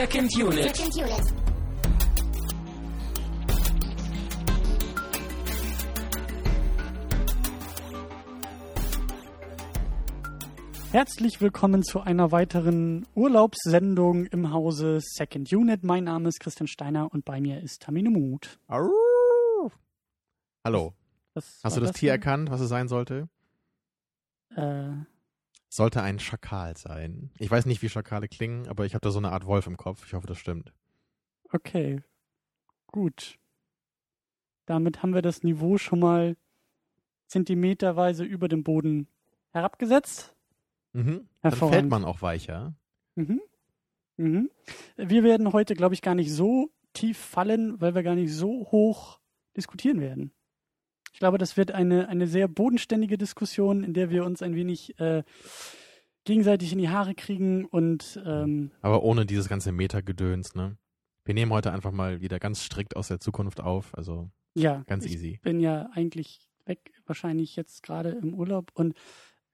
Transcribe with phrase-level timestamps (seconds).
[0.00, 0.74] Second Unit.
[0.74, 1.34] Second Unit.
[10.90, 15.84] Herzlich willkommen zu einer weiteren Urlaubssendung im Hause Second Unit.
[15.84, 18.58] Mein Name ist Christian Steiner und bei mir ist Tamine Mut.
[18.68, 18.88] Arr.
[20.64, 20.94] Hallo.
[21.34, 22.22] Was Hast du das Tier denn?
[22.22, 23.28] erkannt, was es sein sollte?
[24.56, 24.92] Äh,
[25.72, 27.30] Sollte ein Schakal sein.
[27.38, 29.76] Ich weiß nicht, wie Schakale klingen, aber ich habe da so eine Art Wolf im
[29.76, 30.04] Kopf.
[30.04, 30.72] Ich hoffe, das stimmt.
[31.52, 32.02] okay.
[32.88, 33.38] Gut.
[34.66, 36.36] Damit haben wir das Niveau schon mal
[37.28, 39.06] zentimeterweise über dem Boden
[39.52, 40.34] herabgesetzt.
[40.92, 41.28] Mhm.
[41.40, 42.74] Dann fällt man auch weicher.
[43.14, 43.40] Mhm.
[44.16, 44.50] Mhm.
[44.96, 48.66] Wir werden heute, glaube ich, gar nicht so tief fallen, weil wir gar nicht so
[48.72, 49.20] hoch
[49.56, 50.32] diskutieren werden.
[51.12, 54.98] Ich glaube, das wird eine, eine sehr bodenständige Diskussion, in der wir uns ein wenig
[55.00, 55.22] äh,
[56.24, 60.76] gegenseitig in die Haare kriegen und ähm, Aber ohne dieses ganze Metagedöns, ne?
[61.24, 63.96] Wir nehmen heute einfach mal wieder ganz strikt aus der Zukunft auf.
[63.96, 65.38] Also ja, ganz ich easy.
[65.42, 68.94] bin ja eigentlich weg, wahrscheinlich jetzt gerade im Urlaub und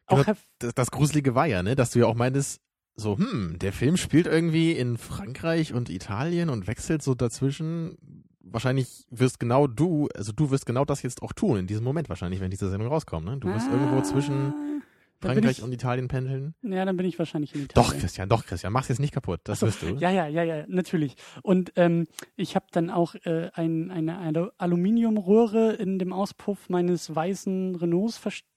[0.07, 2.61] auch Genau, Das, das Gruselige war ja, ne, dass du ja auch meintest,
[2.95, 8.25] so, hm, der Film spielt irgendwie in Frankreich und Italien und wechselt so dazwischen.
[8.53, 12.09] Wahrscheinlich wirst genau du, also du wirst genau das jetzt auch tun, in diesem Moment
[12.09, 13.37] wahrscheinlich, wenn diese Sendung rauskommt, ne?
[13.39, 16.55] Du wirst irgendwo zwischen Ah, dann bin Frankreich ich, und Italien pendeln.
[16.63, 17.91] Ja, dann bin ich wahrscheinlich in Italien.
[17.91, 19.97] Doch, Christian, doch, Christian, mach's jetzt nicht kaputt, das wirst du.
[19.97, 21.17] Ja, ja, ja, ja, natürlich.
[21.43, 27.15] Und ähm, ich habe dann auch äh, ein, eine, Alu- Aluminiumröhre in dem Auspuff meines
[27.15, 28.51] weißen Renaults versteckt.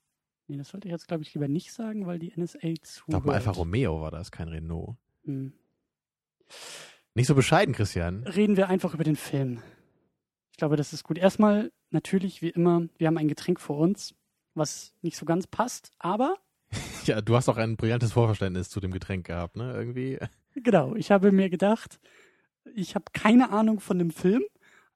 [0.47, 3.03] Nee, das sollte ich jetzt, glaube ich, lieber nicht sagen, weil die NSA zu.
[3.07, 4.97] Ich glaube, Alfa Romeo war das, kein Renault.
[5.25, 5.53] Hm.
[7.15, 8.23] Nicht so bescheiden, Christian.
[8.23, 9.61] Reden wir einfach über den Film.
[10.59, 11.17] Ich glaube, das ist gut.
[11.17, 14.13] Erstmal, natürlich, wie immer, wir haben ein Getränk vor uns,
[14.55, 16.35] was nicht so ganz passt, aber
[17.05, 19.71] Ja, du hast auch ein brillantes Vorverständnis zu dem Getränk gehabt, ne?
[19.73, 20.19] Irgendwie.
[20.55, 22.01] Genau, ich habe mir gedacht,
[22.75, 24.43] ich habe keine Ahnung von dem Film,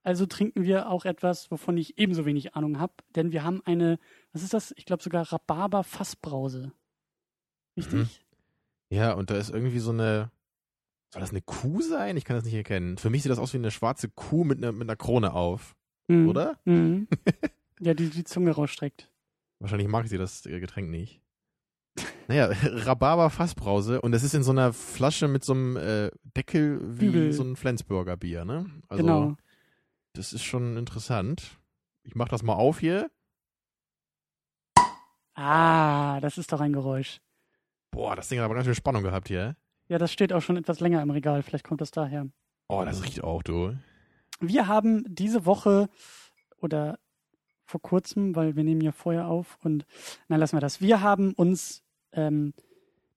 [0.04, 4.00] also trinken wir auch etwas, wovon ich ebenso wenig Ahnung habe, denn wir haben eine,
[4.34, 4.74] was ist das?
[4.76, 6.74] Ich glaube sogar Rhabarber Fassbrause.
[7.78, 8.26] Richtig?
[8.90, 10.30] Ja, und da ist irgendwie so eine.
[11.14, 12.18] Soll das eine Kuh sein?
[12.18, 12.98] Ich kann das nicht erkennen.
[12.98, 15.76] Für mich sieht das aus wie eine schwarze Kuh mit, einer mit einer Krone auf,
[16.08, 16.28] Mhm.
[16.28, 16.60] oder?
[16.66, 17.08] Mhm.
[17.80, 19.10] ja, die die Zunge rausstreckt.
[19.60, 21.22] Wahrscheinlich mag sie das Getränk nicht.
[22.28, 26.80] Naja, Rhabarber Fassbrause und das ist in so einer Flasche mit so einem äh, Deckel
[27.00, 27.34] wie Bügel.
[27.34, 28.66] so ein Flensburger Bier, ne?
[28.88, 29.38] Also, genau.
[30.14, 31.60] das ist schon interessant.
[32.04, 33.12] Ich mach das mal auf hier.
[35.36, 37.20] Ah, das ist doch ein Geräusch.
[37.92, 39.56] Boah, das Ding hat aber ganz schön Spannung gehabt hier.
[39.94, 42.28] Ja, das steht auch schon etwas länger im Regal, vielleicht kommt das daher.
[42.68, 43.78] Oh, das riecht auch, du.
[44.40, 45.88] Wir haben diese Woche
[46.58, 46.98] oder
[47.64, 49.86] vor kurzem, weil wir nehmen ja vorher auf und
[50.30, 50.82] na lassen wir das.
[50.82, 52.56] Wir haben uns ähm,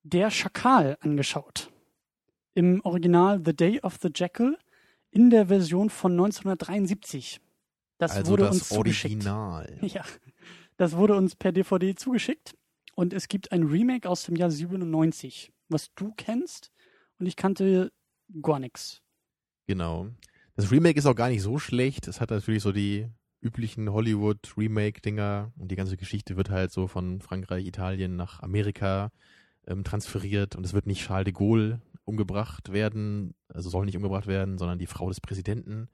[0.02, 1.72] der Schakal angeschaut.
[2.52, 4.58] Im Original The Day of the Jackal
[5.10, 7.40] in der Version von 1973.
[7.96, 9.14] Das also wurde das uns zugeschickt.
[9.14, 9.78] Original.
[9.80, 10.04] Ja,
[10.76, 12.54] das wurde uns per DVD zugeschickt
[12.94, 16.72] und es gibt ein Remake aus dem Jahr 97, was du kennst
[17.18, 17.92] und ich kannte
[18.42, 19.02] gar nichts.
[19.66, 20.08] Genau.
[20.54, 22.08] Das Remake ist auch gar nicht so schlecht.
[22.08, 23.08] Es hat natürlich so die
[23.40, 29.12] üblichen Hollywood-Remake-Dinger und die ganze Geschichte wird halt so von Frankreich, Italien nach Amerika
[29.66, 34.26] ähm, transferiert und es wird nicht Charles de Gaulle umgebracht werden, also soll nicht umgebracht
[34.26, 35.88] werden, sondern die Frau des Präsidenten.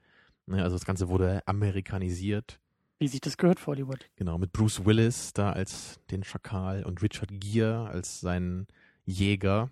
[0.47, 2.61] Ne, also das Ganze wurde amerikanisiert.
[2.99, 4.09] Wie sich das gehört für Hollywood.
[4.17, 8.69] Genau, mit Bruce Willis da als den Schakal und Richard Gere als seinen
[9.05, 9.71] Jäger.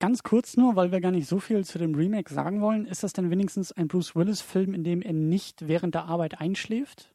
[0.00, 3.02] Ganz kurz nur, weil wir gar nicht so viel zu dem Remake sagen wollen, ist
[3.02, 7.14] das denn wenigstens ein Bruce Willis-Film, in dem er nicht während der Arbeit einschläft?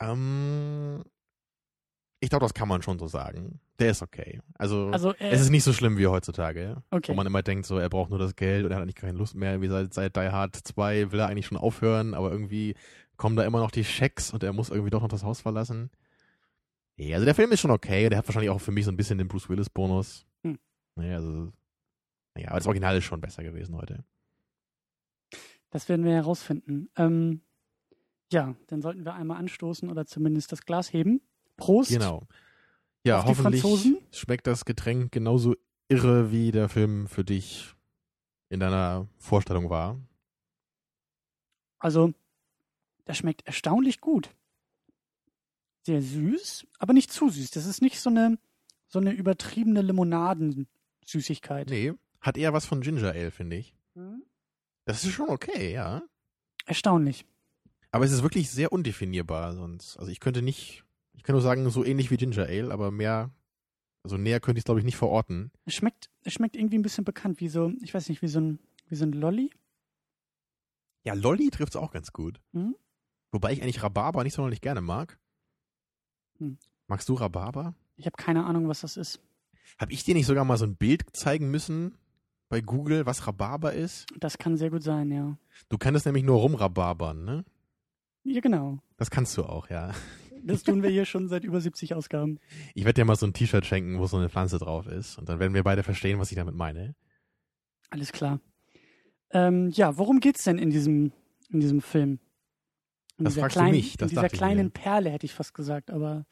[0.00, 1.04] Ähm,
[2.20, 3.60] ich glaube, das kann man schon so sagen.
[3.78, 4.40] Der ist okay.
[4.58, 7.12] Also, Also, er, es ist nicht so schlimm wie heutzutage, okay.
[7.12, 9.16] wo man immer denkt, so er braucht nur das Geld und er hat eigentlich keine
[9.16, 9.60] Lust mehr.
[9.60, 12.74] Wie seit, seit Die Hard 2 will er eigentlich schon aufhören, aber irgendwie
[13.16, 15.90] kommen da immer noch die Schecks und er muss irgendwie doch noch das Haus verlassen.
[16.98, 18.08] Ja, also der Film ist schon okay.
[18.08, 20.26] Der hat wahrscheinlich auch für mich so ein bisschen den Bruce Willis-Bonus.
[20.44, 20.58] Hm.
[20.96, 21.52] Naja, also,
[22.34, 24.04] naja, aber das Original ist schon besser gewesen heute.
[25.70, 26.88] Das werden wir herausfinden.
[26.96, 27.42] Ähm,
[28.32, 31.20] ja, dann sollten wir einmal anstoßen oder zumindest das Glas heben.
[31.56, 31.90] Prost.
[31.90, 32.26] Genau.
[33.04, 33.62] Ja, hoffentlich
[34.10, 35.54] schmeckt das Getränk genauso
[35.88, 37.74] irre, wie der Film für dich
[38.48, 40.00] in deiner Vorstellung war.
[41.78, 42.14] Also,
[43.04, 44.34] das schmeckt erstaunlich gut.
[45.86, 47.52] Sehr süß, aber nicht zu süß.
[47.52, 48.40] Das ist nicht so eine,
[48.88, 51.70] so eine übertriebene Limonadensüßigkeit.
[51.70, 53.72] Nee, hat eher was von Ginger Ale, finde ich.
[53.94, 54.24] Mhm.
[54.84, 56.02] Das ist schon okay, ja.
[56.64, 57.24] Erstaunlich.
[57.92, 59.96] Aber es ist wirklich sehr undefinierbar sonst.
[59.96, 63.30] Also ich könnte nicht, ich kann nur sagen, so ähnlich wie Ginger Ale, aber mehr,
[64.02, 65.52] Also näher könnte ich es, glaube ich, nicht verorten.
[65.66, 68.40] Es schmeckt, es schmeckt irgendwie ein bisschen bekannt, wie so, ich weiß nicht, wie so
[68.40, 68.58] ein,
[68.88, 69.50] wie so ein Lolli.
[71.04, 72.40] Ja, Lolli trifft es auch ganz gut.
[72.50, 72.74] Mhm.
[73.30, 75.20] Wobei ich eigentlich Rhabarber nicht sonderlich gerne mag.
[76.38, 76.58] Hm.
[76.88, 77.74] Magst du Rhabarber?
[77.96, 79.20] Ich habe keine Ahnung, was das ist.
[79.78, 81.96] Habe ich dir nicht sogar mal so ein Bild zeigen müssen
[82.48, 84.06] bei Google, was Rhabarber ist?
[84.18, 85.36] Das kann sehr gut sein, ja.
[85.68, 87.44] Du kannst nämlich nur rumrhabarbern, ne?
[88.22, 88.78] Ja, genau.
[88.96, 89.92] Das kannst du auch, ja.
[90.42, 92.38] Das tun wir hier schon seit über 70 Ausgaben.
[92.74, 95.18] Ich werde dir mal so ein T-Shirt schenken, wo so eine Pflanze drauf ist.
[95.18, 96.94] Und dann werden wir beide verstehen, was ich damit meine.
[97.90, 98.40] Alles klar.
[99.30, 101.12] Ähm, ja, worum geht's denn in diesem,
[101.50, 102.20] in diesem Film?
[103.18, 104.70] In Das dieser fragst du kleinen, mich, das in dieser kleinen.
[104.70, 106.26] Perle hätte ich fast gesagt, aber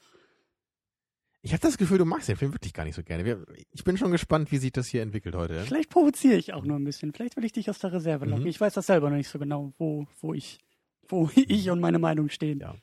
[1.42, 3.44] Ich habe das Gefühl, du magst den Film wirklich gar nicht so gerne.
[3.72, 5.60] Ich bin schon gespannt, wie sich das hier entwickelt heute.
[5.60, 7.12] vielleicht provoziere ich auch nur ein bisschen.
[7.12, 8.42] Vielleicht will ich dich aus der Reserve locken.
[8.44, 8.48] Mhm.
[8.50, 10.58] Ich weiß das selber noch nicht so genau, wo, wo ich,
[11.08, 12.60] wo ich und meine Meinung stehen.
[12.60, 12.74] Ja.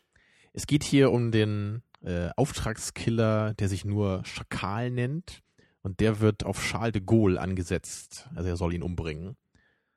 [0.53, 5.41] Es geht hier um den äh, Auftragskiller, der sich nur Schakal nennt.
[5.83, 8.29] Und der wird auf Charles de Gaulle angesetzt.
[8.35, 9.35] Also er soll ihn umbringen.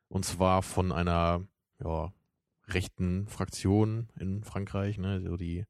[0.09, 1.47] Und zwar von einer
[1.83, 2.12] ja,
[2.69, 5.65] rechten Fraktion in Frankreich, ne, so die,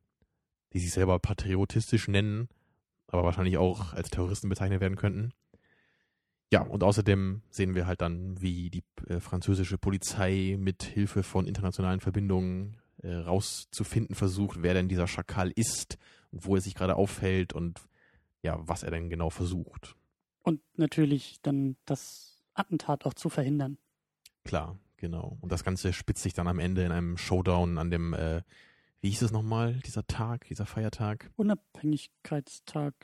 [0.72, 2.48] die sich selber patriotistisch nennen,
[3.08, 5.32] aber wahrscheinlich auch als Terroristen bezeichnet werden könnten.
[6.52, 11.46] Ja, und außerdem sehen wir halt dann, wie die äh, französische Polizei mit Hilfe von
[11.46, 15.98] internationalen Verbindungen äh, rauszufinden versucht, wer denn dieser Schakal ist
[16.30, 17.80] und wo er sich gerade aufhält und
[18.42, 19.96] ja, was er denn genau versucht.
[20.42, 23.78] Und natürlich dann das Attentat auch zu verhindern.
[24.44, 25.36] Klar, genau.
[25.40, 28.42] Und das Ganze spitzt sich dann am Ende in einem Showdown an dem, äh,
[29.00, 31.30] wie hieß es nochmal, dieser Tag, dieser Feiertag?
[31.36, 32.94] Unabhängigkeitstag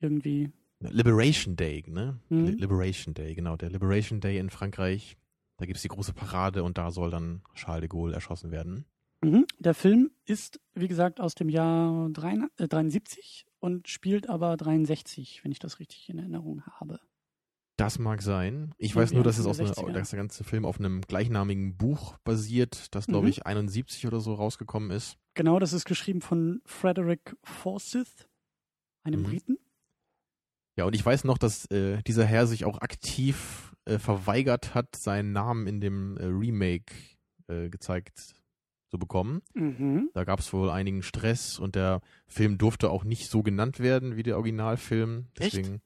[0.00, 0.50] irgendwie.
[0.80, 2.18] Liberation Day, ne?
[2.28, 2.44] Mhm.
[2.46, 3.56] Li- Liberation Day, genau.
[3.56, 5.16] Der Liberation Day in Frankreich.
[5.58, 8.86] Da gibt's die große Parade und da soll dann Charles de Gaulle erschossen werden.
[9.22, 9.44] Mhm.
[9.58, 15.44] Der Film ist, wie gesagt, aus dem Jahr 3, äh, 73 und spielt aber 63,
[15.44, 16.98] wenn ich das richtig in Erinnerung habe.
[17.80, 18.74] Das mag sein.
[18.78, 19.92] Ich weiß nur, ja, dass es aus der einer, 60er.
[19.92, 23.30] dass der ganze Film auf einem gleichnamigen Buch basiert, das glaube Mhm.
[23.30, 25.16] ich 71 oder so rausgekommen ist.
[25.34, 28.28] Genau, das ist geschrieben von Frederick Forsyth,
[29.04, 29.24] einem Mhm.
[29.24, 29.58] Briten.
[30.76, 34.94] Ja, und ich weiß noch, dass äh, dieser Herr sich auch aktiv äh, verweigert hat,
[34.96, 36.92] seinen Namen in dem äh, Remake
[37.48, 38.34] äh, gezeigt
[38.90, 39.40] zu bekommen.
[39.54, 40.10] Mhm.
[40.14, 44.16] Da gab es wohl einigen Stress und der Film durfte auch nicht so genannt werden
[44.16, 45.26] wie der Originalfilm.
[45.38, 45.56] Echt?
[45.56, 45.80] Deswegen, ja,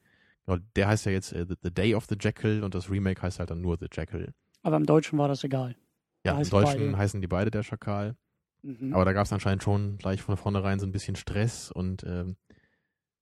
[0.75, 3.49] der heißt ja jetzt äh, The- Day of the Jackal und das Remake heißt halt
[3.49, 4.33] dann nur The Jackal.
[4.63, 5.75] Aber im Deutschen war das egal.
[6.23, 6.97] Da Ja, im heißt Deutschen beide.
[6.97, 8.15] heißen die beide der Schakal.
[8.63, 8.93] Mhm.
[8.93, 12.35] Aber da gab es anscheinend schon gleich von vornherein so ein bisschen Stress und ähm,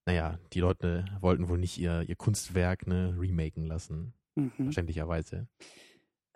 [0.05, 4.51] naja, die Leute wollten wohl nicht ihr, ihr Kunstwerk ne, remaken lassen, mhm.
[4.57, 5.47] verständlicherweise.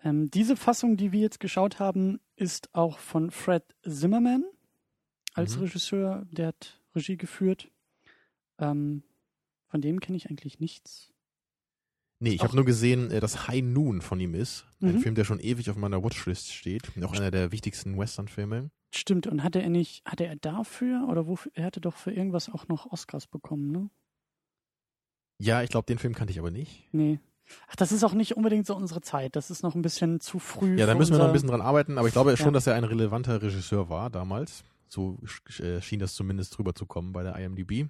[0.03, 4.45] Ähm, diese Fassung, die wir jetzt geschaut haben, ist auch von Fred Zimmerman
[5.33, 5.63] als Mhm.
[5.63, 6.25] Regisseur.
[6.31, 7.71] Der hat Regie geführt.
[8.59, 9.03] Ähm,
[9.67, 11.11] von dem kenne ich eigentlich nichts.
[12.19, 14.65] Nee, ich habe nur gesehen, äh, dass High Noon von ihm ist.
[14.81, 14.99] Ein Mhm.
[15.01, 16.83] Film, der schon ewig auf meiner Watchlist steht.
[17.03, 18.71] Auch einer der wichtigsten Western-Filme.
[18.95, 22.49] Stimmt, und hatte er nicht, hatte er dafür oder wofür, er hatte doch für irgendwas
[22.49, 23.89] auch noch Oscars bekommen, ne?
[25.39, 26.87] Ja, ich glaube, den Film kannte ich aber nicht.
[26.91, 27.19] Nee.
[27.67, 29.35] Ach, das ist auch nicht unbedingt so unsere Zeit.
[29.35, 30.77] Das ist noch ein bisschen zu früh.
[30.79, 32.51] Ja, da müssen wir noch ein bisschen dran arbeiten, aber ich glaube schon, Ja.
[32.53, 34.63] dass er ein relevanter Regisseur war damals.
[34.89, 35.17] So
[35.59, 37.87] äh, schien das zumindest rüberzukommen bei der IMDb.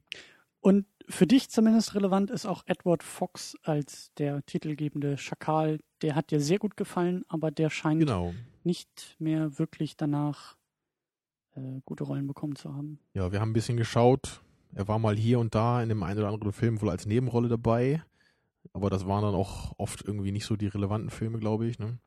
[0.67, 5.79] Und für dich zumindest relevant ist auch Edward Fox als der titelgebende Schakal.
[6.01, 8.33] Der hat dir sehr gut gefallen, aber der scheint Genau.
[8.65, 10.57] nicht mehr wirklich danach
[11.55, 12.99] äh, gute Rollen bekommen zu haben.
[13.13, 14.41] Ja, wir haben ein bisschen geschaut.
[14.73, 17.47] Er war mal hier und da in dem einen oder anderen Film wohl als Nebenrolle
[17.47, 18.03] dabei.
[18.73, 21.79] Aber das waren dann auch oft irgendwie nicht so die relevanten Filme, glaube ich.
[21.79, 21.97] Ne?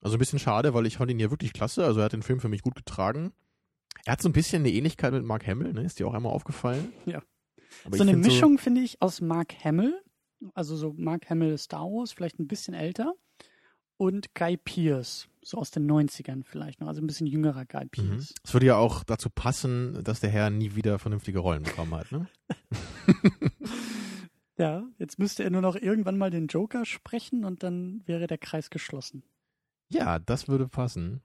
[0.00, 1.84] Also ein bisschen schade, weil ich fand ihn ja wirklich klasse.
[1.84, 3.32] Also er hat den Film für mich gut getragen.
[4.04, 5.82] Er hat so ein bisschen eine Ähnlichkeit mit Mark Hamill, ne?
[5.84, 6.92] Ist dir auch einmal aufgefallen?
[7.06, 7.22] Ja.
[7.84, 10.00] Aber so eine find Mischung, finde ich, aus Mark Hamill,
[10.54, 13.14] also so Mark Hamill Star Wars, vielleicht ein bisschen älter,
[13.96, 17.90] und Guy Pearce, so aus den 90ern vielleicht noch, also ein bisschen jüngerer Guy Mhm.
[17.90, 18.34] Pearce.
[18.42, 22.10] Es würde ja auch dazu passen, dass der Herr nie wieder vernünftige Rollen bekommen hat,
[22.12, 22.26] ne?
[24.58, 28.36] Ja, jetzt müsste er nur noch irgendwann mal den Joker sprechen und dann wäre der
[28.36, 29.22] Kreis geschlossen.
[29.88, 31.22] Ja, das würde passen.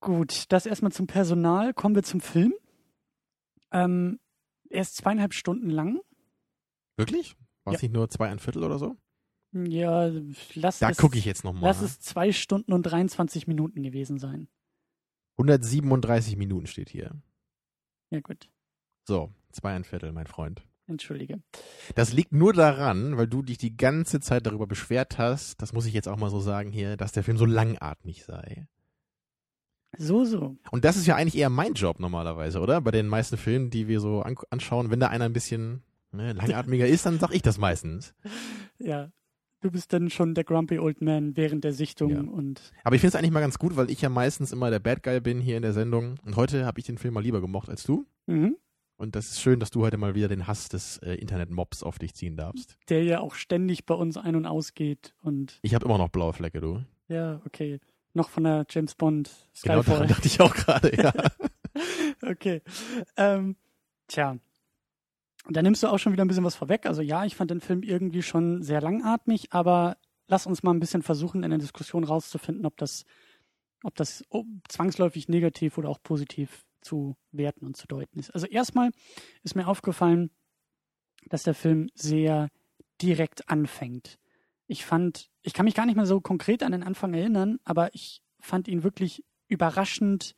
[0.00, 1.74] Gut, das erstmal zum Personal.
[1.74, 2.54] Kommen wir zum Film.
[3.72, 4.18] Ähm,
[4.68, 6.00] er ist zweieinhalb Stunden lang.
[6.96, 7.36] Wirklich?
[7.64, 7.86] War es Ja.
[7.86, 8.96] nicht nur zwei ein Viertel oder so?
[9.52, 10.10] Ja,
[10.54, 11.64] lass Da es, gucke ich jetzt nochmal.
[11.64, 14.48] lass es zwei Stunden und 23 Minuten gewesen sein.
[15.38, 17.20] 137 Minuten steht hier.
[18.10, 18.48] Ja, gut.
[19.06, 20.62] So, zwei ein Viertel, mein Freund.
[20.86, 21.40] Entschuldige.
[21.94, 25.86] Das liegt nur daran, weil du dich die ganze Zeit darüber beschwert hast, das muss
[25.86, 28.66] ich jetzt auch mal so sagen hier, dass der Film so langatmig sei.
[29.98, 30.56] So, so.
[30.70, 32.80] Und das ist ja eigentlich eher mein Job normalerweise, oder?
[32.80, 35.82] Bei den meisten Filmen, die wir so an anschauen, wenn da einer ein bisschen
[36.12, 38.14] ne, langatmiger ist, dann sag ich das meistens.
[38.78, 39.10] Ja,
[39.60, 42.20] du bist dann schon der Grumpy Old Man während der Sichtung Ja.
[42.20, 44.78] und Aber ich finde es eigentlich mal ganz gut, weil ich ja meistens immer der
[44.78, 46.14] Bad Guy bin hier in der Sendung.
[46.24, 48.06] Und heute habe ich den Film mal lieber gemocht als du.
[48.26, 48.56] mhm.
[48.96, 51.98] Und das ist schön, dass du heute mal wieder den Hass des äh, Internet-Mobs auf
[51.98, 52.76] dich ziehen darfst.
[52.90, 56.34] der ja auch ständig bei uns ein- und ausgeht und Ich habe immer noch blaue
[56.34, 56.84] Flecke, du.
[57.08, 57.80] ja, okay.
[58.12, 59.30] Noch von der James Bond
[59.62, 59.94] Genau Skyfall.
[59.94, 61.12] daran dachte ich auch gerade, ja.
[62.22, 62.60] Okay.
[63.16, 63.56] Ähm,
[64.08, 64.36] tja.
[65.48, 66.86] Da nimmst du auch schon wieder ein bisschen was vorweg.
[66.86, 70.80] Also ja, ich fand den Film irgendwie schon sehr langatmig, aber lass uns mal ein
[70.80, 73.04] bisschen versuchen, in der Diskussion rauszufinden, ob das,
[73.82, 74.22] ob das
[74.68, 78.30] zwangsläufig negativ oder auch positiv zu werten und zu deuten ist.
[78.30, 78.90] Also erstmal
[79.42, 80.30] ist mir aufgefallen,
[81.28, 82.48] dass der Film sehr
[83.00, 84.18] direkt anfängt.
[84.70, 87.92] Ich fand, ich kann mich gar nicht mehr so konkret an den Anfang erinnern, aber
[87.94, 90.36] ich fand ihn wirklich überraschend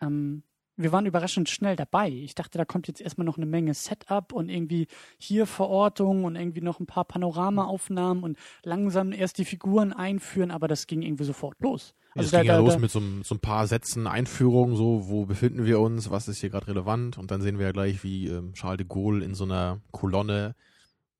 [0.00, 0.44] ähm,
[0.76, 2.08] wir waren überraschend schnell dabei.
[2.08, 4.86] Ich dachte, da kommt jetzt erstmal noch eine Menge Setup und irgendwie
[5.18, 10.68] hier Verortung und irgendwie noch ein paar Panoramaaufnahmen und langsam erst die Figuren einführen, aber
[10.68, 11.94] das ging irgendwie sofort los.
[12.14, 14.74] Also da- es ging ja da- los da- mit so, so ein paar Sätzen Einführung,
[14.76, 17.72] so wo befinden wir uns, was ist hier gerade relevant und dann sehen wir ja
[17.72, 20.54] gleich, wie ähm, Charles de Gaulle in so einer Kolonne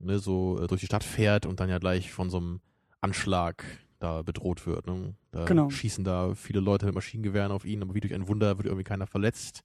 [0.02, 2.60] ne, so äh, durch die Stadt fährt und dann ja gleich von so einem
[3.00, 3.64] Anschlag
[3.98, 4.86] da bedroht wird.
[4.86, 5.14] Ne?
[5.30, 5.70] Da Genau.
[5.70, 8.84] schießen da viele Leute mit Maschinengewehren auf ihn, aber wie durch ein Wunder wird irgendwie
[8.84, 9.62] keiner verletzt.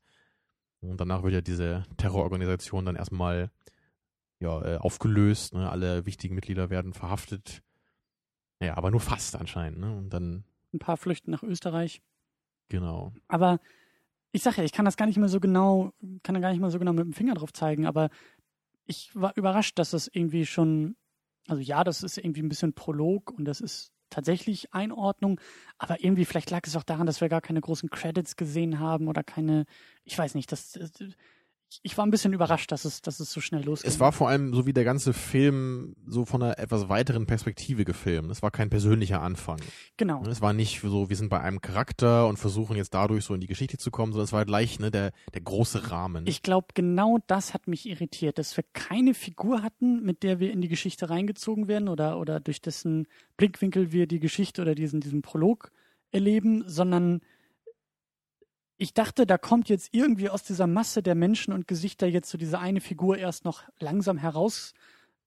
[0.81, 3.49] Und danach wird ja diese Terrororganisation dann erstmal
[4.39, 5.69] ja, äh, aufgelöst, ne?
[5.69, 7.63] alle wichtigen Mitglieder werden verhaftet.
[8.61, 9.79] Ja, aber nur fast anscheinend.
[9.79, 9.95] Ne?
[9.95, 12.01] Und dann ein paar flüchten nach Österreich.
[12.69, 13.13] Genau.
[13.27, 13.59] Aber
[14.31, 16.59] ich sage ja, ich kann das gar nicht mehr so genau, kann da gar nicht
[16.59, 18.09] mal so genau mit dem Finger drauf zeigen, aber
[18.87, 20.95] ich war überrascht, dass das irgendwie schon,
[21.47, 25.39] also ja, das ist irgendwie ein bisschen Prolog und das ist tatsächlich Einordnung,
[25.77, 29.07] aber irgendwie vielleicht lag es auch daran, dass wir gar keine großen Credits gesehen haben
[29.07, 29.65] oder keine,
[30.05, 30.79] ich weiß nicht, das,
[31.83, 33.89] ich war ein bisschen überrascht, dass es, dass es so schnell losging.
[33.89, 37.83] Es war vor allem so wie der ganze Film so von einer etwas weiteren Perspektive
[37.83, 38.31] gefilmt.
[38.31, 39.59] Es war kein persönlicher Anfang.
[39.97, 40.23] genau.
[40.27, 43.41] Es war nicht so, wir sind bei einem Charakter und versuchen jetzt dadurch so in
[43.41, 46.25] die Geschichte zu kommen, sondern es war gleich ne, der, der große Rahmen.
[46.25, 50.51] Ich glaube, genau das hat mich irritiert, dass wir keine Figur hatten, mit der wir
[50.51, 55.01] in die Geschichte reingezogen werden oder, oder durch dessen Blickwinkel wir die Geschichte oder diesen,
[55.01, 55.71] diesen Prolog
[56.11, 57.21] erleben, sondern
[58.77, 62.37] ich dachte, da kommt jetzt irgendwie aus dieser Masse der Menschen und Gesichter jetzt so
[62.37, 64.17] diese eine Figur erst noch langsam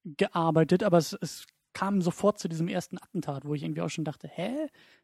[0.04, 4.04] herausgearbeitet, aber es, es kam sofort zu diesem ersten Attentat, wo ich irgendwie auch schon
[4.04, 4.50] dachte, hä?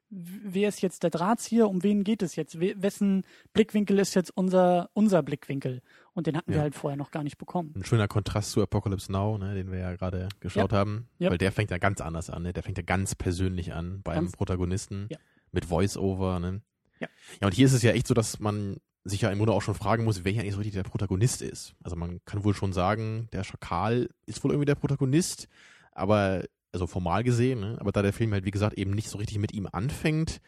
[0.08, 1.68] Wer ist jetzt der Drahtzieher?
[1.68, 2.60] Um wen geht es jetzt?
[2.60, 5.82] We- Wessen Blickwinkel ist jetzt unser, unser Blickwinkel?
[6.12, 6.62] Und den hatten wir Ja.
[6.62, 7.72] halt vorher noch gar nicht bekommen.
[7.74, 11.08] Ein schöner Kontrast zu Apocalypse Now, ne, den wir ja gerade geschaut haben.
[11.18, 11.30] Ja.
[11.30, 12.52] Weil der fängt ja ganz anders an, ne?
[12.52, 15.18] Der fängt ja ganz persönlich an beim Ganz- Protagonisten Ja.
[15.50, 16.62] mit Voice-Over, ne?
[17.00, 17.08] Ja.
[17.40, 19.62] Ja, und hier ist es ja echt so, dass man sich ja im Grunde auch
[19.62, 21.74] schon fragen muss, wer hier eigentlich so richtig der Protagonist ist.
[21.82, 25.46] Also man kann wohl schon sagen, der Schakal ist wohl irgendwie der Protagonist,
[25.92, 27.76] aber, also formal gesehen, ne?
[27.78, 30.40] aber da der Film halt, wie gesagt, eben nicht so richtig mit ihm anfängt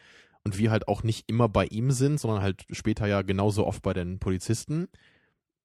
[0.43, 3.81] und wir halt auch nicht immer bei ihm sind, sondern halt später ja genauso oft
[3.81, 4.87] bei den Polizisten,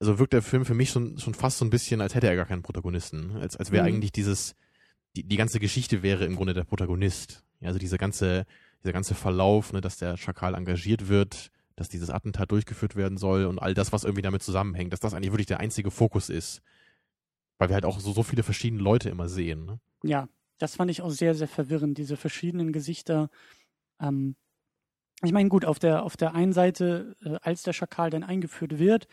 [0.00, 2.36] also wirkt der Film für mich schon, schon fast so ein bisschen, als hätte er
[2.36, 3.32] gar keinen Protagonisten.
[3.36, 3.94] Als, als wäre Mhm.
[3.96, 4.54] eigentlich dieses,
[5.16, 7.44] die, die ganze Geschichte wäre im Grunde der Protagonist.
[7.60, 8.44] Ja, also dieser ganze,
[8.84, 13.46] dieser ganze Verlauf, ne, dass der Schakal engagiert wird, dass dieses Attentat durchgeführt werden soll
[13.46, 16.60] und all das, was irgendwie damit zusammenhängt, dass das eigentlich wirklich der einzige Fokus ist.
[17.58, 19.64] Weil wir halt auch so, so viele verschiedene Leute immer sehen.
[19.64, 19.80] Ne?
[20.02, 23.30] Ja, das fand ich auch sehr, sehr verwirrend, diese verschiedenen Gesichter.
[24.00, 24.36] Ähm,
[25.22, 28.78] ich meine, gut, auf der, auf der einen Seite, äh, als der Schakal dann eingeführt
[28.78, 29.08] wird,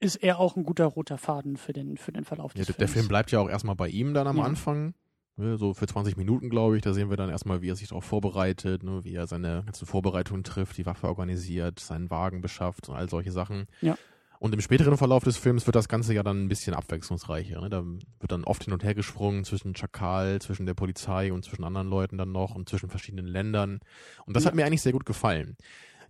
[0.00, 2.74] ist er auch ein guter roter Faden für den, für den Verlauf Ja, des der,
[2.76, 2.92] der Films.
[2.92, 4.44] Film bleibt ja auch erstmal bei ihm dann am Ja.
[4.44, 4.94] Anfang.
[5.36, 6.82] Ne, so für 20 Minuten, glaube ich.
[6.82, 9.86] Da sehen wir dann erstmal, wie er sich darauf vorbereitet, ne, wie er seine ganzen
[9.86, 13.66] Vorbereitungen trifft, die Waffe organisiert, seinen Wagen beschafft und all solche Sachen.
[13.80, 13.96] Ja.
[14.40, 17.60] Und im späteren Verlauf des Films wird das Ganze ja dann ein bisschen abwechslungsreicher.
[17.60, 17.70] Ne?
[17.70, 21.64] Da wird dann oft hin und her gesprungen zwischen Chakal, zwischen der Polizei und zwischen
[21.64, 23.78] anderen Leuten dann noch und zwischen verschiedenen Ländern.
[24.26, 24.48] Und das Ja.
[24.48, 25.56] hat mir eigentlich sehr gut gefallen.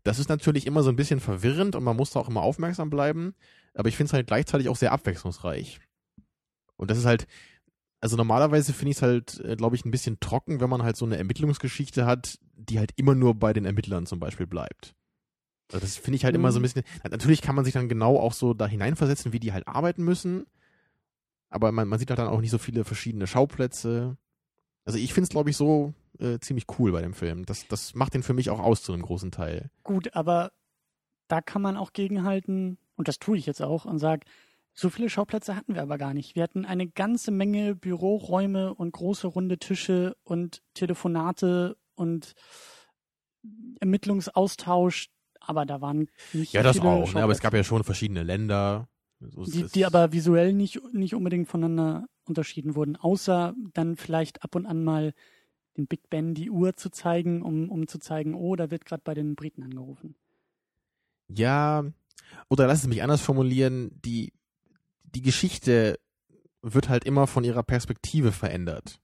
[0.03, 2.91] Das ist natürlich immer so ein bisschen verwirrend und man muss da auch immer aufmerksam
[2.91, 3.35] bleiben.
[3.75, 5.79] Aber ich finde es halt gleichzeitig auch sehr abwechslungsreich.
[6.77, 7.27] Und das ist halt,
[8.03, 10.97] also normalerweise finde ich es halt, äh, glaube ich, ein bisschen trocken, wenn man halt
[10.97, 14.97] so eine Ermittlungsgeschichte hat, die halt immer nur bei den Ermittlern zum Beispiel bleibt.
[15.73, 16.83] Also das finde ich halt immer so ein bisschen.
[17.09, 20.47] Natürlich kann man sich dann genau auch so da hineinversetzen, wie die halt arbeiten müssen.
[21.49, 24.17] Aber man, man sieht halt dann auch nicht so viele verschiedene Schauplätze.
[24.85, 27.47] Also ich finde es, glaube ich, so äh, ziemlich cool bei dem Film.
[27.47, 29.71] Das, das macht den für mich auch aus zu einem großen Teil.
[29.85, 30.51] Gut, aber
[31.29, 34.27] da kann man auch gegenhalten, und das tue ich jetzt auch, und sage,
[34.75, 36.35] so viele Schauplätze hatten wir aber gar nicht.
[36.35, 42.35] Wir hatten eine ganze Menge Büroräume und große runde Tische und Telefonate und
[43.81, 45.11] Ermittlungsaustausch,
[45.41, 47.13] aber da waren nicht Ja, das auch.
[47.13, 47.23] Ne?
[47.23, 48.89] Aber es gab ja schon verschiedene Länder.
[49.21, 54.55] So Die, die aber visuell nicht, nicht unbedingt voneinander unterschieden wurden, außer dann vielleicht ab
[54.55, 55.13] und an mal
[55.77, 59.03] den Big Ben die Uhr zu zeigen, um, um zu zeigen, oh, da wird gerade
[59.05, 60.17] bei den Briten angerufen.
[61.29, 61.85] Ja,
[62.49, 64.33] oder lass es mich anders formulieren, die,
[65.15, 65.99] die Geschichte
[66.63, 68.99] wird halt immer von ihrer Perspektive verändert.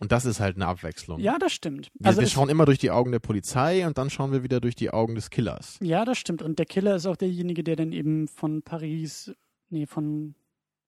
[0.00, 1.20] Und das ist halt eine Abwechslung.
[1.20, 1.90] Ja, das stimmt.
[1.94, 4.60] Wir, also wir schauen immer durch die Augen der Polizei und dann schauen wir wieder
[4.60, 5.78] durch die Augen des Killers.
[5.80, 6.42] Ja, das stimmt.
[6.42, 9.32] Und der Killer ist auch derjenige, der dann eben von Paris,
[9.70, 10.34] nee, von,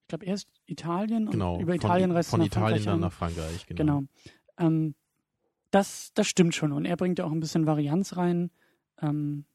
[0.01, 1.55] ich glaube, erst Italien und Genau.
[1.55, 2.99] über von, Italien reist Von nach Italien Frankreich dann an.
[2.99, 3.99] nach Frankreich, genau.
[3.99, 4.07] Genau.
[4.59, 4.95] Ähm,
[5.71, 6.73] das, das stimmt schon.
[6.73, 8.51] Und er bringt ja auch ein bisschen Varianz rein.
[9.01, 9.45] Ähm,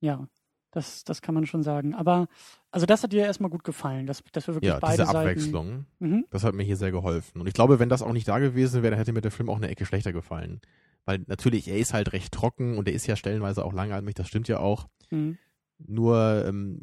[0.00, 0.28] ja,
[0.72, 1.94] das, das kann man schon sagen.
[1.94, 2.26] Aber,
[2.70, 5.18] also das hat dir erstmal gut gefallen, dass, dass wir wirklich Ja, beide diese Seiten.
[5.18, 6.24] Abwechslung, Mhm.
[6.30, 7.40] das hat mir hier sehr geholfen.
[7.40, 9.48] Und ich glaube, wenn das auch nicht da gewesen wäre, dann hätte mir der Film
[9.48, 10.60] auch eine Ecke schlechter gefallen.
[11.04, 14.28] Weil natürlich, er ist halt recht trocken und er ist ja stellenweise auch langatmig, das
[14.28, 14.88] stimmt ja auch.
[15.10, 15.38] Mhm.
[15.78, 16.82] Nur, ähm,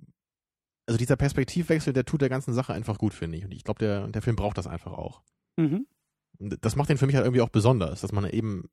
[0.88, 3.46] also dieser Perspektivwechsel, der tut der ganzen Sache einfach gut, finde ich.
[3.46, 5.22] Und ich glaube, der, der Film braucht das einfach auch.
[5.58, 5.86] Mhm.
[6.40, 8.70] Das macht den für mich halt irgendwie auch besonders, dass man eben,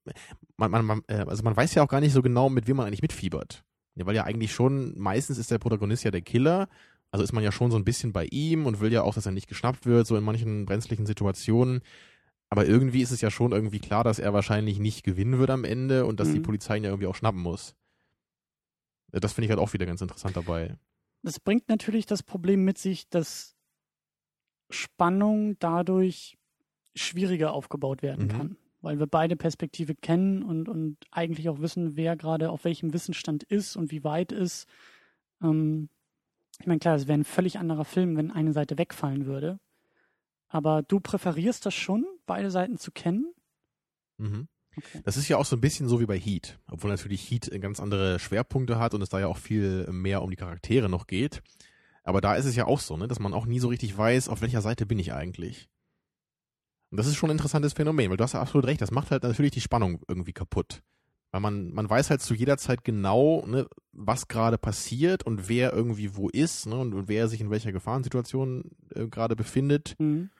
[0.56, 2.76] man, man, man, äh, also man weiß ja auch gar nicht so genau, mit wem
[2.76, 3.64] man eigentlich mitfiebert.
[3.96, 6.68] Ja, weil ja eigentlich schon, meistens ist der Protagonist ja der Killer,
[7.10, 9.26] also ist man ja schon so ein bisschen bei ihm und will ja auch, dass
[9.26, 11.80] er nicht geschnappt wird, so in manchen brenzlichen Situationen.
[12.50, 15.64] Aber irgendwie ist es ja schon irgendwie klar, dass er wahrscheinlich nicht gewinnen wird am
[15.64, 16.42] Ende und dass die Mhm.
[16.44, 17.74] Polizei ihn ja irgendwie auch schnappen muss.
[19.12, 20.76] Äh, Das finde ich halt auch wieder ganz interessant dabei.
[21.22, 23.56] Das bringt natürlich das Problem mit sich, dass
[24.70, 26.36] Spannung dadurch
[26.94, 28.28] schwieriger aufgebaut werden Mhm.
[28.28, 28.56] kann.
[28.86, 33.42] Weil wir beide Perspektive kennen und, und eigentlich auch wissen, wer gerade auf welchem Wissensstand
[33.42, 34.68] ist und wie weit ist.
[35.42, 35.88] Ähm,
[36.60, 39.58] ich meine, klar, es wäre ein völlig anderer Film, wenn eine Seite wegfallen würde.
[40.46, 43.34] Aber du präferierst das schon, beide Seiten zu kennen?
[44.18, 44.46] Mhm.
[44.76, 45.00] Okay.
[45.02, 47.80] Das ist ja auch so ein bisschen so wie bei Heat, obwohl natürlich Heat ganz
[47.80, 51.42] andere Schwerpunkte hat und es da ja auch viel mehr um die Charaktere noch geht.
[52.04, 54.28] Aber da ist es ja auch so, ne, dass man auch nie so richtig weiß,
[54.28, 55.68] auf welcher Seite bin ich eigentlich.
[56.90, 59.10] Und das ist schon ein interessantes Phänomen, weil du hast ja absolut recht, das macht
[59.10, 60.82] halt natürlich die Spannung irgendwie kaputt.
[61.32, 65.72] Weil man, man weiß halt zu jeder Zeit genau, ne, was gerade passiert und wer
[65.72, 70.30] irgendwie wo ist, ne, und, und wer sich in welcher Gefahrensituation äh, gerade befindet Mhm.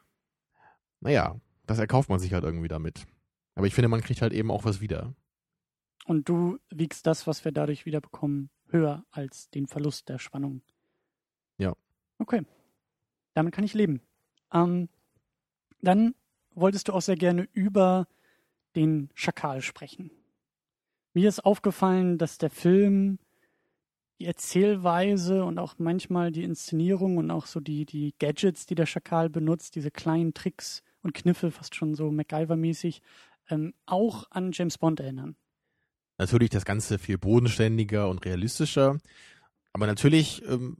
[1.00, 3.04] naja, das erkauft man sich halt irgendwie damit.
[3.56, 5.14] Aber ich finde, man kriegt halt eben auch was wieder.
[6.04, 10.62] Und du wiegst das, was wir dadurch wieder bekommen, höher als den Verlust der Spannung.
[11.58, 11.74] Ja.
[12.18, 12.42] Okay.
[13.34, 14.00] Damit kann ich leben.
[14.52, 14.88] Ähm,
[15.80, 16.14] dann
[16.56, 18.08] wolltest du auch sehr gerne über
[18.74, 20.10] den Schakal sprechen.
[21.14, 23.18] Mir ist aufgefallen, dass der Film
[24.18, 28.86] die Erzählweise und auch manchmal die Inszenierung und auch so die, die Gadgets, die der
[28.86, 33.00] Schakal benutzt, diese kleinen Tricks und Kniffe, fast schon so MacGyver-mäßig,
[33.50, 35.36] ähm, auch an James Bond erinnern.
[36.18, 38.98] Natürlich das Ganze viel bodenständiger und realistischer.
[39.74, 40.78] Aber natürlich, ähm,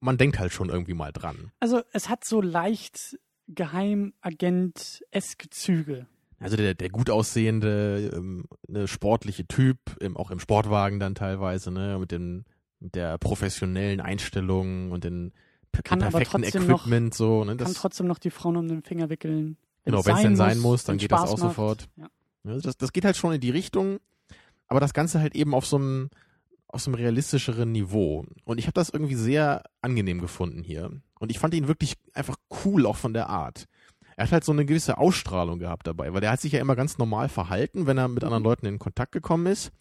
[0.00, 1.52] man denkt halt schon irgendwie mal dran.
[1.60, 6.06] Also es hat so leicht Geheimagent-eske Züge.
[6.40, 11.70] Also der, der gut aussehende, ähm, ne, sportliche Typ, ähm, auch im Sportwagen dann teilweise,
[11.70, 12.44] ne, mit den
[12.80, 15.32] mit der professionellen Einstellung und den
[15.84, 18.68] Kann aber perfekten trotzdem noch- Equipment so, ne, Kann das, trotzdem noch die Frauen um
[18.68, 19.56] den Finger wickeln.
[19.86, 21.48] Genau, wenn's denn sein muss, dann geht das Spaß auch macht.
[21.50, 21.88] sofort.
[21.96, 22.08] Ja,
[22.44, 24.00] Also das, das geht halt schon in die Richtung,
[24.66, 26.10] aber das Ganze halt eben auf so einem
[26.68, 28.26] auf so einem realistischeren Niveau.
[28.44, 30.90] Und ich habe das irgendwie sehr angenehm gefunden hier.
[31.24, 33.64] Und ich fand ihn wirklich einfach cool, auch von der Art.
[34.16, 36.76] Er hat halt so eine gewisse Ausstrahlung gehabt dabei, weil er hat sich ja immer
[36.76, 39.72] ganz normal verhalten, wenn er mit anderen Leuten in Kontakt gekommen ist.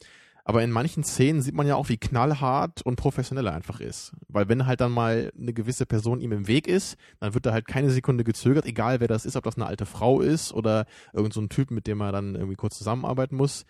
[0.45, 4.13] Aber in manchen Szenen sieht man ja auch, wie knallhart und professionell er einfach ist.
[4.29, 7.51] Weil wenn halt dann mal eine gewisse Person ihm im Weg ist, dann wird er
[7.51, 10.85] halt keine Sekunde gezögert, egal wer das ist, ob das eine alte Frau ist oder
[11.11, 13.65] irgend so ein Typ, mit dem er dann irgendwie kurz zusammenarbeiten muss.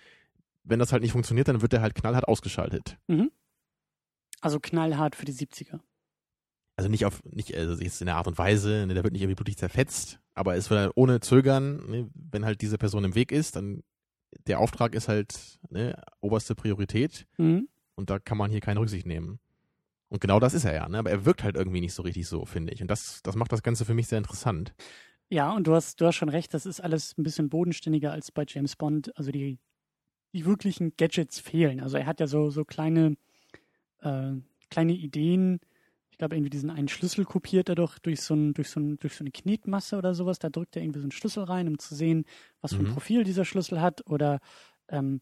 [0.64, 3.00] Wenn das halt nicht funktioniert, dann wird er halt knallhart ausgeschaltet.
[4.42, 5.80] Also knallhart für die 70er.
[6.76, 9.22] Also nicht auf, nicht, also jetzt in der Art und Weise, ne, der wird nicht
[9.22, 13.16] irgendwie blutig zerfetzt, aber es wird halt ohne Zögern, ne, wenn halt diese Person im
[13.16, 13.84] Weg ist, dann
[14.48, 17.68] der Auftrag ist halt ne, oberste Priorität Mhm.
[17.96, 19.40] und da kann man hier keine Rücksicht nehmen.
[20.10, 21.00] Und genau das ist er ja, ne?
[21.00, 22.82] aber er wirkt halt irgendwie nicht so richtig so, finde ich.
[22.82, 24.74] Und das, das macht das Ganze für mich sehr interessant.
[25.30, 28.32] Ja, und du hast, du hast schon recht, das ist alles ein bisschen bodenständiger als
[28.32, 29.16] bei James Bond.
[29.18, 29.58] Also die,
[30.34, 31.80] die wirklichen Gadgets fehlen.
[31.80, 33.16] Also er hat ja so, so kleine,
[34.02, 34.34] äh,
[34.70, 35.60] kleine Ideen.
[36.24, 38.98] Ich glaube, irgendwie diesen einen Schlüssel kopiert er doch durch so, ein, durch, so ein,
[39.00, 40.40] durch so eine Knetmasse oder sowas.
[40.40, 42.24] Da drückt er irgendwie so einen Schlüssel rein, um zu sehen,
[42.62, 42.94] was für ein Mhm.
[42.94, 44.10] Profil dieser Schlüssel hat.
[44.10, 44.40] Oder
[44.88, 45.20] ähm,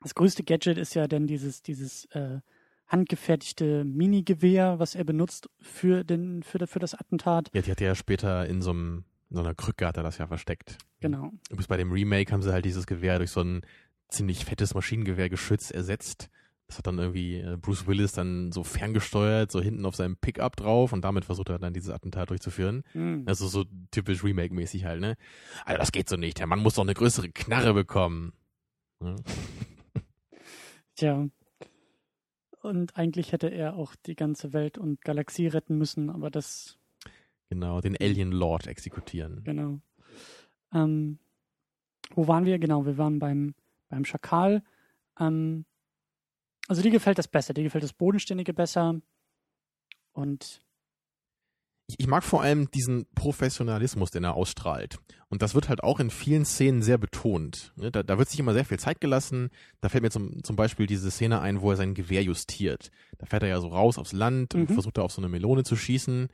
[0.00, 2.38] das größte Gadget ist ja dann dieses, dieses äh,
[2.86, 7.50] handgefertigte Minigewehr, was er benutzt für, den, für, für das Attentat.
[7.52, 10.04] Ja, die hat er ja später in so, einem, in so einer Krücke hat er
[10.04, 10.78] das ja versteckt.
[11.00, 11.32] Genau.
[11.48, 13.62] Übrigens bei dem Remake haben sie halt dieses Gewehr durch so ein
[14.08, 16.30] ziemlich fettes Maschinengewehrgeschütz ersetzt,
[16.68, 20.54] Das hat dann irgendwie äh, Bruce Willis dann so ferngesteuert, so hinten auf seinem Pickup
[20.54, 22.84] drauf und damit versucht er dann dieses Attentat durchzuführen.
[22.92, 23.24] Mhm.
[23.26, 25.16] Also so typisch Remake-mäßig halt, ne?
[25.64, 26.38] Also das geht so nicht.
[26.38, 28.34] Der Mann muss doch eine größere Knarre bekommen.
[29.02, 29.16] Ja.
[30.94, 31.28] Tja.
[32.60, 36.78] Und eigentlich hätte er auch die ganze Welt und Galaxie retten müssen, aber das,
[37.48, 39.42] Genau, den Alien Lord exekutieren.
[39.44, 39.80] genau.
[40.74, 41.18] Ähm,
[42.14, 42.58] wo waren wir?
[42.58, 43.54] Genau, wir waren beim,
[43.88, 44.62] beim Schakal.
[45.18, 45.64] Ähm,
[46.68, 49.00] also dir gefällt das besser, dir gefällt das Bodenständige besser.
[50.12, 50.60] Und
[51.88, 54.98] Ich, ich mag vor allem diesen Professionalismus, den er ausstrahlt.
[55.30, 57.72] Und das wird halt auch in vielen Szenen sehr betont.
[57.76, 59.50] Ne, Da, da wird sich immer sehr viel Zeit gelassen.
[59.80, 62.90] Da fällt mir zum, zum Beispiel diese Szene ein, wo er sein Gewehr justiert.
[63.18, 64.74] Da fährt er ja so raus aufs Land und Mhm.
[64.74, 66.28] versucht da auf so eine Melone zu schießen.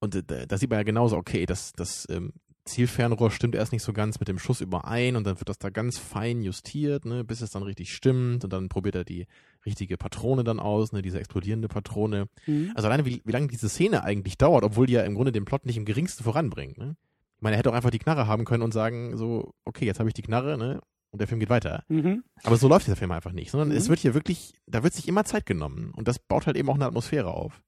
[0.00, 2.32] Und äh, da, da sieht man ja genauso, okay, das, das ähm,
[2.66, 5.70] Zielfernrohr stimmt erst nicht so ganz mit dem Schuss überein und dann wird das da
[5.70, 9.26] ganz fein justiert, ne, bis es dann richtig stimmt und dann probiert er die
[9.64, 12.26] richtige Patrone dann aus, ne, diese explodierende Patrone.
[12.44, 15.32] hm, Also alleine, wie, wie lange diese Szene eigentlich dauert, obwohl die ja im Grunde
[15.32, 16.76] den Plot nicht im geringsten voranbringt.
[16.78, 16.96] Ne?
[17.36, 19.98] Ich meine, er hätte auch einfach die Knarre haben können und sagen, so, okay, jetzt
[20.00, 20.80] habe ich die Knarre, ne?
[21.12, 21.84] Und der Film geht weiter.
[21.88, 22.24] mhm.
[22.42, 23.76] Aber so läuft dieser Film einfach nicht, sondern Mhm.
[23.76, 25.92] es wird hier wirklich, da wird sich immer Zeit genommen.
[25.94, 27.62] Und das baut halt eben auch eine Atmosphäre auf.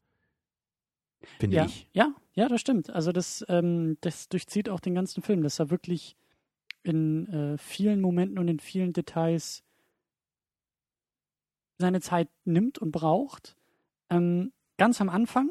[1.39, 1.89] Finde Ja, ich.
[1.93, 2.91] ja, ja, das stimmt.
[2.91, 6.17] Also das, ähm, das durchzieht auch den ganzen Film, dass er wirklich
[6.83, 9.63] in äh, vielen Momenten und in vielen Details
[11.79, 13.57] seine Zeit nimmt und braucht.
[14.11, 15.51] Ähm, ganz am Anfang,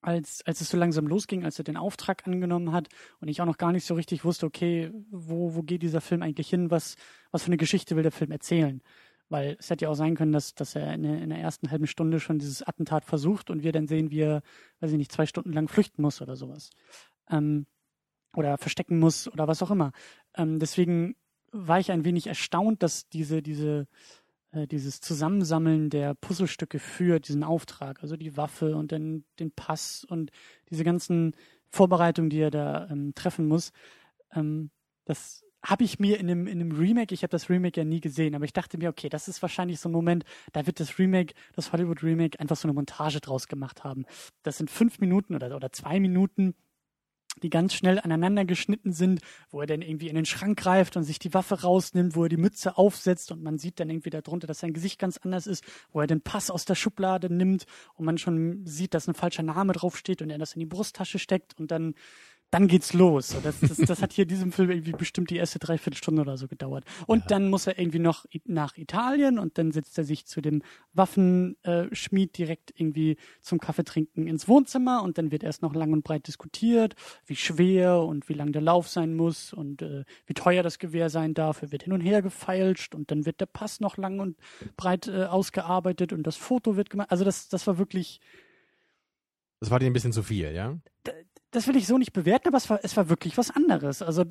[0.00, 2.88] als, als es so langsam losging, als er den Auftrag angenommen hat
[3.20, 6.22] und ich auch noch gar nicht so richtig wusste, okay, wo, wo geht dieser Film
[6.22, 6.96] eigentlich hin, was,
[7.32, 8.80] was für eine Geschichte will der Film erzählen?
[9.28, 11.70] Weil es hätte ja auch sein können, dass, dass er in der, in der ersten
[11.70, 14.42] halben Stunde schon dieses Attentat versucht und wir dann sehen, wie er,
[14.80, 16.70] weiß ich nicht, zwei Stunden lang flüchten muss oder sowas.
[17.30, 17.66] Ähm,
[18.34, 19.92] oder verstecken muss oder was auch immer.
[20.34, 21.16] Ähm, deswegen
[21.50, 23.86] war ich ein wenig erstaunt, dass diese, diese,
[24.52, 30.04] äh, dieses Zusammensammeln der Puzzlestücke für diesen Auftrag, also die Waffe und dann den Pass
[30.04, 30.30] und
[30.70, 31.34] diese ganzen
[31.70, 33.72] Vorbereitungen, die er da ähm, treffen muss,
[34.32, 34.70] ähm,
[35.04, 38.00] das habe ich mir in dem, in dem Remake, ich habe das Remake ja nie
[38.00, 40.98] gesehen, aber ich dachte mir, okay, das ist wahrscheinlich so ein Moment, da wird das
[40.98, 44.04] Remake, das Hollywood Remake einfach so eine Montage draus gemacht haben.
[44.42, 46.54] Das sind fünf Minuten oder, oder zwei Minuten,
[47.42, 51.04] die ganz schnell aneinander geschnitten sind, wo er dann irgendwie in den Schrank greift und
[51.04, 54.46] sich die Waffe rausnimmt, wo er die Mütze aufsetzt und man sieht dann irgendwie darunter,
[54.46, 58.04] dass sein Gesicht ganz anders ist, wo er den Pass aus der Schublade nimmt und
[58.04, 61.58] man schon sieht, dass ein falscher Name draufsteht und er das in die Brusttasche steckt
[61.58, 61.94] und dann
[62.50, 63.28] dann geht's los.
[63.28, 66.38] So, das, das, das hat hier in diesem Film irgendwie bestimmt die erste Dreiviertelstunde oder
[66.38, 66.84] so gedauert.
[67.06, 67.26] Und Ja.
[67.28, 70.62] dann muss er irgendwie noch nach Italien und dann setzt er sich zu dem
[70.94, 76.04] Waffenschmied direkt irgendwie zum Kaffee trinken ins Wohnzimmer und dann wird erst noch lang und
[76.04, 76.94] breit diskutiert,
[77.26, 81.10] wie schwer und wie lang der Lauf sein muss und äh, wie teuer das Gewehr
[81.10, 81.60] sein darf.
[81.60, 84.38] Er wird hin und her gefeilscht und dann wird der Pass noch lang und
[84.76, 87.10] breit äh, ausgearbeitet und das Foto wird gemacht.
[87.10, 88.20] Also das, das war wirklich
[89.60, 90.78] Das war dir ein bisschen zu viel, ja?
[91.50, 94.02] Das will ich so nicht bewerten, aber es war, es war wirklich was anderes.
[94.02, 94.24] Also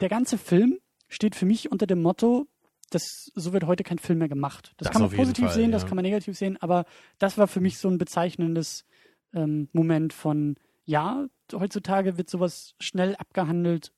[0.00, 2.46] der ganze Film steht für mich unter dem Motto,
[2.90, 4.72] dass so wird heute kein Film mehr gemacht.
[4.76, 5.72] Das, Das kann man positiv Fall, sehen, ja.
[5.72, 6.84] das kann man negativ sehen, aber
[7.18, 8.84] das war für mich so ein bezeichnendes
[9.32, 13.92] ähm, Moment von, ja, heutzutage wird sowas schnell abgehandelt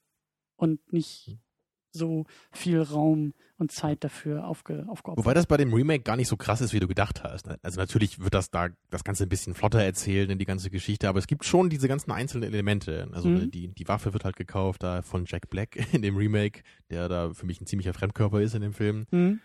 [0.56, 1.38] und nicht
[1.92, 5.24] so viel Raum und Zeit dafür aufge, aufgeopfert.
[5.24, 7.46] Wobei das bei dem Remake gar nicht so krass ist, wie du gedacht hast.
[7.46, 7.58] ne?
[7.62, 11.08] Also natürlich wird das da das Ganze ein bisschen flotter erzählt in die ganze Geschichte,
[11.08, 13.08] aber es gibt schon diese ganzen einzelnen Elemente.
[13.12, 13.50] Also Mhm.
[13.52, 17.32] die, die Waffe wird halt gekauft da von Jack Black in dem Remake, der da
[17.34, 19.06] für mich ein ziemlicher Fremdkörper ist in dem Film.
[19.10, 19.40] Hm?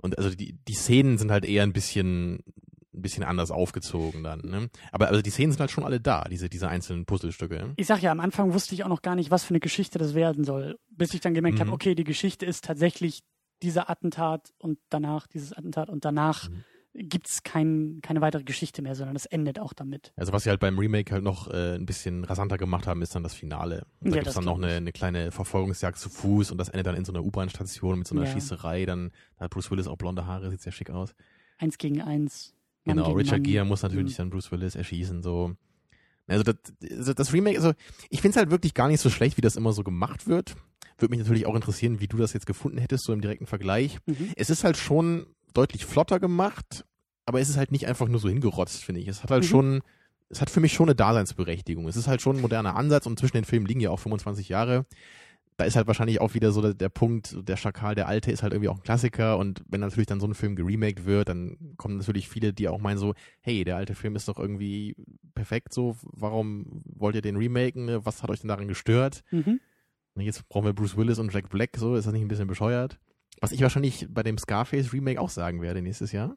[0.00, 2.38] Und also die, die Szenen sind halt eher ein bisschen
[2.98, 4.40] ein bisschen anders aufgezogen dann.
[4.40, 4.68] Ne?
[4.92, 7.72] Aber also die Szenen sind halt schon alle da, diese, diese einzelnen Puzzlestücke.
[7.76, 9.98] Ich sag ja, am Anfang wusste ich auch noch gar nicht, was für eine Geschichte
[9.98, 11.62] das werden soll, bis ich dann gemerkt Mhm.
[11.62, 13.22] habe, okay, die Geschichte ist tatsächlich
[13.62, 16.64] dieser Attentat und danach dieses Attentat und danach Mhm.
[16.94, 20.12] gibt's kein, keine weitere Geschichte mehr, sondern es endet auch damit.
[20.16, 23.14] Also was sie halt beim Remake halt noch äh, ein bisschen rasanter gemacht haben, ist
[23.14, 23.84] dann das Finale.
[24.00, 26.68] Und da Ja, gibt's das dann noch eine, eine kleine Verfolgungsjagd zu Fuß und das
[26.70, 28.32] endet dann in so einer U-Bahn-Station mit so einer Ja.
[28.32, 28.86] Schießerei.
[28.86, 31.14] Dann da hat Bruce Willis auch blonde Haare, sieht sehr schick aus.
[31.58, 32.54] Eins gegen eins.
[32.88, 33.44] Genau, Richard.
[33.44, 35.54] Gere muss natürlich dann Bruce Willis erschießen, so.
[36.26, 36.56] Also das,
[36.90, 37.72] also das Remake, also
[38.10, 40.56] ich finde es halt wirklich gar nicht so schlecht, wie das immer so gemacht wird.
[40.98, 43.98] Würde mich natürlich auch interessieren, wie du das jetzt gefunden hättest, so im direkten Vergleich.
[44.06, 44.30] Mhm.
[44.36, 46.84] Es ist halt schon deutlich flotter gemacht,
[47.24, 49.08] aber es ist halt nicht einfach nur so hingerotzt, finde ich.
[49.08, 49.48] Es hat halt Mhm.
[49.48, 49.80] schon,
[50.28, 51.88] es hat für mich schon eine Daseinsberechtigung.
[51.88, 54.48] Es ist halt schon ein moderner Ansatz und zwischen den Filmen liegen ja auch 25
[54.50, 54.84] Jahre.
[55.58, 58.44] Da ist halt wahrscheinlich auch wieder so der, der Punkt, der Schakal, der Alte ist
[58.44, 61.74] halt irgendwie auch ein Klassiker und wenn natürlich dann so ein Film geremaked wird, dann
[61.76, 64.94] kommen natürlich viele, die auch meinen so, hey, der alte Film ist doch irgendwie
[65.34, 69.24] perfekt so, warum wollt ihr den remaken, was hat euch denn daran gestört?
[69.32, 69.58] Mhm.
[70.14, 73.00] Jetzt brauchen wir Bruce Willis und Jack Black, so, ist das nicht ein bisschen bescheuert?
[73.40, 76.36] Was ich wahrscheinlich bei dem Scarface Remake auch sagen werde nächstes Jahr.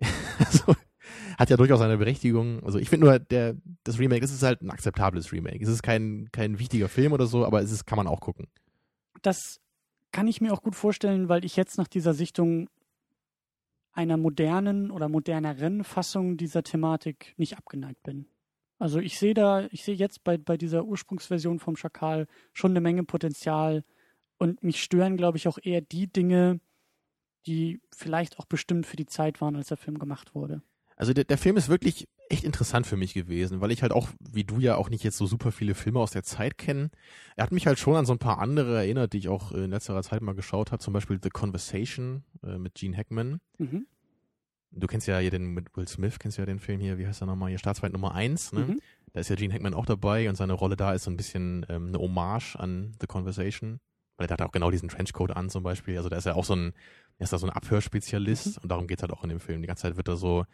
[0.38, 0.74] also,
[1.38, 2.62] hat ja durchaus seine Berechtigung.
[2.64, 5.62] Also ich finde nur, der, das Remake, das ist halt ein akzeptables Remake.
[5.62, 8.48] Es ist kein, kein wichtiger Film oder so, aber es ist, kann man auch gucken.
[9.22, 9.60] Das
[10.12, 12.68] kann ich mir auch gut vorstellen, weil ich jetzt nach dieser Sichtung
[13.92, 18.26] einer modernen oder moderneren Fassung dieser Thematik nicht abgeneigt bin.
[18.78, 22.80] Also ich sehe da, ich sehe jetzt bei, bei dieser Ursprungsversion vom Schakal schon eine
[22.80, 23.84] Menge Potenzial
[24.38, 26.58] und mich stören, glaube ich, auch eher die Dinge,
[27.46, 30.62] die vielleicht auch bestimmt für die Zeit waren, als der Film gemacht wurde.
[30.96, 34.08] Also der, der Film ist wirklich echt interessant für mich gewesen, weil ich halt auch,
[34.20, 36.90] wie du ja auch nicht jetzt so super viele Filme aus der Zeit kenne.
[37.36, 39.70] Er hat mich halt schon an so ein paar andere erinnert, die ich auch in
[39.70, 43.40] letzterer Zeit mal geschaut habe, zum Beispiel The Conversation äh, mit Gene Hackman.
[43.58, 43.86] Mhm.
[44.70, 47.22] Du kennst ja hier den mit Will Smith, kennst ja den Film hier, wie heißt
[47.22, 48.60] er nochmal, hier Staatsfeind Nummer 1, ne?
[48.60, 48.80] Mhm.
[49.12, 51.66] Da ist ja Gene Hackman auch dabei und seine Rolle da ist so ein bisschen
[51.68, 53.80] ähm, eine Hommage an The Conversation.
[54.16, 55.96] Weil er hat auch genau diesen Trenchcoat an zum Beispiel.
[55.96, 56.72] Also da ist er auch so ein,
[57.18, 58.62] er ist da so ein Abhörspezialist mhm.
[58.62, 59.60] und darum geht's halt auch in dem Film.
[59.60, 60.46] Die ganze Zeit wird er so,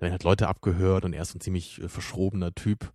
[0.00, 2.90] da werden halt Leute abgehört und er ist ein ziemlich äh, verschrobener Typ.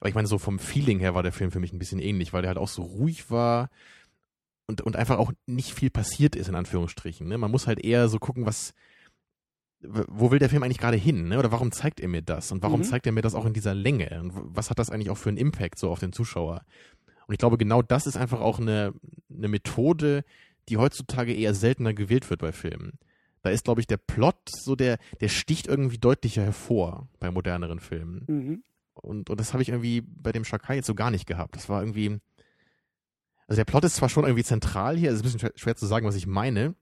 [0.00, 2.32] Aber ich meine, so vom Feeling her war der Film für mich ein bisschen ähnlich,
[2.32, 3.70] weil der halt auch so ruhig war
[4.66, 7.28] und, und einfach auch nicht viel passiert ist, in Anführungsstrichen.
[7.28, 7.38] Ne?
[7.38, 8.74] Man muss halt eher so gucken, was,
[9.80, 11.38] wo will der Film eigentlich gerade hin, ne?
[11.38, 12.50] Oder warum zeigt er mir das?
[12.50, 12.84] Und warum mhm.
[12.84, 14.20] zeigt er mir das auch in dieser Länge?
[14.20, 16.62] Und was hat das eigentlich auch für einen Impact so auf den Zuschauer?
[17.28, 18.92] Und ich glaube, genau das ist einfach auch eine,
[19.32, 20.24] eine Methode,
[20.68, 22.98] die heutzutage eher seltener gewählt wird bei Filmen
[23.42, 27.80] da ist, glaube ich, der Plot so der, der sticht irgendwie deutlicher hervor bei moderneren
[27.80, 28.24] Filmen.
[28.26, 28.62] Mhm.
[28.94, 31.56] Und, und das habe ich irgendwie bei dem Shakai jetzt so gar nicht gehabt.
[31.56, 32.18] Das war irgendwie,
[33.46, 35.76] also der Plot ist zwar schon irgendwie zentral hier, es ist ein bisschen schwer, schwer
[35.76, 36.74] zu sagen, was ich meine,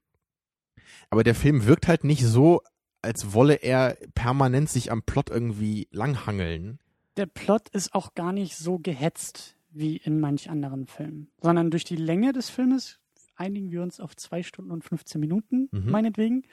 [1.10, 2.62] aber der Film wirkt halt nicht so,
[3.02, 6.80] als wolle er permanent sich am Plot irgendwie langhangeln.
[7.16, 11.84] Der Plot ist auch gar nicht so gehetzt wie in manch anderen Filmen, sondern durch
[11.84, 12.98] die Länge des Filmes
[13.36, 15.90] einigen wir uns auf zwei Stunden und 15 Minuten, mhm.
[15.90, 16.44] meinetwegen.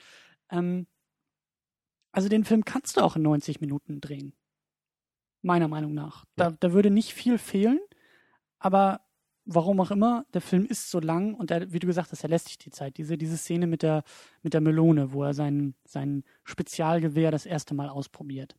[0.50, 0.86] Ähm,
[2.12, 4.34] also den Film kannst du auch in 90 Minuten drehen.
[5.42, 6.24] Meiner Meinung nach.
[6.36, 7.80] Da, da würde nicht viel fehlen,
[8.58, 9.00] aber
[9.44, 12.30] warum auch immer, der Film ist so lang und er, wie du gesagt hast, er
[12.30, 12.96] lässt sich die Zeit.
[12.96, 14.04] Diese, diese Szene mit der,
[14.42, 18.56] mit der Melone, wo er sein, sein Spezialgewehr das erste Mal ausprobiert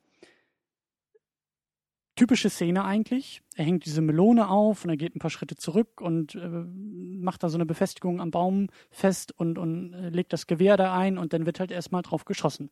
[2.16, 3.42] typische Szene eigentlich.
[3.56, 7.44] Er hängt diese Melone auf und er geht ein paar Schritte zurück und äh, macht
[7.44, 11.18] da so eine Befestigung am Baum fest und, und äh, legt das Gewehr da ein
[11.18, 12.70] und dann wird halt erstmal drauf geschossen.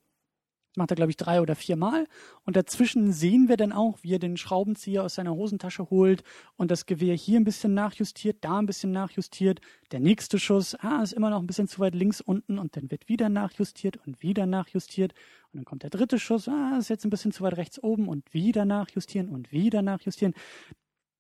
[0.76, 2.08] Macht er, glaube ich, drei oder vier Mal.
[2.46, 6.24] Und dazwischen sehen wir dann auch, wie er den Schraubenzieher aus seiner Hosentasche holt
[6.56, 9.62] und das Gewehr hier ein bisschen nachjustiert, da ein bisschen nachjustiert.
[9.92, 12.90] Der nächste Schuss, ah, ist immer noch ein bisschen zu weit links unten und dann
[12.90, 15.14] wird wieder nachjustiert und wieder nachjustiert.
[15.52, 18.08] Und dann kommt der dritte Schuss, ah, ist jetzt ein bisschen zu weit rechts oben
[18.08, 20.34] und wieder nachjustieren und wieder nachjustieren.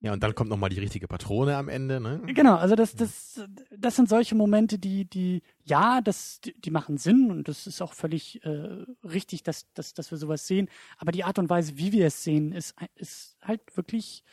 [0.03, 2.21] Ja, und dann kommt nochmal die richtige Patrone am Ende, ne?
[2.25, 7.31] Genau, also das, das, das sind solche Momente, die, die, ja, das, die machen Sinn
[7.31, 10.67] und das ist auch völlig äh, richtig, dass, dass, dass wir sowas sehen.
[10.97, 14.25] Aber die Art und Weise, wie wir es sehen, ist, ist halt wirklich,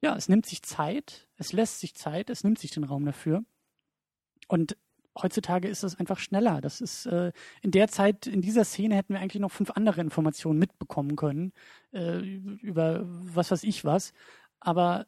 [0.00, 3.44] ja, es nimmt sich Zeit, es lässt sich Zeit, es nimmt sich den Raum dafür.
[4.48, 4.78] Und
[5.14, 6.62] heutzutage ist das einfach schneller.
[6.62, 10.00] Das ist äh, in der Zeit, in dieser Szene hätten wir eigentlich noch fünf andere
[10.00, 11.52] Informationen mitbekommen können,
[11.92, 14.14] äh, über was weiß ich was.
[14.58, 15.06] Aber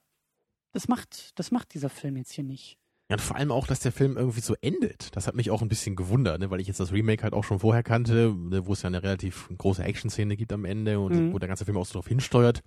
[0.73, 2.79] das macht, das macht dieser Film jetzt hier nicht.
[3.09, 5.17] Ja, und vor allem auch, dass der Film irgendwie so endet.
[5.17, 6.51] Das hat mich auch ein bisschen gewundert, ne?
[6.51, 8.67] weil ich jetzt das Remake halt auch schon vorher kannte, ne?
[8.67, 11.33] wo es ja eine relativ große Action-Szene gibt am Ende und mhm.
[11.33, 12.63] wo der ganze Film auch so darauf hinsteuert.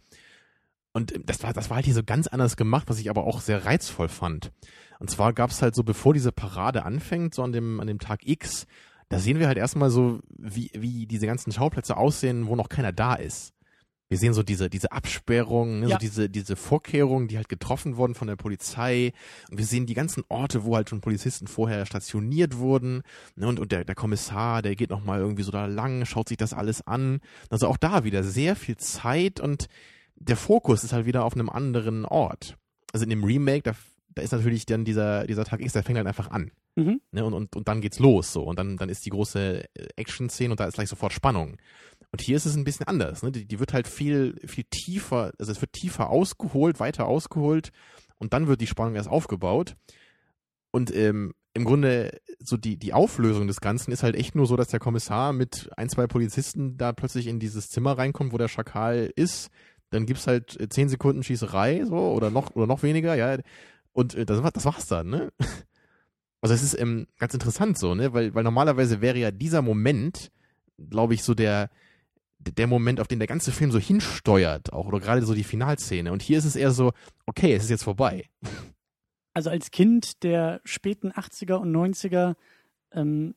[0.91, 3.39] Und das war, das war halt hier so ganz anders gemacht, was ich aber auch
[3.39, 4.51] sehr reizvoll fand.
[4.99, 7.99] Und zwar gab es halt so, bevor diese Parade anfängt, so an dem, an dem
[7.99, 8.67] Tag X,
[9.07, 12.91] da sehen wir halt erstmal so, wie, wie diese ganzen Schauplätze aussehen, wo noch keiner
[12.91, 13.53] da ist
[14.13, 15.95] wir sehen so diese, diese Absperrung, ne, ja.
[15.95, 19.11] so diese, diese Vorkehrungen, die halt getroffen wurden von der Polizei.
[19.49, 23.01] Und wir sehen die ganzen Orte, wo halt schon Polizisten vorher stationiert wurden.
[23.35, 26.37] Ne, und, und der, der Kommissar, der geht nochmal irgendwie so da lang, schaut sich
[26.37, 27.21] das alles an.
[27.49, 29.65] Also auch da wieder sehr viel Zeit und
[30.15, 32.55] der Fokus ist halt wieder auf einem anderen Ort.
[32.93, 33.75] Also in dem Remake, da,
[34.09, 36.51] da ist natürlich dann dieser, dieser Tag X, der fängt halt einfach an.
[36.75, 37.01] Mhm.
[37.11, 38.43] Ne, und, und, und dann geht's los so.
[38.43, 41.57] Und dann, dann ist die große Action-Szene und da ist gleich sofort Spannung.
[42.13, 43.23] Und hier ist es ein bisschen anders.
[43.23, 43.31] Ne?
[43.31, 47.71] Die, die wird halt viel, viel tiefer, also es wird tiefer ausgeholt, weiter ausgeholt
[48.19, 49.75] und dann wird die Spannung erst aufgebaut.
[50.69, 54.55] Und ähm, im Grunde so die, die Auflösung des Ganzen ist halt echt nur so,
[54.55, 58.47] dass der Kommissar mit ein, zwei Polizisten da plötzlich in dieses Zimmer reinkommt, wo der
[58.47, 59.49] Schakal ist.
[59.89, 63.39] Dann gibt's halt äh, zehn Sekunden Schießerei, so, oder noch, oder noch weniger, ja.
[63.91, 65.33] Und äh, das, das war's dann, ne?
[66.41, 68.13] Also es ist ähm, ganz interessant so, ne?
[68.13, 70.29] Weil, weil normalerweise wäre ja dieser Moment,
[70.89, 71.69] glaube ich, so der,
[72.43, 76.11] der Moment, auf den der ganze Film so hinsteuert, auch oder gerade so die Finalszene.
[76.11, 76.91] Und hier ist es eher so,
[77.25, 78.29] okay, es ist jetzt vorbei.
[79.33, 82.35] Also als Kind der späten 80er und 90er
[82.91, 83.35] ähm,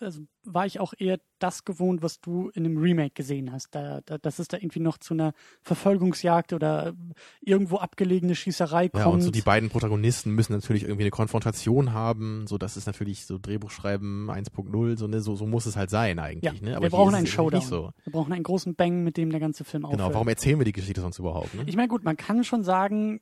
[0.00, 3.74] also war ich auch eher das gewohnt, was du in dem Remake gesehen hast.
[3.74, 6.94] Da, da, dass es da irgendwie noch zu einer Verfolgungsjagd oder
[7.40, 9.04] irgendwo abgelegene Schießerei kommt.
[9.04, 12.86] Ja, und so die beiden Protagonisten müssen natürlich irgendwie eine Konfrontation haben, so das ist
[12.86, 16.76] natürlich so Drehbuchschreiben 1.0, so, ne, so, so muss es halt sein eigentlich, Ja, ne?
[16.76, 17.62] Aber wir brauchen einen Showdown.
[17.62, 17.90] So.
[18.04, 20.00] Wir brauchen einen großen Bang, mit dem der ganze Film aufhört.
[20.00, 21.64] Genau, warum erzählen wir die Geschichte sonst überhaupt, ne?
[21.66, 23.20] Ich meine, gut, man kann schon sagen,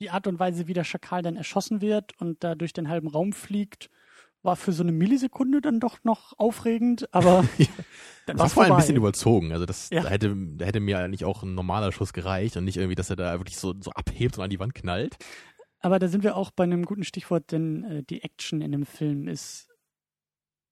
[0.00, 3.08] die Art und Weise, wie der Schakal dann erschossen wird und da durch den halben
[3.08, 3.90] Raum fliegt,
[4.44, 7.42] war für so eine Millisekunde dann doch noch aufregend, aber
[8.26, 9.52] dann war Das war ein bisschen überzogen.
[9.52, 10.02] Also das Ja.
[10.02, 13.10] da hätte, da hätte mir eigentlich auch ein normaler Schuss gereicht und nicht irgendwie, dass
[13.10, 15.16] er da wirklich so, so abhebt und an die Wand knallt.
[15.80, 18.86] Aber da sind wir auch bei einem guten Stichwort, denn äh, die Action in dem
[18.86, 19.68] Film ist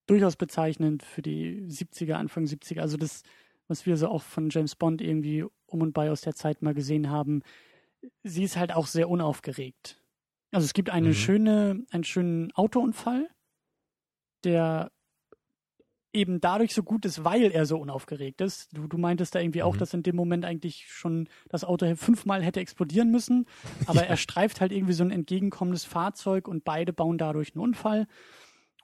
[0.07, 2.81] durchaus bezeichnend für die 70er, Anfang 70er.
[2.81, 3.23] Also das,
[3.67, 6.73] was wir so auch von James Bond irgendwie um und bei aus der Zeit mal
[6.73, 7.41] gesehen haben,
[8.23, 9.99] sie ist halt auch sehr unaufgeregt.
[10.51, 11.13] Also es gibt eine Mhm.
[11.13, 13.27] schöne, einen schönen Autounfall,
[14.43, 14.91] der
[16.15, 18.77] eben dadurch so gut ist, weil er so unaufgeregt ist.
[18.77, 19.79] Du, du meintest da irgendwie auch, Mhm.
[19.79, 23.45] dass in dem Moment eigentlich schon das Auto fünfmal hätte explodieren müssen.
[23.87, 28.05] Aber er streift halt irgendwie so ein entgegenkommendes Fahrzeug und beide bauen dadurch einen Unfall.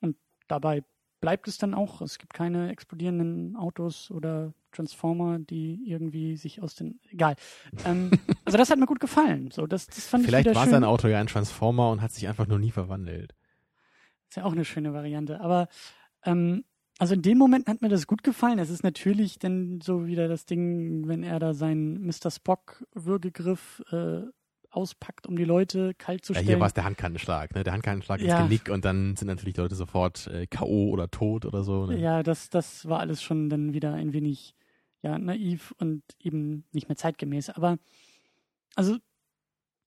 [0.02, 0.16] Und
[0.48, 0.84] dabei
[1.22, 2.02] bleibt es dann auch.
[2.02, 7.00] Es gibt keine explodierenden Autos oder Transformer, die irgendwie sich aus den.
[7.12, 7.36] Egal.
[7.86, 8.10] Ähm,
[8.46, 9.52] also das hat mir gut gefallen.
[9.52, 10.72] So, das, das fand Vielleicht ich war schön.
[10.72, 13.36] sein Auto ja ein Transformer und hat sich einfach nur nie verwandelt.
[14.30, 15.42] Ist ja auch eine schöne Variante.
[15.42, 15.68] Aber
[16.24, 16.64] ähm,
[17.00, 18.60] also in dem Moment hat mir das gut gefallen.
[18.60, 22.30] Es ist natürlich dann so wieder das Ding, wenn er da seinen Mr.
[22.30, 24.22] Spock-Würgegriff äh,
[24.70, 26.48] auspackt, um die Leute kalt zu Ja, stellen.
[26.50, 27.64] hier war es der Handkantenschlag, ne?
[27.64, 28.38] Der Handkantenschlag Ja.
[28.38, 30.90] ins Genick und dann sind natürlich die Leute sofort äh, K.O.
[30.92, 31.88] oder tot oder so.
[31.88, 31.98] Ne?
[31.98, 34.54] Ja, das, das war alles schon dann wieder ein wenig
[35.02, 37.50] ja, naiv und eben nicht mehr zeitgemäß.
[37.50, 37.80] Aber
[38.76, 38.98] also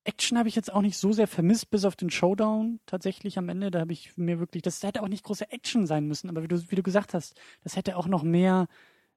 [0.04, 3.48] Action habe ich jetzt auch nicht so sehr vermisst, bis auf den Showdown tatsächlich am
[3.48, 3.70] Ende.
[3.70, 6.48] Da habe ich mir wirklich, das hätte auch nicht große Action sein müssen, aber wie
[6.48, 8.66] du, wie du gesagt hast, das hätte auch noch mehr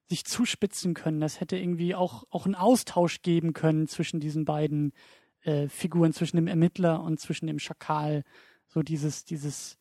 [0.08, 1.20] sich zuspitzen können.
[1.20, 4.94] Das hätte irgendwie auch, auch einen Austausch geben können zwischen diesen beiden
[5.42, 8.24] äh, Figuren, zwischen dem Ermittler und zwischen dem Schakal.
[8.68, 9.78] So dieses, dieses,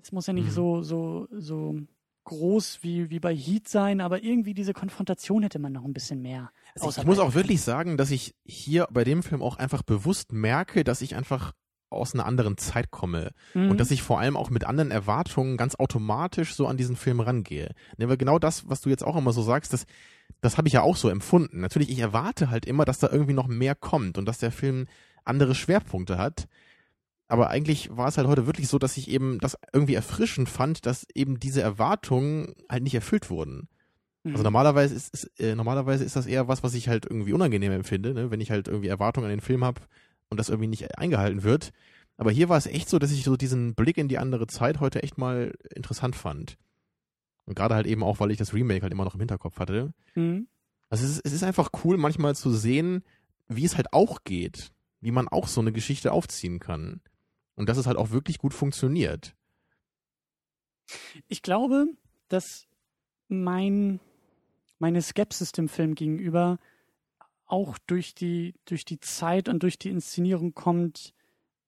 [0.00, 0.52] es muss ja nicht Mhm.
[0.52, 1.76] so, so, so
[2.24, 6.22] groß wie, wie bei Heat sein, aber irgendwie diese Konfrontation hätte man noch ein bisschen
[6.22, 6.50] mehr.
[6.74, 10.32] Also ich muss auch wirklich sagen, dass ich hier bei dem Film auch einfach bewusst
[10.32, 11.52] merke, dass ich einfach
[11.90, 13.70] aus einer anderen Zeit komme Mhm.
[13.72, 17.20] und dass ich vor allem auch mit anderen Erwartungen ganz automatisch so an diesen Film
[17.20, 17.74] rangehe.
[17.98, 19.84] Ne, weil genau das, was du jetzt auch immer so sagst, das,
[20.40, 21.60] das habe ich ja auch so empfunden.
[21.60, 24.86] Natürlich, ich erwarte halt immer, dass da irgendwie noch mehr kommt und dass der Film
[25.24, 26.48] andere Schwerpunkte hat.
[27.32, 30.84] Aber eigentlich war es halt heute wirklich so, dass ich eben das irgendwie erfrischend fand,
[30.84, 33.70] dass eben diese Erwartungen halt nicht erfüllt wurden.
[34.22, 34.32] Mhm.
[34.32, 37.72] Also normalerweise ist, ist äh, normalerweise ist das eher was, was ich halt irgendwie unangenehm
[37.72, 38.30] empfinde, ne?
[38.30, 39.80] wenn ich halt irgendwie Erwartungen an den Film habe
[40.28, 41.70] und das irgendwie nicht eingehalten wird.
[42.18, 44.80] Aber hier war es echt so, dass ich so diesen Blick in die andere Zeit
[44.80, 46.58] heute echt mal interessant fand.
[47.46, 49.94] Und gerade halt eben auch, weil ich das Remake halt immer noch im Hinterkopf hatte.
[50.16, 50.48] Mhm.
[50.90, 53.02] Also es ist, es ist einfach cool, manchmal zu sehen,
[53.48, 57.00] wie es halt auch geht, wie man auch so eine Geschichte aufziehen kann.
[57.54, 59.34] Und dass es halt auch wirklich gut funktioniert.
[61.28, 61.86] Ich glaube,
[62.28, 62.66] dass
[63.28, 64.00] mein,
[64.78, 66.58] meine Skepsis dem Film gegenüber
[67.46, 71.14] auch durch die, durch die Zeit und durch die Inszenierung kommt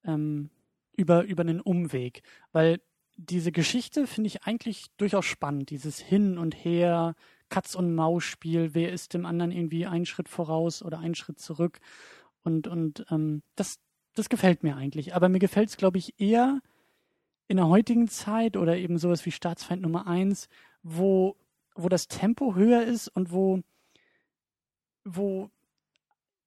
[0.05, 0.51] ähm,
[0.97, 2.23] über, über einen Umweg.
[2.53, 2.81] Weil
[3.16, 5.70] diese Geschichte finde ich eigentlich durchaus spannend.
[5.70, 7.14] Dieses Hin und Her,
[7.49, 11.81] Katz- und Maus-Spiel, wer ist dem anderen irgendwie einen Schritt voraus oder einen Schritt zurück.
[12.42, 13.79] Und, und ähm, das,
[14.14, 15.14] das gefällt mir eigentlich.
[15.14, 16.61] Aber mir gefällt es, glaube ich, eher
[17.48, 20.48] in der heutigen Zeit oder eben sowas wie Staatsfeind Nummer eins,
[20.83, 21.37] wo,
[21.74, 23.61] wo das Tempo höher ist und wo,
[25.05, 25.50] wo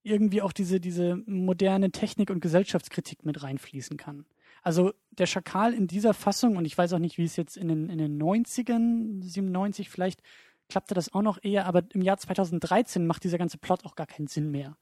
[0.04, 4.26] irgendwie auch diese, diese moderne Technik- und Gesellschaftskritik mit reinfließen kann.
[4.64, 7.68] Also der Schakal in dieser Fassung, und ich weiß auch nicht, wie es jetzt in
[7.68, 10.22] den, in den 90ern, 97 vielleicht,
[10.70, 14.08] klappte das auch noch eher, aber im Jahr 2013 macht dieser ganze Plot auch gar
[14.08, 14.78] keinen Sinn mehr.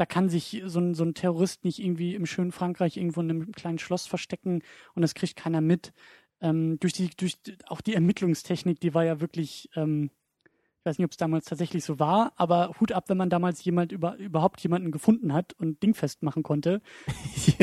[0.00, 3.28] Da kann sich so ein, so ein Terrorist nicht irgendwie im schönen Frankreich irgendwo in
[3.28, 4.62] einem kleinen Schloss verstecken
[4.94, 5.92] und das kriegt keiner mit.
[6.40, 7.36] Ähm, durch die, durch
[7.66, 10.10] auch die Ermittlungstechnik, die war ja wirklich, ähm,
[10.46, 13.62] ich weiß nicht, ob es damals tatsächlich so war, aber Hut ab, wenn man damals
[13.62, 16.80] jemand über, überhaupt jemanden gefunden hat und dingfest machen konnte.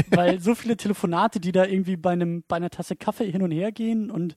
[0.12, 3.50] Weil so viele Telefonate, die da irgendwie bei einem, bei einer Tasse Kaffee hin und
[3.50, 4.36] her gehen und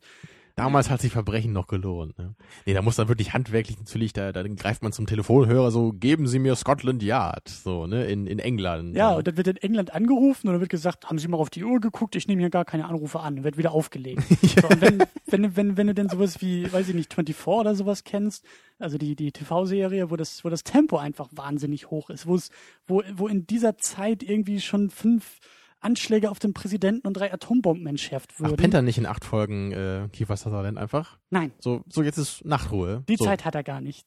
[0.56, 2.18] Damals hat sich Verbrechen noch gelohnt.
[2.18, 2.34] Ne?
[2.66, 6.26] Nee, da muss dann wirklich handwerklich natürlich, da, da greift man zum Telefonhörer so, geben
[6.26, 8.96] Sie mir Scotland Yard, so, ne, in, in England.
[8.96, 11.50] Ja, und dann wird in England angerufen und dann wird gesagt, haben Sie mal auf
[11.50, 14.22] die Uhr geguckt, ich nehme hier gar keine Anrufe an, wird wieder aufgelegt.
[14.42, 17.74] so, und wenn, wenn, wenn, wenn du denn sowas wie, weiß ich nicht, 24 oder
[17.74, 18.44] sowas kennst,
[18.78, 22.50] also die, die TV-Serie, wo das, wo das Tempo einfach wahnsinnig hoch ist, wo es,
[22.86, 25.38] wo, wo in dieser Zeit irgendwie schon fünf
[25.80, 28.54] Anschläge auf den Präsidenten und drei Atombomben entschärft würden.
[28.54, 31.18] Ach, pennt er nicht in acht Folgen äh, Kiefer Sutherland einfach?
[31.30, 31.52] Nein.
[31.58, 33.04] So, so jetzt ist Nachtruhe.
[33.08, 33.24] Die so.
[33.24, 34.06] Zeit hat er gar nicht.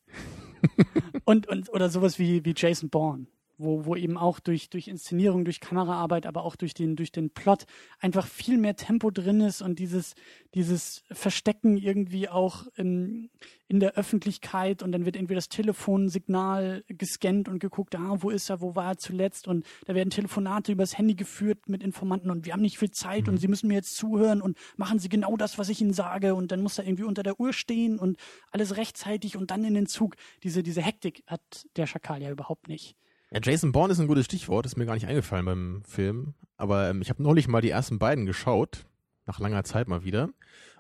[1.26, 5.45] und, und, oder sowas wie, wie Jason Bourne wo, wo eben auch durch, durch Inszenierung,
[5.45, 7.65] durch Kameraarbeit, aber auch durch den, durch den Plot
[7.99, 10.15] einfach viel mehr Tempo drin ist und dieses,
[10.53, 13.29] dieses Verstecken irgendwie auch in,
[13.67, 18.49] in der Öffentlichkeit und dann wird irgendwie das Telefonsignal gescannt und geguckt, ah, wo ist
[18.49, 22.45] er, wo war er zuletzt und da werden Telefonate übers Handy geführt mit Informanten und
[22.45, 23.33] wir haben nicht viel Zeit mhm.
[23.33, 26.35] und sie müssen mir jetzt zuhören und machen sie genau das, was ich ihnen sage
[26.35, 28.17] und dann muss er irgendwie unter der Uhr stehen und
[28.51, 30.15] alles rechtzeitig und dann in den Zug.
[30.43, 32.95] Diese, diese Hektik hat der Schakal ja überhaupt nicht.
[33.34, 36.36] Ja, Jason Bourne ist ein gutes Stichwort, ist mir gar nicht eingefallen beim Film.
[36.55, 38.86] Aber ähm, ich habe neulich mal die ersten beiden geschaut,
[39.25, 40.29] nach langer Zeit mal wieder.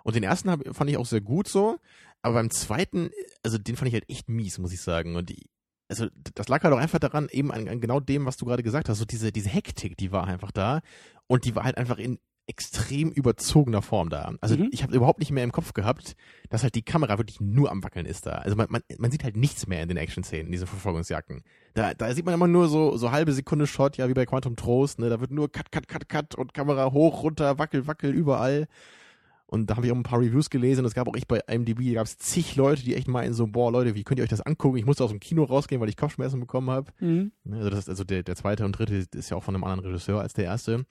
[0.03, 1.79] Und den ersten hab, fand ich auch sehr gut so.
[2.21, 3.09] Aber beim zweiten,
[3.41, 5.15] also den fand ich halt echt mies, muss ich sagen.
[5.15, 5.49] Und die,
[5.87, 8.61] also das lag halt auch einfach daran, eben an, an genau dem, was du gerade
[8.61, 8.99] gesagt hast.
[8.99, 10.81] So diese, diese Hektik, die war einfach da.
[11.25, 14.33] Und die war halt einfach in extrem überzogener Form da.
[14.41, 14.69] Also mhm.
[14.71, 16.15] ich habe überhaupt nicht mehr im Kopf gehabt,
[16.49, 18.31] dass halt die Kamera wirklich nur am Wackeln ist da.
[18.31, 21.43] Also man, man, man sieht halt nichts mehr in den Action-Szenen, in diesen Verfolgungsjagden.
[21.73, 24.55] Da, da sieht man immer nur so, so halbe Sekunde Shot, ja, wie bei Quantum
[24.55, 25.09] Trost, ne?
[25.09, 28.67] Da wird nur Cut, Cut, Cut, Cut und Kamera hoch, runter, wackel, wackel, überall.
[29.53, 30.83] Und da habe ich auch ein paar Reviews gelesen.
[30.83, 33.71] Es gab auch echt bei IMDb, gab es zig Leute, die echt meinen so, boah,
[33.71, 34.77] Leute, wie könnt ihr euch das angucken?
[34.77, 36.91] Ich musste aus dem Kino rausgehen, weil ich Kopfschmerzen bekommen habe.
[36.99, 37.31] Mhm.
[37.43, 39.85] Ne, also, das, also der, der zweite und dritte ist ja auch von einem anderen
[39.85, 40.85] Regisseur als der erste.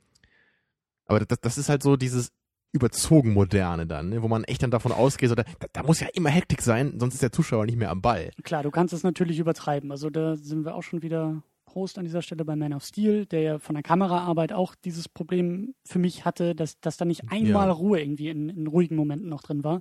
[1.07, 2.31] Aber das, das ist halt so dieses
[2.73, 4.23] überzogen moderne dann, ne?
[4.23, 7.15] wo man echt dann davon ausgeht, so, da, da muss ja immer Hektik sein, sonst
[7.15, 8.31] ist der Zuschauer nicht mehr am Ball.
[8.45, 9.91] Klar, du kannst es natürlich übertreiben.
[9.91, 13.25] Also da sind wir auch schon wieder Prost an dieser Stelle bei Man of Steel,
[13.25, 17.31] der ja von der Kameraarbeit auch dieses Problem für mich hatte, dass, dass da nicht
[17.31, 17.73] einmal ja.
[17.73, 19.81] Ruhe irgendwie in, in ruhigen Momenten noch drin war.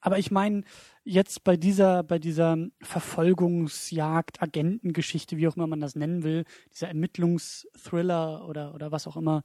[0.00, 0.62] Aber ich meine,
[1.04, 6.88] jetzt bei dieser, bei dieser Verfolgungsjagd, Agentengeschichte, wie auch immer man das nennen will, dieser
[6.88, 9.42] Ermittlungsthriller oder, oder was auch immer,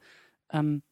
[0.52, 0.84] ähm,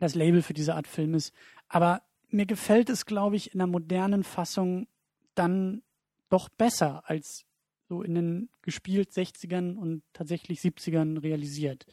[0.00, 1.32] das Label für diese Art Film ist.
[1.68, 4.86] Aber mir gefällt es, glaube ich, in der modernen Fassung
[5.34, 5.82] dann
[6.28, 7.44] doch besser als
[7.88, 11.86] so in den gespielt 60ern und tatsächlich 70ern realisiert.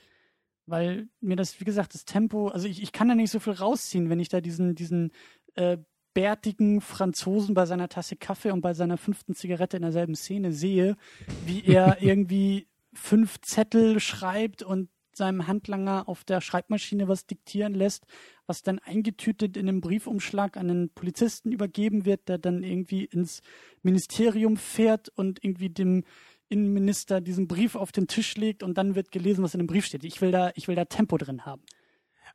[0.67, 3.53] Weil mir das, wie gesagt, das Tempo, also ich, ich kann da nicht so viel
[3.53, 5.11] rausziehen, wenn ich da diesen, diesen
[5.55, 5.77] äh,
[6.13, 10.97] bärtigen Franzosen bei seiner Tasse Kaffee und bei seiner fünften Zigarette in derselben Szene sehe,
[11.45, 18.05] wie er irgendwie fünf Zettel schreibt und seinem Handlanger auf der Schreibmaschine was diktieren lässt,
[18.45, 23.41] was dann eingetütet in einem Briefumschlag an den Polizisten übergeben wird, der dann irgendwie ins
[23.83, 26.03] Ministerium fährt und irgendwie dem
[26.49, 29.85] Innenminister diesen Brief auf den Tisch legt und dann wird gelesen, was in dem Brief
[29.85, 30.05] steht.
[30.05, 31.61] Ich will da, ich will da Tempo drin haben.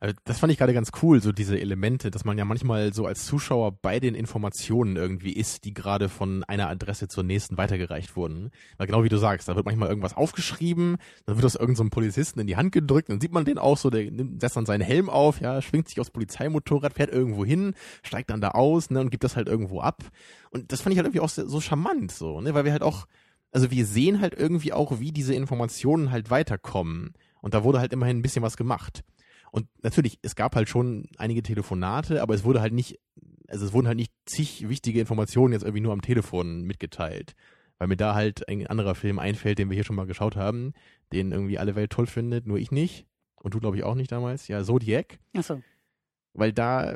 [0.03, 3.05] Also das fand ich gerade ganz cool, so diese Elemente, dass man ja manchmal so
[3.05, 8.17] als Zuschauer bei den Informationen irgendwie ist, die gerade von einer Adresse zur nächsten weitergereicht
[8.17, 8.51] wurden.
[8.75, 11.91] Weil genau wie du sagst, da wird manchmal irgendwas aufgeschrieben, dann wird das irgendeinem so
[11.91, 14.65] Polizisten in die Hand gedrückt, dann sieht man den auch so, der nimmt, setzt dann
[14.65, 18.89] seinen Helm auf, ja, schwingt sich aufs Polizeimotorrad, fährt irgendwo hin, steigt dann da aus,
[18.89, 20.03] ne, und gibt das halt irgendwo ab.
[20.51, 23.05] Und das fand ich halt irgendwie auch so charmant, so, ne, weil wir halt auch,
[23.53, 27.13] also wir sehen halt irgendwie auch, wie diese Informationen halt weiterkommen.
[27.39, 29.05] Und da wurde halt immerhin ein bisschen was gemacht.
[29.53, 32.99] Und natürlich, es gab halt schon einige Telefonate, aber es wurde halt nicht,
[33.47, 37.35] also es wurden halt nicht zig wichtige Informationen jetzt irgendwie nur am Telefon mitgeteilt.
[37.77, 40.73] Weil mir da halt ein anderer Film einfällt, den wir hier schon mal geschaut haben,
[41.11, 43.05] den irgendwie alle Welt toll findet, nur ich nicht.
[43.35, 44.47] Und du, glaube ich, auch nicht damals.
[44.47, 45.19] Ja, Zodiac.
[45.37, 45.61] Ach so.
[46.33, 46.95] Weil da,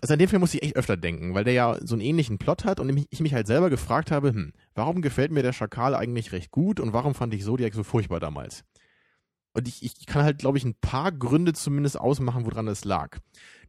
[0.00, 2.38] also an den Film muss ich echt öfter denken, weil der ja so einen ähnlichen
[2.38, 5.94] Plot hat und ich mich halt selber gefragt habe, hm, warum gefällt mir der Schakal
[5.94, 8.64] eigentlich recht gut und warum fand ich Zodiac so furchtbar damals?
[9.56, 13.16] Und ich, ich kann halt, glaube ich, ein paar Gründe zumindest ausmachen, woran das lag.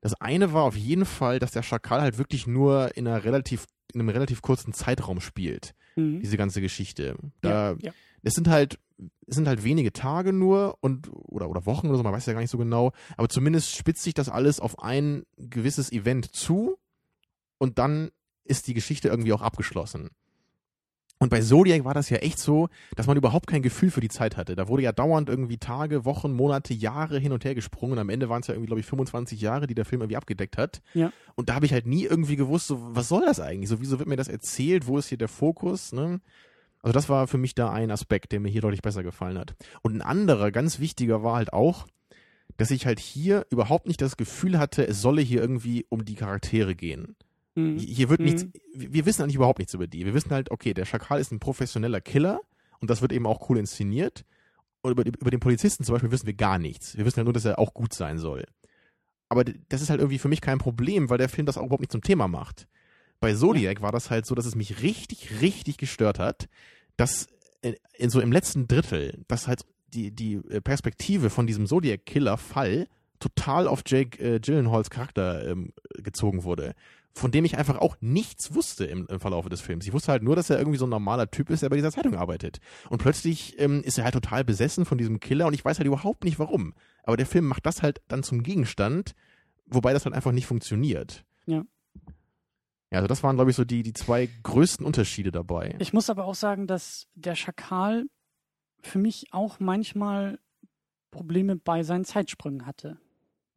[0.01, 3.67] Das eine war auf jeden Fall, dass der Schakal halt wirklich nur in einer relativ,
[3.93, 5.73] in einem relativ kurzen Zeitraum spielt.
[5.95, 6.19] Mhm.
[6.19, 7.15] Diese ganze Geschichte.
[7.39, 7.91] Da, ja, ja.
[8.21, 8.79] Es sind halt,
[9.27, 12.33] es sind halt wenige Tage nur und, oder, oder Wochen oder so, man weiß ja
[12.33, 12.91] gar nicht so genau.
[13.15, 16.77] Aber zumindest spitzt sich das alles auf ein gewisses Event zu
[17.59, 18.11] und dann
[18.43, 20.09] ist die Geschichte irgendwie auch abgeschlossen.
[21.19, 24.09] Und bei Zodiac war das ja echt so, dass man überhaupt kein Gefühl für die
[24.09, 24.55] Zeit hatte.
[24.55, 27.93] Da wurde ja dauernd irgendwie Tage, Wochen, Monate, Jahre hin und her gesprungen.
[27.93, 30.17] Und am Ende waren es ja irgendwie, glaube ich, 25 Jahre, die der Film irgendwie
[30.17, 30.81] abgedeckt hat.
[30.93, 31.11] Ja.
[31.35, 33.69] Und da habe ich halt nie irgendwie gewusst, so, was soll das eigentlich?
[33.69, 34.85] So, wieso wird mir das erzählt?
[34.85, 35.91] Wo ist hier der Fokus?
[35.91, 36.21] Ne?
[36.81, 39.55] Also das war für mich da ein Aspekt, der mir hier deutlich besser gefallen hat.
[39.81, 41.87] Und ein anderer, ganz wichtiger war halt auch,
[42.57, 46.15] dass ich halt hier überhaupt nicht das Gefühl hatte, es solle hier irgendwie um die
[46.15, 47.15] Charaktere gehen.
[47.57, 47.79] Mhm.
[47.79, 48.25] Hier wird mhm.
[48.27, 50.05] nichts, wir wissen eigentlich überhaupt nichts über die.
[50.05, 52.41] Wir wissen halt, okay, der Schakal ist ein professioneller Killer
[52.79, 54.25] und das wird eben auch cool inszeniert.
[54.81, 56.95] Und über, über den Polizisten zum Beispiel wissen wir gar nichts.
[56.95, 58.45] Wir wissen halt nur, dass er auch gut sein soll.
[59.27, 61.81] Aber das ist halt irgendwie für mich kein Problem, weil der Film das auch überhaupt
[61.81, 62.67] nicht zum Thema macht.
[63.19, 63.81] Bei Zodiac ja.
[63.81, 66.47] war das halt so, dass es mich richtig, richtig gestört hat,
[66.95, 67.25] dass
[67.63, 72.87] in, in so im letzten Drittel, dass halt die, die äh, Perspektive von diesem Zodiac-Killer-Fall
[73.19, 76.75] total auf Jake äh, Gyllenhaals Charakter ähm, gezogen wurde
[77.17, 79.85] von dem ich einfach auch nichts wusste im, im Verlauf des Films.
[79.87, 81.91] Ich wusste halt nur, dass er irgendwie so ein normaler Typ ist, der bei dieser
[81.91, 82.59] Zeitung arbeitet.
[82.89, 85.87] Und plötzlich ähm, ist er halt total besessen von diesem Killer und ich weiß halt
[85.87, 86.73] überhaupt nicht warum.
[87.03, 89.15] Aber der Film macht das halt dann zum Gegenstand,
[89.65, 91.25] wobei das halt einfach nicht funktioniert.
[91.47, 91.65] Ja.
[92.91, 95.75] Ja, also das waren, glaube ich, so die, die zwei größten Unterschiede dabei.
[95.79, 98.05] Ich muss aber auch sagen, dass der Schakal
[98.81, 100.39] für mich auch manchmal
[101.11, 102.97] Probleme bei seinen Zeitsprüngen hatte.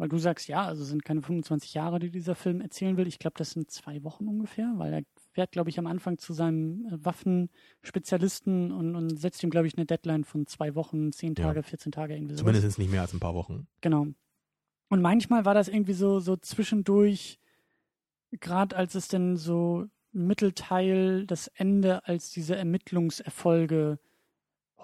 [0.00, 3.06] Weil du sagst, ja, also sind keine 25 Jahre, die dieser Film erzählen will.
[3.06, 5.02] Ich glaube, das sind zwei Wochen ungefähr, weil er
[5.34, 9.76] fährt, glaube ich, am Anfang zu seinem äh, Waffenspezialisten und, und setzt ihm, glaube ich,
[9.76, 11.62] eine Deadline von zwei Wochen, zehn Tage, ja.
[11.62, 12.38] 14 Tage irgendwie so.
[12.38, 13.66] Zumindest nicht mehr als ein paar Wochen.
[13.82, 14.06] Genau.
[14.88, 17.38] Und manchmal war das irgendwie so, so zwischendurch,
[18.30, 23.98] gerade als es denn so Mittelteil, das Ende, als diese Ermittlungserfolge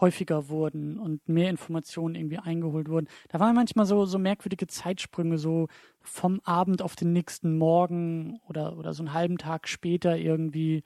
[0.00, 3.08] häufiger wurden und mehr Informationen irgendwie eingeholt wurden.
[3.28, 5.68] Da waren manchmal so, so merkwürdige Zeitsprünge, so
[6.02, 10.84] vom Abend auf den nächsten Morgen oder, oder so einen halben Tag später irgendwie.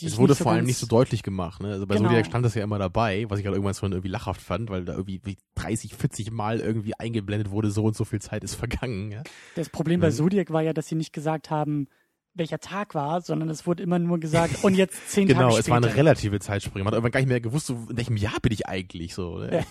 [0.00, 1.62] es wurde so vor allem nicht so deutlich gemacht.
[1.62, 1.70] Ne?
[1.70, 2.08] Also bei genau.
[2.08, 4.84] Zodiac stand das ja immer dabei, was ich halt irgendwann schon irgendwie lachhaft fand, weil
[4.84, 5.20] da irgendwie
[5.56, 9.10] 30, 40 Mal irgendwie eingeblendet wurde, so und so viel Zeit ist vergangen.
[9.10, 9.22] Ja?
[9.54, 11.88] Das Problem bei Zodiac war ja, dass sie nicht gesagt haben,
[12.34, 15.64] welcher Tag war, sondern es wurde immer nur gesagt, und jetzt zehn genau, Tage später.
[15.64, 16.82] Genau, es war eine relative Zeitsprung.
[16.82, 19.42] Man hat irgendwann gar nicht mehr gewusst, so, in welchem Jahr bin ich eigentlich so.
[19.42, 19.64] Ja.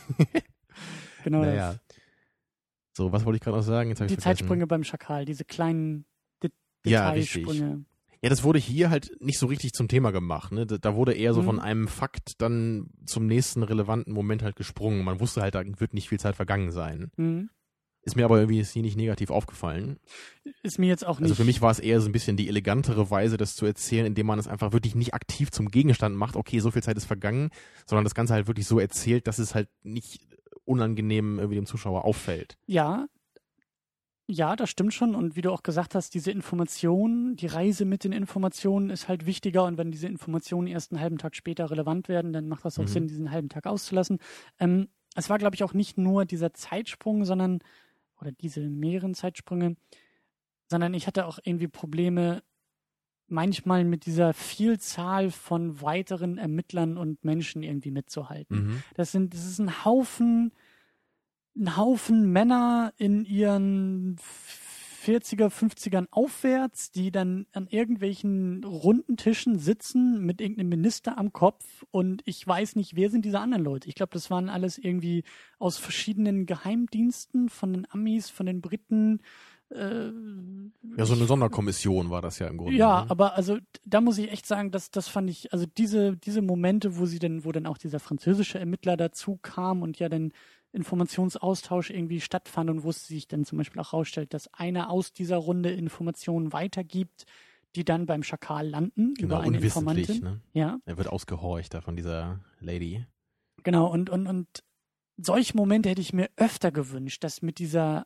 [1.24, 1.74] genau naja.
[1.74, 1.80] das.
[2.94, 3.94] So, was wollte ich gerade noch sagen?
[4.08, 6.06] Die Zeitsprünge beim Schakal, diese kleinen
[6.44, 6.52] De
[6.86, 7.60] Detailsprünge.
[7.60, 7.78] Ja,
[8.22, 10.52] ja, das wurde hier halt nicht so richtig zum Thema gemacht.
[10.52, 10.66] Ne?
[10.66, 11.46] Da wurde eher so mhm.
[11.46, 15.06] von einem Fakt dann zum nächsten relevanten Moment halt gesprungen.
[15.06, 17.12] Man wusste halt, da wird nicht viel Zeit vergangen sein.
[17.16, 17.50] Mhm.
[18.04, 20.00] Ist mir aber irgendwie hier nicht negativ aufgefallen.
[20.64, 21.32] Ist mir jetzt auch nicht.
[21.32, 24.06] Also für mich war es eher so ein bisschen die elegantere Weise, das zu erzählen,
[24.06, 27.06] indem man es einfach wirklich nicht aktiv zum Gegenstand macht, okay, so viel Zeit ist
[27.06, 27.50] vergangen,
[27.86, 30.22] sondern das Ganze halt wirklich so erzählt, dass es halt nicht
[30.64, 32.58] unangenehm irgendwie dem Zuschauer auffällt.
[32.68, 33.08] Ja.
[34.32, 35.16] Ja, das stimmt schon.
[35.16, 39.26] Und wie du auch gesagt hast, diese Information, die Reise mit den Informationen ist halt
[39.26, 39.66] wichtiger.
[39.66, 42.84] Und wenn diese Informationen erst einen halben Tag später relevant werden, dann macht das auch
[42.84, 42.88] mhm.
[42.88, 44.20] Sinn, diesen halben Tag auszulassen.
[44.60, 47.60] Ähm, es war, glaube ich, auch nicht nur dieser Zeitsprung, sondern
[48.20, 49.76] oder diese mehreren Zeitsprünge,
[50.68, 52.44] sondern ich hatte auch irgendwie Probleme
[53.28, 58.68] manchmal mit dieser Vielzahl von weiteren Ermittlern und Menschen irgendwie mitzuhalten.
[58.68, 58.84] Mhm.
[58.96, 60.52] Das sind, das ist ein Haufen,
[61.56, 64.18] ein Haufen Männer in ihren
[65.06, 71.86] 40er, 50ern aufwärts, die dann an irgendwelchen runden Tischen sitzen mit irgendeinem Minister am Kopf
[71.92, 73.88] und ich weiß nicht, wer sind diese anderen Leute.
[73.88, 75.24] Ich glaube, das waren alles irgendwie
[75.58, 79.22] aus verschiedenen Geheimdiensten von den Amis, von den Briten.
[79.70, 80.12] Äh,
[80.98, 82.76] ja, so eine Sonderkommission war das ja im Grunde.
[82.76, 83.12] Ja, ne?
[83.12, 86.98] aber also da muss ich echt sagen, dass das fand ich, also diese diese Momente,
[86.98, 90.32] wo sie denn, wo dann auch dieser französische Ermittler dazu kam und ja dann
[90.72, 95.14] Informationsaustausch irgendwie stattfand und wo es sich dann zum Beispiel auch herausstellt, dass einer aus
[95.14, 97.26] dieser Runde Informationen weitergibt,
[97.76, 100.24] die dann beim Schakal landen genau, über eine Informantin.
[100.24, 100.42] Ne?
[100.54, 100.80] Ja.
[100.86, 103.06] Er wird ausgehorcht da von dieser Lady.
[103.64, 104.64] Genau, und, und, und
[105.18, 108.06] solche Momente hätte ich mir öfter gewünscht, dass mit dieser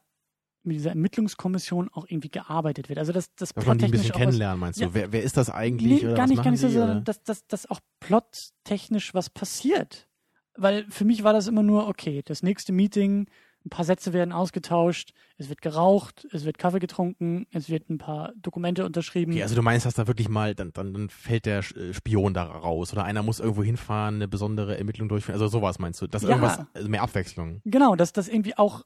[0.66, 2.98] mit dieser Ermittlungskommission auch irgendwie gearbeitet wird.
[2.98, 4.86] Also das, das Dass man die ein bisschen kennenlernen, meinst du?
[4.86, 6.04] Ja, wer, wer ist das eigentlich?
[6.04, 10.08] Nee, gar nicht, gar nicht so, sondern dass, dass, dass auch plottechnisch was passiert
[10.56, 13.28] weil für mich war das immer nur, okay, das nächste Meeting,
[13.66, 17.98] ein paar Sätze werden ausgetauscht, es wird geraucht, es wird Kaffee getrunken, es wird ein
[17.98, 19.32] paar Dokumente unterschrieben.
[19.32, 22.34] Okay, also du meinst, dass da wirklich mal, dann, dann, dann fällt der äh, Spion
[22.34, 26.08] da raus oder einer muss irgendwo hinfahren, eine besondere Ermittlung durchführen, also sowas meinst du,
[26.08, 27.62] dass ja, irgendwas, also mehr Abwechslung.
[27.64, 28.84] Genau, dass das irgendwie auch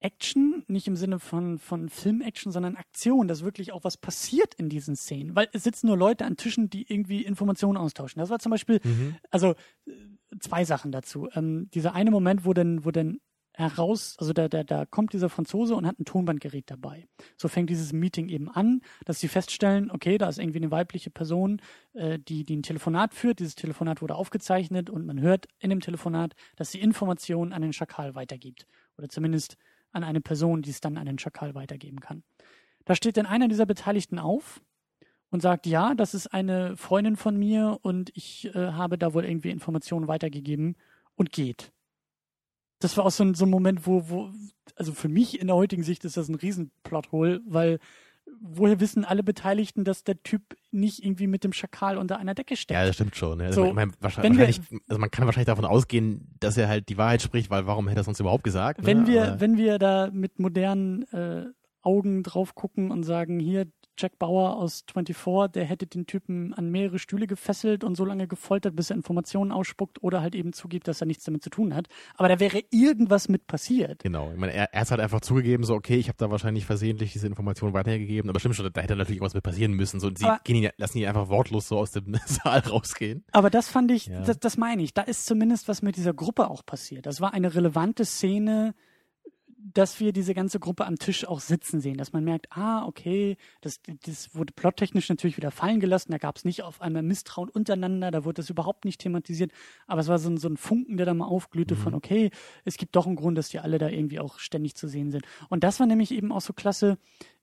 [0.00, 4.68] Action, nicht im Sinne von, von Film-Action, sondern Aktion, dass wirklich auch was passiert in
[4.68, 5.36] diesen Szenen.
[5.36, 8.20] Weil es sitzen nur Leute an Tischen, die irgendwie Informationen austauschen.
[8.20, 9.16] Das war zum Beispiel, mhm.
[9.30, 9.54] also
[10.40, 11.28] zwei Sachen dazu.
[11.34, 13.20] Ähm, dieser eine Moment, wo denn, wo denn
[13.52, 17.06] heraus, also da, da, da kommt dieser Franzose und hat ein Tonbandgerät dabei.
[17.36, 21.10] So fängt dieses Meeting eben an, dass sie feststellen, okay, da ist irgendwie eine weibliche
[21.10, 21.60] Person,
[21.92, 23.40] äh, die, die ein Telefonat führt.
[23.40, 27.72] Dieses Telefonat wurde aufgezeichnet und man hört in dem Telefonat, dass sie Informationen an den
[27.72, 28.66] Schakal weitergibt.
[28.96, 29.56] Oder zumindest
[29.92, 32.22] an eine Person, die es dann an den Schakal weitergeben kann.
[32.84, 34.60] Da steht dann einer dieser Beteiligten auf
[35.30, 39.24] und sagt, ja, das ist eine Freundin von mir und ich äh, habe da wohl
[39.24, 40.76] irgendwie Informationen weitergegeben
[41.14, 41.72] und geht.
[42.80, 44.30] Das war auch so ein, so ein Moment, wo, wo,
[44.74, 47.78] also für mich in der heutigen Sicht ist das ein Riesenplothole, weil
[48.40, 52.56] woher wissen alle Beteiligten, dass der Typ nicht irgendwie mit dem Schakal unter einer Decke
[52.56, 52.78] steckt?
[52.78, 53.40] Ja, das stimmt schon.
[53.40, 56.96] Also, so, meine, wahrscheinlich, wir, also man kann wahrscheinlich davon ausgehen, dass er halt die
[56.96, 58.80] Wahrheit spricht, weil warum hätte er es uns überhaupt gesagt?
[58.80, 58.86] Ne?
[58.86, 59.08] Wenn ne?
[59.08, 61.46] wir, Aber wenn wir da mit modernen äh,
[61.82, 63.66] Augen drauf gucken und sagen, hier,
[64.00, 68.26] Jack Bauer aus 24, der hätte den Typen an mehrere Stühle gefesselt und so lange
[68.26, 71.74] gefoltert, bis er Informationen ausspuckt oder halt eben zugibt, dass er nichts damit zu tun
[71.74, 71.88] hat.
[72.16, 74.02] Aber da wäre irgendwas mit passiert.
[74.02, 74.30] Genau.
[74.32, 77.12] Ich meine, er, er hat halt einfach zugegeben, so, okay, ich habe da wahrscheinlich versehentlich
[77.12, 80.00] diese Informationen weitergegeben, aber stimmt schon, da hätte natürlich was mit passieren müssen.
[80.00, 83.24] So, und sie Aber- gehen ihn, lassen ihn einfach wortlos so aus dem Saal rausgehen.
[83.32, 84.22] Aber das fand ich, Ja.
[84.22, 84.94] das, das meine ich.
[84.94, 87.06] Da ist zumindest was mit dieser Gruppe auch passiert.
[87.06, 88.74] Das war eine relevante Szene,
[89.62, 93.36] dass wir diese ganze Gruppe am Tisch auch sitzen sehen, dass man merkt, ah, okay,
[93.60, 97.48] das, das wurde plottechnisch natürlich wieder fallen gelassen, da gab es nicht auf einmal Misstrauen
[97.48, 99.52] untereinander, da wurde das überhaupt nicht thematisiert,
[99.86, 102.30] aber es war so ein, so ein Funken, der da mal aufglühte von, okay,
[102.64, 105.24] es gibt doch einen Grund, dass die alle da irgendwie auch ständig zu sehen sind.
[105.48, 106.98] Und das war nämlich eben auch so klasse,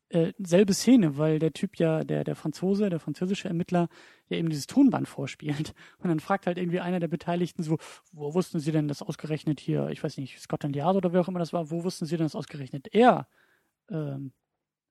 [0.10, 3.90] äh, selbe Szene, weil der Typ ja, der, der Franzose, der französische Ermittler,
[4.30, 5.74] ja eben dieses Tonband vorspielt.
[6.00, 7.78] Und dann fragt halt irgendwie einer der Beteiligten so,
[8.12, 11.28] wo wussten Sie denn das ausgerechnet hier, ich weiß nicht, Scotland Yard oder wer auch
[11.28, 13.28] immer das war, wo wussten Sie denn das ausgerechnet er?
[13.90, 14.32] Ähm,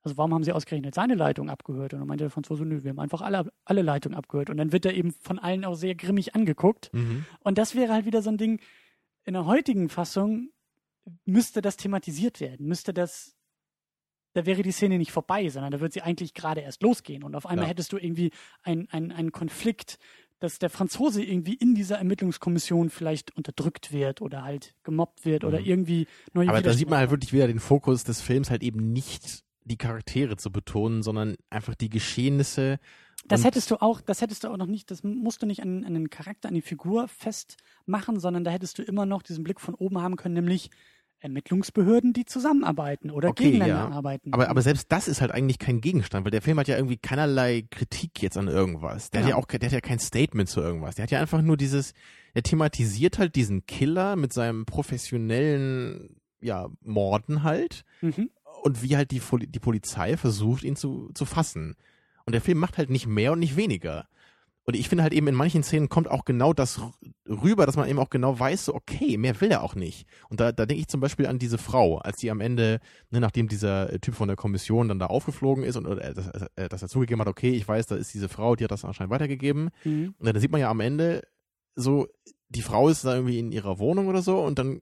[0.03, 1.93] also warum haben Sie ausgerechnet seine Leitung abgehört?
[1.93, 4.49] Und dann meinte der Franzose, nö, wir haben einfach alle, alle Leitungen abgehört.
[4.49, 6.91] Und dann wird er eben von allen auch sehr grimmig angeguckt.
[7.39, 8.61] Und das wäre halt wieder so ein Ding,
[9.25, 10.51] in der heutigen Fassung
[11.25, 13.36] müsste das thematisiert werden, müsste das,
[14.33, 17.23] da wäre die Szene nicht vorbei, sondern da würde sie eigentlich gerade erst losgehen.
[17.23, 17.69] Und auf einmal Ja.
[17.71, 18.31] hättest du irgendwie
[18.63, 19.97] einen einen Konflikt,
[20.39, 25.59] dass der Franzose irgendwie in dieser Ermittlungskommission vielleicht unterdrückt wird oder halt gemobbt wird oder
[25.59, 25.65] Mhm.
[25.65, 28.93] irgendwie neue Aber da sieht man halt wirklich wieder den Fokus des Films halt eben
[28.93, 32.79] nicht die Charaktere zu betonen, sondern einfach die Geschehnisse.
[33.27, 35.83] Das hättest du auch, das hättest du auch noch nicht, das musst du nicht an,
[35.83, 39.59] an den Charakter, an die Figur festmachen, sondern da hättest du immer noch diesen Blick
[39.59, 40.69] von oben haben können, nämlich
[41.19, 43.95] Ermittlungsbehörden, die zusammenarbeiten oder Okay, gegeneinander ja.
[43.95, 44.33] arbeiten.
[44.33, 46.97] Aber, aber selbst das ist halt eigentlich kein Gegenstand, weil der Film hat ja irgendwie
[46.97, 49.09] keinerlei Kritik jetzt an irgendwas.
[49.09, 49.35] Der hat Ja.
[49.35, 50.95] ja auch, der hat ja kein Statement zu irgendwas.
[50.95, 51.93] Der hat ja einfach nur dieses,
[52.33, 58.29] er thematisiert halt diesen Killer mit seinem professionellen, ja, Morden halt mhm.
[58.63, 61.75] und wie halt die, die Polizei versucht, ihn zu, zu fassen.
[62.25, 64.07] Und der Film macht halt nicht mehr und nicht weniger.
[64.67, 66.81] Und ich finde halt eben in manchen Szenen kommt auch genau das
[67.25, 70.05] rüber, dass man eben auch genau weiß, so okay, mehr will er auch nicht.
[70.27, 73.21] Und da, da denke ich zum Beispiel an diese Frau, als die am Ende, ne,
[73.21, 76.67] nachdem dieser äh, Typ von der Kommission dann da aufgeflogen ist und äh, dass, äh,
[76.67, 79.11] dass er zugegeben hat, okay, ich weiß, da ist diese Frau, die hat das anscheinend
[79.11, 79.69] weitergegeben.
[79.85, 80.15] Mhm.
[80.19, 81.21] Und dann sieht man ja am Ende
[81.75, 82.09] so,
[82.49, 84.81] die Frau ist da irgendwie in ihrer Wohnung oder so und dann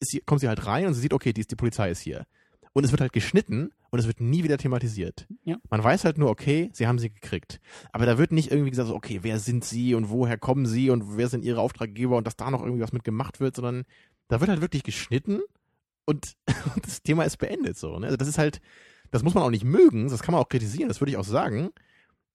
[0.00, 2.00] ist sie, kommt sie halt rein und sie sieht, okay, die, ist, die Polizei ist
[2.00, 2.26] hier.
[2.74, 5.28] Und es wird halt geschnitten und es wird nie wieder thematisiert.
[5.44, 5.58] Ja.
[5.70, 7.60] Man weiß halt nur, okay, sie haben sie gekriegt.
[7.92, 10.90] Aber da wird nicht irgendwie gesagt, so, okay, wer sind sie und woher kommen sie
[10.90, 13.84] und wer sind ihre Auftraggeber und dass da noch irgendwie was mit gemacht wird, sondern
[14.26, 15.40] da wird halt wirklich geschnitten
[16.04, 16.34] und,
[16.74, 17.96] und das Thema ist beendet so.
[18.00, 18.06] Ne?
[18.06, 18.60] Also das ist halt,
[19.12, 21.24] das muss man auch nicht mögen, das kann man auch kritisieren, das würde ich auch
[21.24, 21.70] sagen.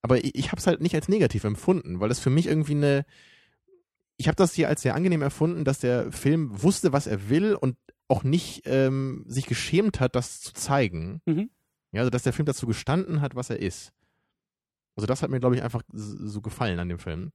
[0.00, 2.76] Aber ich, ich habe es halt nicht als negativ empfunden, weil das für mich irgendwie
[2.76, 3.04] eine,
[4.16, 7.54] ich habe das hier als sehr angenehm erfunden, dass der Film wusste, was er will
[7.54, 7.76] und
[8.10, 11.22] auch nicht ähm, sich geschämt hat, das zu zeigen.
[11.26, 11.50] Mhm.
[11.92, 13.92] Ja, also dass der Film dazu gestanden hat, was er ist.
[14.96, 17.32] Also das hat mir, glaube ich, einfach so gefallen an dem Film.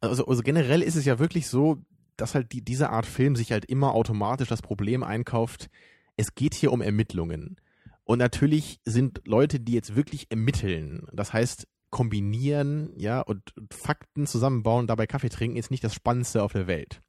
[0.00, 1.82] Also, also generell ist es ja wirklich so,
[2.16, 5.70] dass halt die, diese Art Film sich halt immer automatisch das Problem einkauft,
[6.16, 7.56] es geht hier um Ermittlungen.
[8.04, 14.26] Und natürlich sind Leute, die jetzt wirklich ermitteln, das heißt kombinieren, ja, und, und Fakten
[14.26, 17.02] zusammenbauen, dabei Kaffee trinken, ist nicht das Spannendste auf der Welt.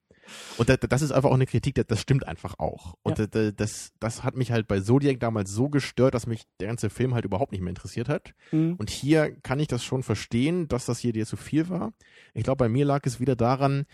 [0.57, 2.95] Und das, das ist einfach auch eine Kritik, das, das stimmt einfach auch.
[3.03, 3.27] Und Ja.
[3.27, 6.89] das, das, das hat mich halt bei Zodiac damals so gestört, dass mich der ganze
[6.89, 8.33] Film halt überhaupt nicht mehr interessiert hat.
[8.51, 8.75] Mhm.
[8.77, 11.93] Und hier kann ich das schon verstehen, dass das hier dir zu viel war.
[12.33, 13.85] Ich glaube, bei mir lag es wieder daran,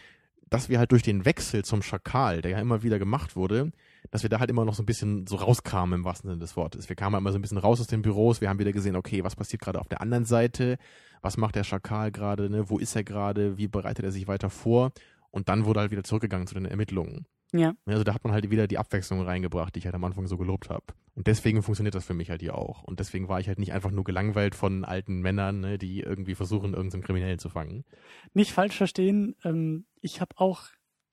[0.49, 3.71] dass wir halt durch den Wechsel zum Schakal, der ja immer wieder gemacht wurde,
[4.11, 6.55] dass wir da halt immer noch so ein bisschen so rauskamen im wahrsten Sinne des
[6.55, 6.87] Wortes.
[6.87, 8.95] Wir kamen halt immer so ein bisschen raus aus den Büros, wir haben wieder gesehen,
[8.95, 10.77] okay, was passiert gerade auf der anderen Seite,
[11.21, 12.69] was macht der Schakal gerade, ne?
[12.69, 14.93] wo ist er gerade, wie bereitet er sich weiter vor
[15.31, 17.25] und dann wurde halt wieder zurückgegangen zu den Ermittlungen.
[17.53, 17.75] Ja.
[17.85, 20.37] Also da hat man halt wieder die Abwechslung reingebracht, die ich halt am Anfang so
[20.37, 20.85] gelobt habe.
[21.15, 22.83] Und deswegen funktioniert das für mich halt hier auch.
[22.83, 26.35] Und deswegen war ich halt nicht einfach nur gelangweilt von alten Männern, ne, die irgendwie
[26.35, 27.85] versuchen, irgendeinen Kriminellen zu fangen.
[28.33, 30.63] Nicht falsch verstehen, ähm, ich habe auch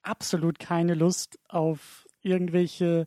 [0.03, 3.07] absolut keine Lust auf irgendwelche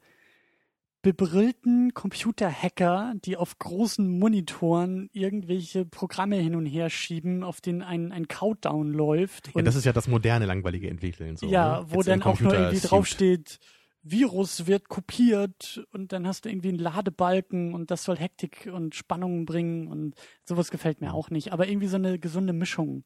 [1.14, 8.12] bebrillten Computerhacker, die auf großen Monitoren irgendwelche Programme hin und her schieben, auf denen ein,
[8.12, 9.56] ein Countdown läuft.
[9.56, 11.38] Ja, das ist ja das moderne, langweilige Entwickeln.
[11.38, 11.86] So, ja, ne?
[11.90, 13.60] wo Jetzt dann auch nur irgendwie draufsteht,
[14.04, 18.94] Virus wird kopiert und dann hast du irgendwie einen Ladebalken und das soll Hektik und
[18.94, 21.54] Spannung bringen und sowas gefällt mir auch nicht.
[21.54, 23.04] Aber irgendwie so eine gesunde Mischung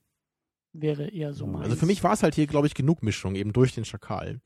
[0.74, 1.66] wäre eher so meins.
[1.66, 4.42] Also für mich war es halt hier, glaube ich, genug Mischung, eben durch den Schakal.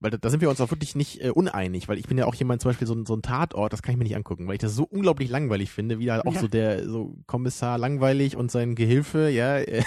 [0.00, 2.26] Weil da, da sind wir uns auch wirklich nicht äh, uneinig, weil ich bin ja
[2.26, 4.46] auch jemand, zum Beispiel so, ein- so ein Tatort, das kann ich mir nicht angucken,
[4.46, 6.40] weil ich das so unglaublich langweilig finde, wie da auch Ja.
[6.40, 9.82] so der so Kommissar langweilig und sein Gehilfe, ja, äh,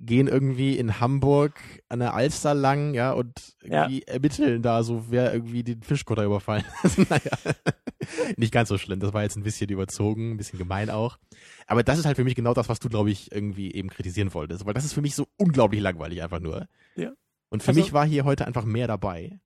[0.00, 4.06] gehen irgendwie in Hamburg an der Alster lang, ja, und irgendwie Ja.
[4.14, 6.98] ermitteln da so, wer irgendwie den Fischkutter überfallen hat.
[7.10, 7.32] naja,
[8.36, 9.00] nicht ganz so schlimm.
[9.00, 11.18] Das war jetzt ein bisschen überzogen, ein bisschen gemein auch.
[11.66, 14.32] Aber das ist halt für mich genau das, was du, glaube ich, irgendwie eben kritisieren
[14.34, 14.64] wolltest.
[14.66, 16.68] Weil das ist für mich so unglaublich langweilig einfach nur.
[16.94, 17.10] Ja.
[17.50, 19.40] Und für Also- mich war hier heute einfach mehr dabei.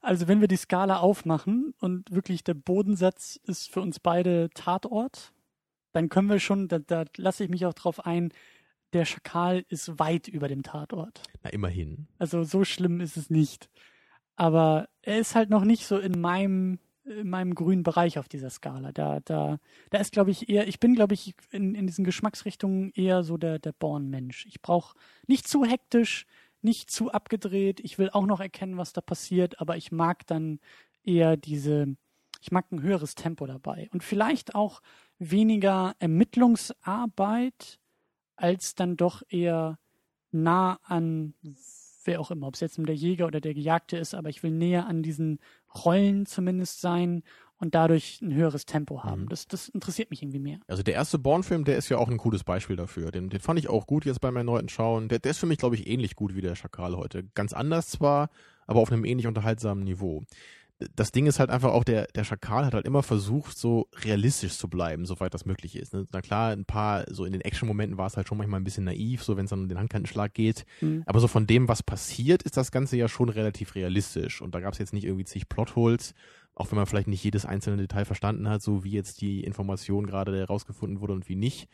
[0.00, 5.32] Also wenn wir die Skala aufmachen und wirklich der Bodensatz ist für uns beide Tatort,
[5.92, 8.32] dann können wir schon, da, da lasse ich mich auch drauf ein,
[8.92, 11.22] der Schakal ist weit über dem Tatort.
[11.42, 12.08] Na, immerhin.
[12.18, 13.70] Also so schlimm ist es nicht.
[14.36, 18.50] Aber er ist halt noch nicht so in meinem, in meinem grünen Bereich auf dieser
[18.50, 18.92] Skala.
[18.92, 19.58] Da, da,
[19.90, 23.36] da ist, glaube ich, eher, ich bin, glaube ich, in, in diesen Geschmacksrichtungen eher so
[23.36, 24.46] der, der Born-Mensch.
[24.46, 24.96] Ich brauche
[25.26, 26.26] nicht zu hektisch,
[26.62, 27.80] nicht zu abgedreht.
[27.80, 30.60] Ich will auch noch erkennen, was da passiert, aber ich mag dann
[31.04, 31.96] eher diese,
[32.40, 33.88] ich mag ein höheres Tempo dabei.
[33.92, 34.82] Und vielleicht auch
[35.18, 37.78] weniger Ermittlungsarbeit,
[38.36, 39.78] als dann doch eher
[40.30, 41.34] nah an
[42.06, 44.42] wer auch immer, ob es jetzt nur der Jäger oder der Gejagte ist, aber ich
[44.42, 45.38] will näher an diesen
[45.84, 47.22] Rollen zumindest sein
[47.62, 49.22] und dadurch ein höheres Tempo haben.
[49.22, 49.28] Mhm.
[49.28, 50.58] Das, das interessiert mich irgendwie mehr.
[50.66, 53.12] Also der erste Bourne-Film, der ist ja auch ein cooles Beispiel dafür.
[53.12, 55.08] Den, den fand ich auch gut jetzt beim erneuten Schauen.
[55.08, 57.22] Der, der ist für mich, glaube ich, ähnlich gut wie der Schakal heute.
[57.36, 58.30] Ganz anders zwar,
[58.66, 60.24] aber auf einem ähnlich unterhaltsamen Niveau.
[60.96, 64.58] Das Ding ist halt einfach auch, der, der Schakal hat halt immer versucht, so realistisch
[64.58, 65.94] zu bleiben, soweit das möglich ist.
[65.94, 66.08] Ne?
[66.10, 68.82] Na klar, ein paar, so in den Action-Momenten war es halt schon manchmal ein bisschen
[68.82, 70.64] naiv, so wenn es dann um den Handkantenschlag geht.
[70.80, 71.04] Mhm.
[71.06, 74.42] Aber so von dem, was passiert, ist das Ganze ja schon relativ realistisch.
[74.42, 76.14] Und da gab es jetzt nicht irgendwie zig Plotholes,
[76.54, 80.06] auch wenn man vielleicht nicht jedes einzelne Detail verstanden hat, so wie jetzt die Information
[80.06, 81.68] gerade herausgefunden wurde und wie nicht.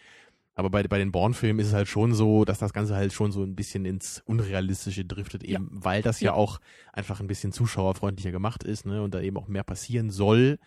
[0.55, 3.31] Aber bei, bei den Bourne-Filmen ist es halt schon so, dass das Ganze halt schon
[3.31, 6.33] so ein bisschen ins Unrealistische driftet, eben weil das ja.
[6.33, 6.35] Ja.
[6.35, 6.59] auch
[6.93, 9.03] einfach ein bisschen zuschauerfreundlicher gemacht ist, ne?
[9.03, 10.59] Und da eben auch mehr passieren soll.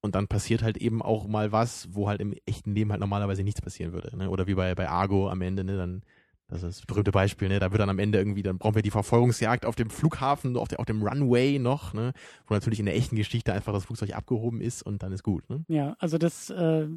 [0.00, 3.44] Und dann passiert halt eben auch mal was, wo halt im echten Leben halt normalerweise
[3.44, 4.16] nichts passieren würde.
[4.16, 4.28] Ne?
[4.28, 5.76] Oder wie bei, bei Argo am Ende, ne?
[5.76, 6.02] Dann,
[6.48, 7.58] das ist das berühmte Beispiel, ne?
[7.58, 10.68] Da wird dann am Ende irgendwie, dann brauchen wir die Verfolgungsjagd auf dem Flughafen, auf,
[10.68, 12.12] der, auf dem Runway noch, ne?
[12.46, 15.48] Wo natürlich in der echten Geschichte einfach das Flugzeug abgehoben ist und dann ist gut,
[15.48, 15.64] ne?
[15.68, 16.88] Ja, also das, äh,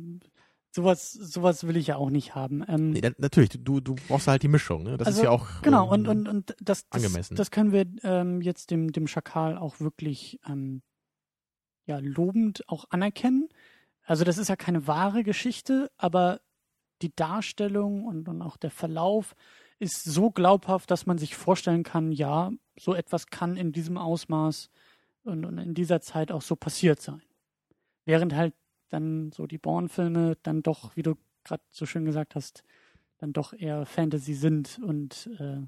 [0.71, 2.63] sowas, sowas will ich ja auch nicht haben.
[2.67, 4.97] Ähm, Nee, da, natürlich, du, du brauchst halt die Mischung, ne?
[4.97, 5.47] Das Also, ist ja auch.
[5.61, 7.35] Genau, ähm, und, und, und das, das, angemessen.
[7.35, 10.81] das können wir ähm, jetzt dem, dem Schakal auch wirklich ähm,
[11.85, 13.47] ja, lobend auch anerkennen.
[14.03, 16.41] Also das ist ja keine wahre Geschichte, aber
[17.01, 19.35] die Darstellung und, und auch der Verlauf
[19.79, 24.69] ist so glaubhaft, dass man sich vorstellen kann, ja, so etwas kann in diesem Ausmaß
[25.23, 27.21] und, und in dieser Zeit auch so passiert sein.
[28.05, 28.53] Während halt
[28.89, 32.63] dann so die Bourne-Filme dann doch, wie du gerade so schön gesagt hast,
[33.17, 35.61] dann doch eher Fantasy sind und äh,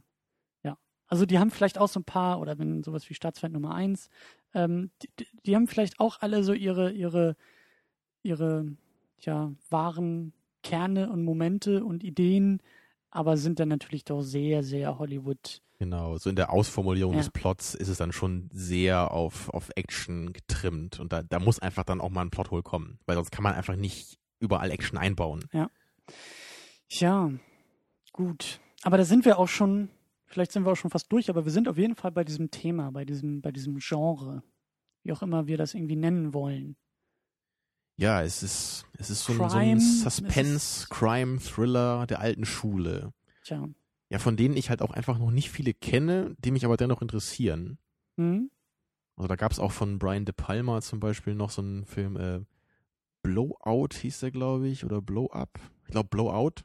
[0.63, 0.77] ja.
[1.07, 4.09] Also die haben vielleicht auch so ein paar, oder wenn sowas wie Staatsfeind Nummer 1,
[4.53, 7.35] ähm, die, die- haben vielleicht auch alle so ihre, ihre,
[8.23, 8.75] ihre,
[9.21, 10.33] ja, wahren
[10.63, 12.61] Kerne und Momente und Ideen,
[13.09, 15.61] aber sind dann natürlich doch sehr, sehr Hollywood.
[15.79, 17.19] Genau, so in der Ausformulierung Ja.
[17.19, 20.99] des Plots ist es dann schon sehr auf, auf Action getrimmt.
[20.99, 22.97] Und da, da muss einfach dann auch mal ein Plothole kommen.
[23.05, 25.45] Weil sonst kann man einfach nicht überall Action einbauen.
[26.89, 27.31] Ja,
[28.11, 28.59] gut.
[28.81, 29.89] Aber da sind wir auch schon,
[30.25, 32.49] vielleicht sind wir auch schon fast durch, aber wir sind auf jeden Fall bei diesem
[32.49, 34.41] Thema, bei diesem, bei diesem Genre.
[35.03, 36.75] Wie auch immer wir das irgendwie nennen wollen.
[37.97, 42.45] Ja, es ist, es ist so ein, so Crime, ein Suspense, Crime, Thriller der alten
[42.45, 43.11] Schule.
[43.43, 43.67] Tja.
[44.09, 47.01] Ja, von denen ich halt auch einfach noch nicht viele kenne, die mich aber dennoch
[47.01, 47.79] interessieren.
[48.17, 48.49] Hm?
[49.15, 52.15] Also da gab es auch von Brian De Palma zum Beispiel noch so einen Film,
[52.17, 52.41] äh,
[53.23, 55.59] Blowout hieß der, glaube ich, oder Blow Up.
[55.85, 56.63] Ich glaube Blowout.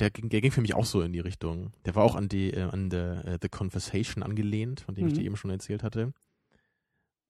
[0.00, 1.72] Der ging, der ging für mich auch so in die Richtung.
[1.86, 5.14] Der war auch an die, äh, an der äh, The Conversation angelehnt, von dem ich
[5.14, 5.18] Mhm.
[5.18, 6.12] dir eben schon erzählt hatte.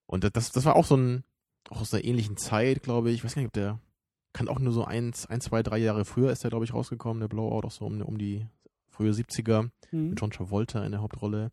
[0.06, 1.24] Und das, das war auch so ein,
[1.70, 3.16] auch aus einer ähnlichen Zeit, glaube ich.
[3.16, 3.80] Ich weiß gar nicht, ob der,
[4.32, 7.20] kann auch nur so eins, ein, zwei, drei Jahre früher ist der, glaube ich, rausgekommen,
[7.20, 8.46] der Blowout, auch so um, um die
[8.88, 10.10] frühe 70er Hm?
[10.10, 11.52] mit John Travolta in der Hauptrolle.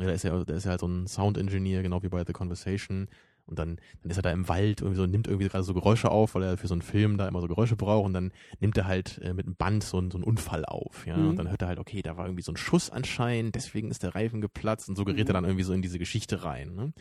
[0.00, 2.32] Ja, der ist ja, der ist ja halt so ein Sound-Engineer, genau wie bei The
[2.32, 3.08] Conversation.
[3.46, 6.10] Und dann, dann ist er da im Wald irgendwie so, nimmt irgendwie gerade so Geräusche
[6.10, 8.04] auf, weil er für so einen Film da immer so Geräusche braucht.
[8.04, 8.30] Und dann
[8.60, 11.06] nimmt er halt äh, mit einem Band so, einen- so einen Unfall auf.
[11.06, 11.28] Ja, Mhm.
[11.30, 14.02] und dann hört er halt, okay, da war irgendwie so ein Schuss anscheinend, deswegen ist
[14.02, 15.30] der Reifen geplatzt und so gerät Mhm.
[15.30, 16.74] er dann irgendwie so in diese Geschichte rein.
[16.74, 16.92] Ne?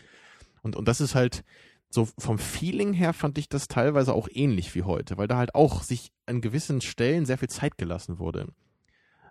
[0.64, 1.44] Und, und das ist halt
[1.90, 5.56] so vom Feeling her fand ich das teilweise auch ähnlich wie heute, weil da halt
[5.56, 8.48] auch sich an gewissen Stellen sehr viel Zeit gelassen wurde.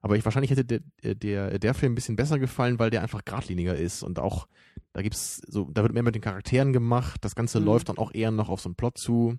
[0.02, 3.24] Aber ich wahrscheinlich hätte der, der, der Film ein bisschen besser gefallen, weil der einfach
[3.24, 4.46] geradliniger ist und auch,
[4.92, 7.66] da gibt's so, da wird mehr mit den Charakteren gemacht, das Ganze Mhm.
[7.66, 9.36] läuft dann auch eher noch auf so einen Plot zu,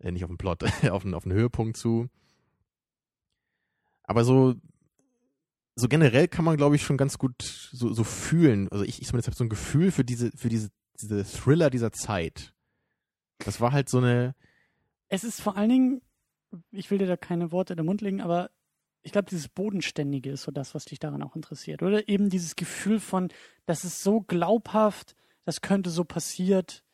[0.00, 2.08] äh, nicht auf einen Plot, auf einen, auf einen Höhepunkt zu.
[4.02, 4.54] Aber so,
[5.76, 7.40] so generell kann man, glaube ich, schon ganz gut
[7.72, 10.70] so, so fühlen, also ich, ich zumindest habe so ein Gefühl für diese, für diese,
[11.00, 12.52] diese Thriller dieser Zeit.
[13.38, 14.34] Das war halt so eine,
[15.08, 16.02] Es ist vor allen Dingen,
[16.70, 18.50] ich will dir da keine Worte in den Mund legen, aber
[19.02, 21.82] ich glaube, dieses Bodenständige ist so das, was dich daran auch interessiert.
[21.82, 23.28] Oder eben dieses Gefühl von,
[23.66, 26.84] das ist so glaubhaft, das könnte so passiert,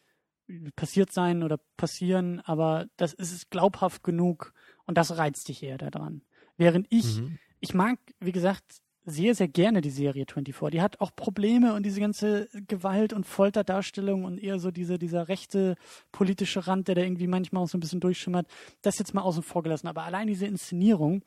[0.77, 4.53] passiert sein oder passieren, aber das ist glaubhaft genug
[4.85, 6.23] und das reizt dich eher daran.
[6.57, 7.39] Während ich, mhm.
[7.61, 10.73] ich mag, wie gesagt, sehr, sehr gerne die Serie 24.
[10.73, 15.29] Die hat auch Probleme und diese ganze Gewalt- und Folterdarstellung und eher so diese, dieser
[15.29, 15.77] rechte
[16.11, 18.49] politische Rand, der da irgendwie manchmal auch so ein bisschen durchschimmert.
[18.83, 19.87] Das jetzt mal außen vor gelassen.
[19.87, 21.23] Aber allein diese Inszenierung,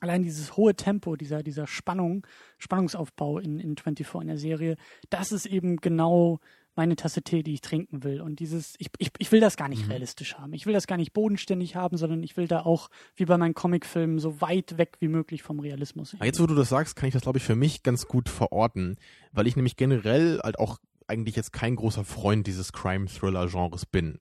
[0.00, 2.26] allein dieses hohe Tempo, dieser, dieser Spannung,
[2.56, 4.76] Spannungsaufbau in, in 24 in der Serie,
[5.10, 6.40] das ist eben genau
[6.76, 8.20] meine Tasse Tee, die ich trinken will.
[8.20, 9.90] Und dieses, ich, ich, ich will das gar nicht mhm.
[9.90, 10.52] realistisch haben.
[10.52, 13.54] Ich will das gar nicht bodenständig haben, sondern ich will da auch, wie bei meinen
[13.54, 16.16] Comicfilmen, so weit weg wie möglich vom Realismus.
[16.22, 18.96] Jetzt, wo du das sagst, kann ich das, glaube ich, für mich ganz gut verorten,
[19.32, 24.18] weil ich nämlich generell halt auch eigentlich jetzt kein großer Freund dieses Crime-Thriller-Genres bin.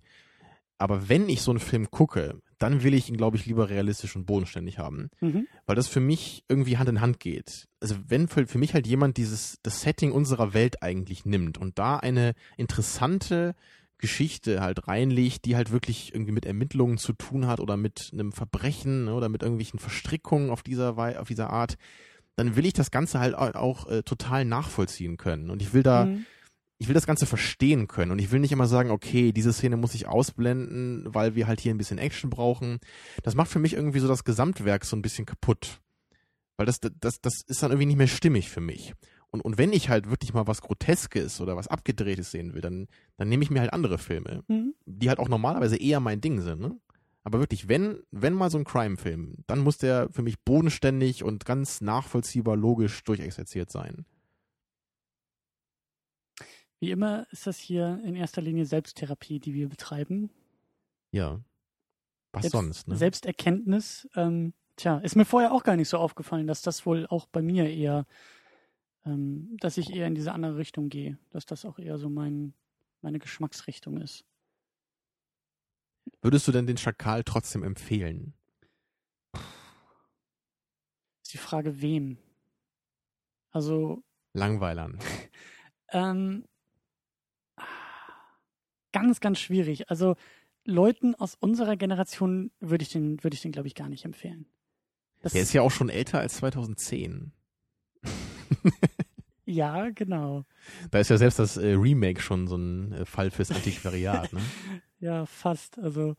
[0.78, 4.16] Aber wenn ich so einen Film gucke, dann will ich ihn, glaube ich, lieber realistisch
[4.16, 5.10] und bodenständig haben.
[5.20, 5.48] Mhm.
[5.66, 7.68] Weil das für mich irgendwie Hand in Hand geht.
[7.82, 11.78] Also wenn für, für mich halt jemand dieses, das Setting unserer Welt eigentlich nimmt und
[11.78, 13.54] da eine interessante
[13.98, 18.32] Geschichte halt reinlegt, die halt wirklich irgendwie mit Ermittlungen zu tun hat oder mit einem
[18.32, 21.76] Verbrechen oder mit irgendwelchen Verstrickungen auf dieser, auf dieser Art,
[22.38, 25.50] dann will ich das Ganze halt auch, auch äh, total nachvollziehen können.
[25.50, 26.26] Und ich will da, mhm
[26.84, 29.78] ich will das Ganze verstehen können und ich will nicht immer sagen, okay, diese Szene
[29.78, 32.80] muss ich ausblenden, weil wir halt hier ein bisschen Action brauchen.
[33.24, 35.80] Das macht für mich irgendwie so das Gesamtwerk so ein bisschen kaputt.
[36.58, 38.92] Weil das, das, das ist dann irgendwie nicht mehr stimmig für mich.
[39.32, 42.88] Und, und wenn ich halt wirklich mal was Groteskes oder was Abgedrehtes sehen will, dann,
[43.16, 44.74] dann nehme ich mir halt andere Filme, mhm.
[44.86, 46.78] die halt auch normalerweise eher mein Ding sind, ne?
[47.24, 51.46] Aber wirklich, wenn, wenn mal so ein Crime-Film, dann muss der für mich bodenständig und
[51.46, 54.06] ganz nachvollziehbar logisch durchexerziert sein.
[56.84, 60.30] Wie immer ist das hier in erster Linie Selbsttherapie, die wir betreiben.
[61.12, 61.40] Ja.
[62.34, 62.98] Was Selbst, sonst, ne?
[62.98, 64.10] Selbsterkenntnis.
[64.16, 67.42] Ähm, tja, ist mir vorher auch gar nicht so aufgefallen, dass das wohl auch bei
[67.42, 68.06] mir eher,
[69.06, 71.18] ähm, dass ich eher in diese andere Richtung gehe.
[71.30, 72.54] Dass das auch eher so mein,
[73.00, 74.26] meine Geschmacksrichtung ist.
[76.22, 78.34] Würdest du denn den Schakal trotzdem empfehlen?
[81.24, 82.18] Ist die Frage, wem?
[83.52, 84.04] Also.
[84.34, 85.00] Langweilern.
[85.88, 86.44] ähm,
[88.94, 89.90] ganz, ganz schwierig.
[89.90, 90.16] Also
[90.66, 94.46] Leuten aus unserer Generation würde ich den, würde ich den, glaube ich, gar nicht empfehlen.
[95.22, 97.34] Das Der ist ja auch schon älter als 2010.
[99.46, 100.46] ja, genau.
[100.92, 104.42] Da ist ja selbst das äh, Remake schon so ein äh, Fall fürs Antiquariat, ne?
[105.00, 105.78] ja, fast.
[105.80, 106.16] Also,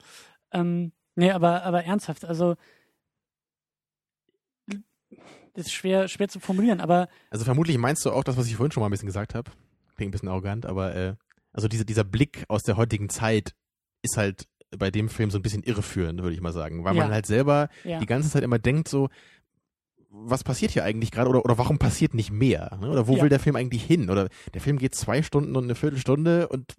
[0.53, 2.57] ähm, nee, aber, aber ernsthaft, also
[5.55, 7.09] das ist schwer, schwer zu formulieren, aber.
[7.31, 9.51] Also vermutlich meinst du auch das, was ich vorhin schon mal ein bisschen gesagt habe.
[9.95, 11.15] Klingt ein bisschen arrogant, aber äh,
[11.55, 13.55] also diese, dieser Blick aus der heutigen Zeit
[14.03, 14.47] ist halt
[14.77, 16.85] bei dem Film so ein bisschen irreführend, würde ich mal sagen.
[16.85, 17.05] Weil ja.
[17.05, 18.01] man halt selber ja.
[18.01, 19.09] die ganze Zeit immer denkt so,
[20.11, 22.77] was passiert hier eigentlich gerade oder, oder warum passiert nicht mehr?
[22.81, 22.91] Ne?
[22.91, 23.23] Oder wo ja.
[23.23, 24.11] will der Film eigentlich hin?
[24.11, 26.75] Oder der Film geht zwei Stunden und eine Viertelstunde und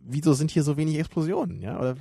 [0.00, 1.60] wieso sind hier so wenig Explosionen?
[1.60, 1.78] Ja?
[1.78, 1.96] Oder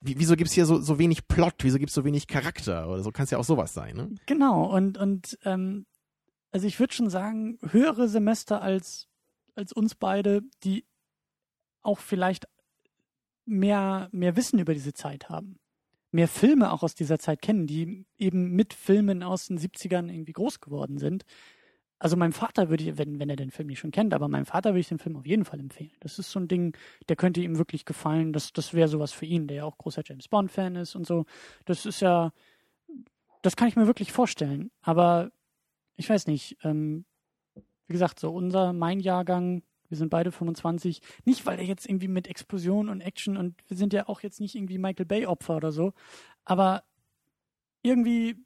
[0.00, 1.54] wieso gibt es hier so, so wenig Plot?
[1.60, 2.88] Wieso gibt es so wenig Charakter?
[2.88, 3.96] Oder so kann es ja auch sowas sein.
[3.96, 4.14] Ne?
[4.26, 5.86] Genau, und, und ähm,
[6.52, 9.08] also ich würde schon sagen, höhere Semester als,
[9.54, 10.84] als uns beide, die
[11.82, 12.46] auch vielleicht
[13.46, 15.58] mehr, mehr Wissen über diese Zeit haben.
[16.12, 20.32] Mehr Filme auch aus dieser Zeit kennen, die eben mit Filmen aus den 70ern irgendwie
[20.32, 21.24] groß geworden sind.
[21.98, 24.46] Also meinem Vater würde ich, wenn, wenn er den Film nicht schon kennt, aber meinem
[24.46, 25.92] Vater würde ich den Film auf jeden Fall empfehlen.
[26.00, 26.74] Das ist so ein Ding,
[27.08, 28.32] der könnte ihm wirklich gefallen.
[28.32, 31.26] Das, das wäre sowas für ihn, der ja auch großer James Bond-Fan ist und so.
[31.66, 32.32] Das ist ja,
[33.42, 34.70] das kann ich mir wirklich vorstellen.
[34.80, 35.30] Aber
[35.96, 37.04] ich weiß nicht, ähm,
[37.86, 41.02] wie gesagt, so unser, mein Jahrgang, wir sind beide 25.
[41.24, 44.40] Nicht, weil er jetzt irgendwie mit Explosion und Action und wir sind ja auch jetzt
[44.40, 45.92] nicht irgendwie Michael Bay-Opfer oder so.
[46.44, 46.84] Aber
[47.82, 48.36] irgendwie,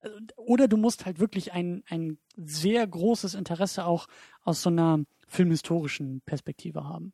[0.00, 4.06] also, oder du musst halt wirklich ein, ein sehr großes Interesse auch
[4.42, 7.12] aus so einer filmhistorischen Perspektive haben.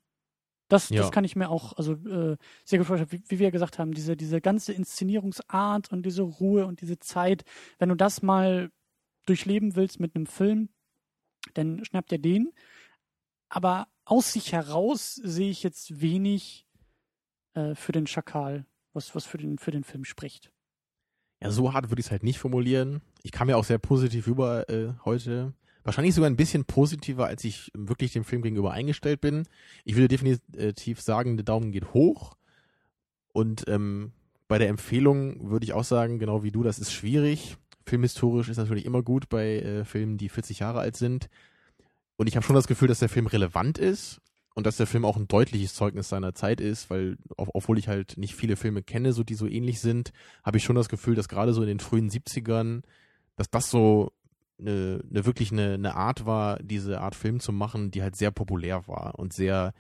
[0.69, 1.03] Das, ja.
[1.03, 3.93] das kann ich mir auch also äh, sehr gut vorstellen, wie, wie wir gesagt haben,
[3.93, 7.45] diese, diese ganze Inszenierungsart und diese Ruhe und diese Zeit,
[7.79, 8.71] wenn du das mal
[9.27, 10.69] durchleben willst mit einem Film,
[11.55, 12.53] dann schnappt er den
[13.49, 16.67] aber aus sich heraus sehe ich jetzt wenig
[17.55, 20.53] äh, für den Schakal, was, was für, den, für den Film spricht.
[21.41, 23.03] Ja, so hart würde ich es halt nicht formulieren.
[23.23, 25.53] Ich kam ja auch sehr positiv über äh, heute.
[25.85, 29.47] Wahrscheinlich sogar ein bisschen positiver, als ich wirklich dem Film gegenüber eingestellt bin.
[29.85, 32.37] Ich würde definitiv sagen, der Daumen geht hoch.
[33.33, 34.13] Und ähm,
[34.49, 37.57] bei der Empfehlung würde ich auch sagen, genau wie du, das ist schwierig.
[37.85, 41.29] Filmhistorisch ist natürlich immer gut bei äh, Filmen, die 40 Jahre alt sind.
[42.17, 44.21] Und ich habe schon das Gefühl, dass der Film relevant ist
[44.55, 48.17] und dass der Film auch ein deutliches Zeugnis seiner Zeit ist, weil, obwohl ich halt
[48.17, 50.13] nicht viele Filme kenne, so die so ähnlich sind,
[50.43, 52.83] habe ich schon das Gefühl, dass gerade so in den frühen 70ern
[53.37, 54.13] dass das so
[54.59, 58.31] eine, eine wirklich eine, eine Art war, diese Art Film zu machen, die halt sehr
[58.31, 59.75] populär war und sehr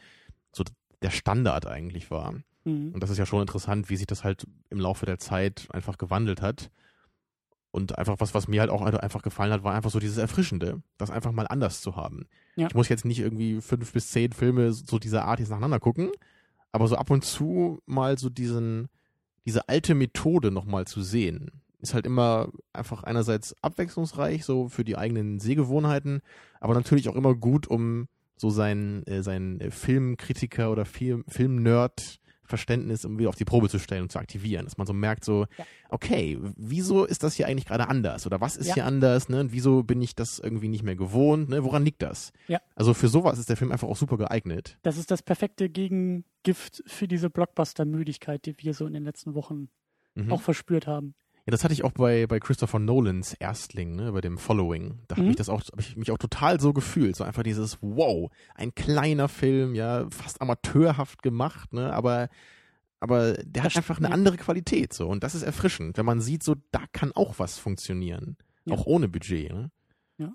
[0.53, 0.63] so
[1.03, 2.35] der Standard eigentlich war.
[2.65, 2.93] Mhm.
[2.93, 5.99] Und das ist ja schon interessant, wie sich das halt im Laufe der Zeit einfach
[5.99, 6.71] gewandelt hat.
[7.77, 10.81] Und einfach was, was mir halt auch einfach gefallen hat, war einfach so dieses Erfrischende,
[10.97, 12.27] das einfach mal anders zu haben.
[12.55, 12.69] Ja.
[12.69, 16.09] Ich muss jetzt nicht irgendwie fünf bis zehn Filme so dieser Art jetzt nacheinander gucken,
[16.73, 18.89] aber so ab und zu mal so diesen,
[19.45, 21.51] diese alte Methode nochmal zu sehen,
[21.81, 26.23] ist halt immer einfach einerseits abwechslungsreich, so für die eigenen Sehgewohnheiten,
[26.61, 28.09] aber natürlich auch immer gut, um
[28.39, 33.79] so sein, äh, sein Filmkritiker oder Film, Filmnerd Verständnis, um wieder auf die Probe zu
[33.79, 34.65] stellen und zu aktivieren.
[34.65, 35.65] Dass man so merkt, so, Ja.
[35.91, 38.27] okay, wieso ist das hier eigentlich gerade anders?
[38.27, 38.75] Oder was ist Ja.
[38.75, 39.29] hier anders?
[39.29, 39.41] Ne?
[39.41, 41.49] Und wieso bin ich das irgendwie nicht mehr gewohnt?
[41.49, 41.65] Ne?
[41.65, 42.33] Woran liegt das?
[42.49, 42.61] Ja.
[42.75, 44.79] Also für sowas ist der Film einfach auch super geeignet.
[44.83, 49.69] Das ist das perfekte Gegengift für diese Blockbuster-Müdigkeit, die wir so in den letzten Wochen
[50.15, 50.33] Mhm.
[50.33, 51.15] auch verspürt haben.
[51.47, 54.99] Ja, das hatte ich auch bei, bei Christopher Nolans Erstling, ne, bei dem Following.
[55.07, 55.21] Da Mhm.
[55.21, 57.15] habe ich das auch, habe ich mich auch total so gefühlt.
[57.15, 62.29] So einfach dieses, wow, ein kleiner Film, ja, fast amateurhaft gemacht, ne, aber,
[62.99, 65.07] aber der hat Das einfach eine andere Qualität, so.
[65.09, 68.37] Und das ist erfrischend, wenn man sieht, so, da kann auch was funktionieren.
[68.65, 68.75] Ja.
[68.75, 69.71] Auch ohne Budget, ne.
[70.19, 70.33] Ja.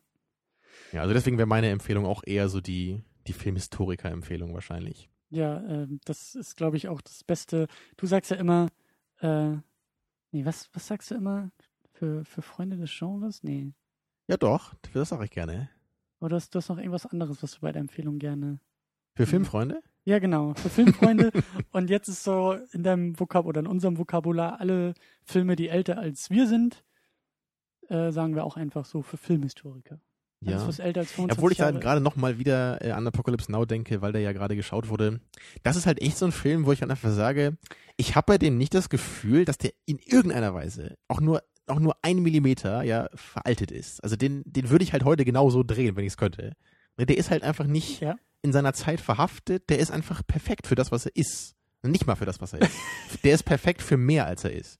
[0.93, 5.09] Ja, also deswegen wäre meine Empfehlung auch eher so die, die Filmhistoriker-Empfehlung wahrscheinlich.
[5.30, 7.68] Ja, ähm, das ist, glaube ich, auch das Beste.
[7.97, 8.68] Du sagst ja immer,
[9.20, 9.55] äh,
[10.32, 11.52] nee, was, was sagst du immer?
[11.94, 13.44] Für, für Freunde des Genres?
[13.44, 13.74] Nee.
[14.28, 15.70] Ja, doch, das sage ich gerne.
[16.20, 18.60] Oder hast du hast noch irgendwas anderes, was du bei der Empfehlung gerne.
[19.16, 19.28] Für Mhm.
[19.28, 19.84] Filmfreunde?
[20.06, 21.32] Ja, genau, für Filmfreunde.
[21.72, 25.98] und jetzt ist so in deinem Vokab oder in unserem Vokabular alle Filme, die älter
[25.98, 26.84] als wir sind,
[27.90, 30.00] äh, sagen wir auch einfach so für Filmhistoriker.
[30.44, 30.68] Ja.
[30.68, 33.66] was älter als 25 Obwohl ich da gerade noch mal wieder äh, an Apocalypse Now
[33.66, 35.20] denke, weil der ja gerade geschaut wurde.
[35.64, 37.58] Das ist halt echt so ein Film, wo ich dann einfach sage,
[37.96, 41.80] ich habe bei dem nicht das Gefühl, dass der in irgendeiner Weise auch nur auch
[41.80, 44.04] nur ein Millimeter ja veraltet ist.
[44.04, 46.54] Also den den würde ich halt heute genauso drehen, wenn ich es könnte.
[46.98, 48.16] Der ist halt einfach nicht Ja.
[48.42, 49.70] in seiner Zeit verhaftet.
[49.70, 51.56] Der ist einfach perfekt für das, was er ist.
[51.84, 52.74] Nicht mal für das, was er ist.
[53.24, 54.80] der ist perfekt für mehr, als er ist.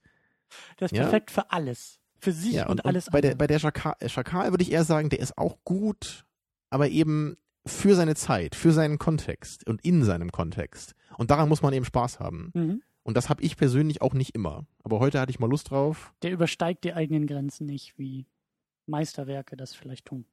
[0.80, 1.03] Der ist Ja.
[1.03, 1.99] perfekt für alles.
[2.22, 3.38] Für sich Ja, und, alles bei der, andere.
[3.39, 6.26] bei der Schakal, äh, Schakal würde ich eher sagen, der ist auch gut,
[6.69, 10.93] aber eben für seine Zeit, für seinen Kontext und in seinem Kontext.
[11.17, 12.51] Und daran muss man eben Spaß haben.
[12.53, 12.82] mhm.
[13.03, 14.67] Und das habe ich persönlich auch nicht immer.
[14.84, 16.13] Aber heute hatte ich mal Lust drauf.
[16.22, 18.28] Der übersteigt die eigenen Grenzen nicht, wie
[18.86, 20.26] Meisterwerke das vielleicht tun.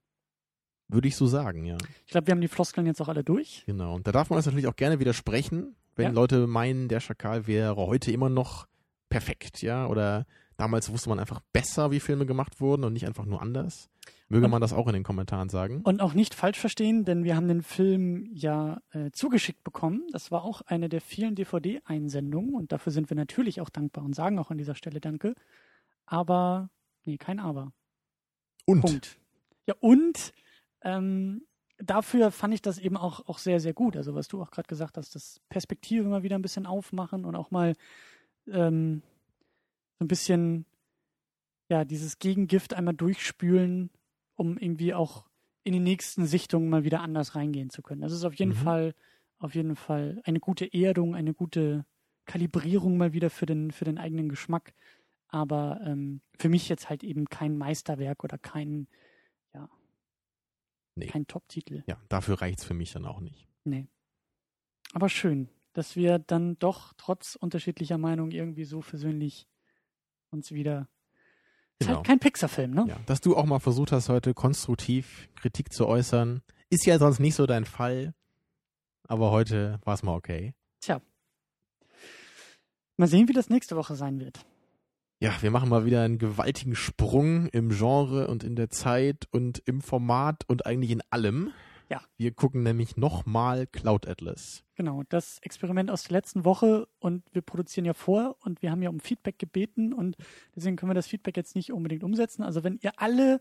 [0.88, 1.78] Würde ich so sagen, ja.
[2.04, 3.62] Ich glaube, wir haben die Floskeln jetzt auch alle durch.
[3.66, 3.94] Genau.
[3.94, 6.12] Und da darf man uns natürlich auch gerne widersprechen, wenn Ja.
[6.12, 8.66] Leute meinen, der Schakal wäre heute immer noch
[9.08, 9.86] perfekt, ja.
[9.86, 10.26] Oder
[10.58, 13.88] damals wusste man einfach besser, wie Filme gemacht wurden und nicht einfach nur anders.
[14.28, 15.80] Möge Und- man das auch in den Kommentaren sagen.
[15.84, 20.02] Und auch nicht falsch verstehen, denn wir haben den Film ja äh, zugeschickt bekommen.
[20.12, 24.14] Das war auch eine der vielen DVD-Einsendungen und dafür sind wir natürlich auch dankbar und
[24.14, 25.34] sagen auch an dieser Stelle Danke.
[26.04, 26.68] Aber,
[27.06, 27.72] nee, kein Aber.
[28.66, 29.18] Und Punkt.
[29.66, 30.34] Ja, und
[30.82, 31.42] ähm,
[31.78, 33.96] dafür fand ich das eben auch, auch sehr, sehr gut.
[33.96, 37.34] Also, was du auch gerade gesagt hast, das Perspektive mal wieder ein bisschen aufmachen und
[37.34, 37.74] auch mal
[38.50, 39.02] ähm,
[39.98, 40.64] so ein bisschen,
[41.70, 43.90] ja, dieses Gegengift einmal durchspülen,
[44.36, 45.26] um irgendwie auch
[45.64, 48.00] in die nächsten Sichtungen mal wieder anders reingehen zu können.
[48.00, 48.56] Das ist auf jeden Mhm.
[48.56, 48.94] Fall,
[49.38, 51.84] auf jeden Fall eine gute Erdung, eine gute
[52.24, 54.72] Kalibrierung mal wieder für den, für den eigenen Geschmack.
[55.28, 58.86] Aber ähm, für mich jetzt halt eben kein Meisterwerk oder kein,
[59.52, 59.68] ja,
[60.94, 61.06] Nee.
[61.06, 61.84] kein Top-Titel.
[61.86, 63.46] ja, dafür reicht's für mich dann auch nicht.
[63.64, 63.86] Nee.
[64.94, 69.46] Aber schön, dass wir dann doch trotz unterschiedlicher Meinung irgendwie so versöhnlich
[70.30, 70.88] uns wieder.
[71.78, 71.98] Ist Genau.
[71.98, 72.84] halt kein Pixar-Film, ne?
[72.88, 77.20] Ja, dass du auch mal versucht hast, heute konstruktiv Kritik zu äußern, ist ja sonst
[77.20, 78.14] nicht so dein Fall.
[79.06, 80.54] Aber heute war es mal okay.
[80.80, 81.00] Tja.
[82.96, 84.44] Mal sehen, wie das nächste Woche sein wird.
[85.20, 89.60] Ja, wir machen mal wieder einen gewaltigen Sprung im Genre und in der Zeit und
[89.66, 91.52] im Format und eigentlich in allem.
[91.90, 92.02] Ja.
[92.18, 94.64] Wir gucken nämlich nochmal Cloud Atlas.
[94.74, 98.82] Genau, das Experiment aus der letzten Woche und wir produzieren ja vor und wir haben
[98.82, 100.16] ja um Feedback gebeten und
[100.54, 102.42] deswegen können wir das Feedback jetzt nicht unbedingt umsetzen.
[102.42, 103.40] Also wenn ihr alle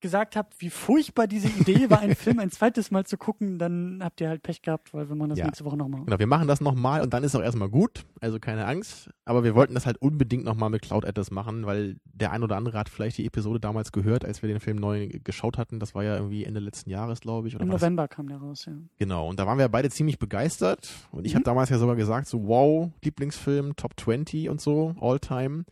[0.00, 4.00] gesagt habt, wie furchtbar diese Idee war, einen Film ein zweites Mal zu gucken, dann
[4.02, 5.46] habt ihr halt Pech gehabt, weil wir machen das Ja.
[5.46, 6.04] nächste Woche nochmal.
[6.04, 8.04] Genau, wir machen das nochmal und dann ist auch erstmal gut.
[8.20, 9.10] Also keine Angst.
[9.24, 12.56] Aber wir wollten das halt unbedingt nochmal mit Cloud Atlas machen, weil der ein oder
[12.56, 15.80] andere hat vielleicht die Episode damals gehört, als wir den Film neu geschaut hatten.
[15.80, 17.54] Das war ja irgendwie Ende letzten Jahres, glaube ich.
[17.54, 18.72] Im war das November kam der raus, ja.
[18.98, 20.88] Genau, und da waren wir beide ziemlich begeistert.
[21.10, 21.36] Und ich Mhm.
[21.36, 25.64] habe damals ja sogar gesagt, so wow, Lieblingsfilm, Top 20 und so, all time.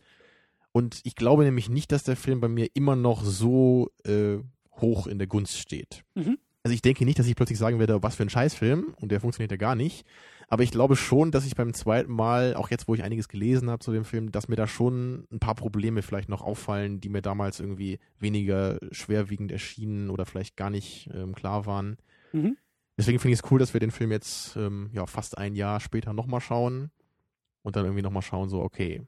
[0.75, 4.39] Und ich glaube nämlich nicht, dass der Film bei mir immer noch so äh,
[4.81, 6.03] hoch in der Gunst steht.
[6.15, 6.37] Mhm.
[6.63, 9.21] also ich denke nicht, dass ich plötzlich sagen werde, was für ein Scheißfilm und der
[9.21, 10.05] funktioniert ja gar nicht.
[10.49, 13.69] Aber ich glaube schon, dass ich beim zweiten Mal, auch jetzt, wo ich einiges gelesen
[13.69, 17.07] habe zu dem Film, dass mir da schon ein paar Probleme vielleicht noch auffallen, die
[17.07, 21.95] mir damals irgendwie weniger schwerwiegend erschienen oder vielleicht gar nicht ähm, klar waren.
[22.33, 22.57] Mhm.
[22.97, 25.79] Deswegen finde ich es cool, dass wir den Film jetzt ähm, ja fast ein Jahr
[25.79, 26.91] später nochmal schauen
[27.61, 29.07] und dann irgendwie nochmal schauen, so, okay,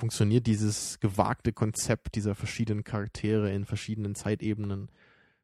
[0.00, 4.90] funktioniert dieses gewagte Konzept dieser verschiedenen Charaktere in verschiedenen Zeitebenen?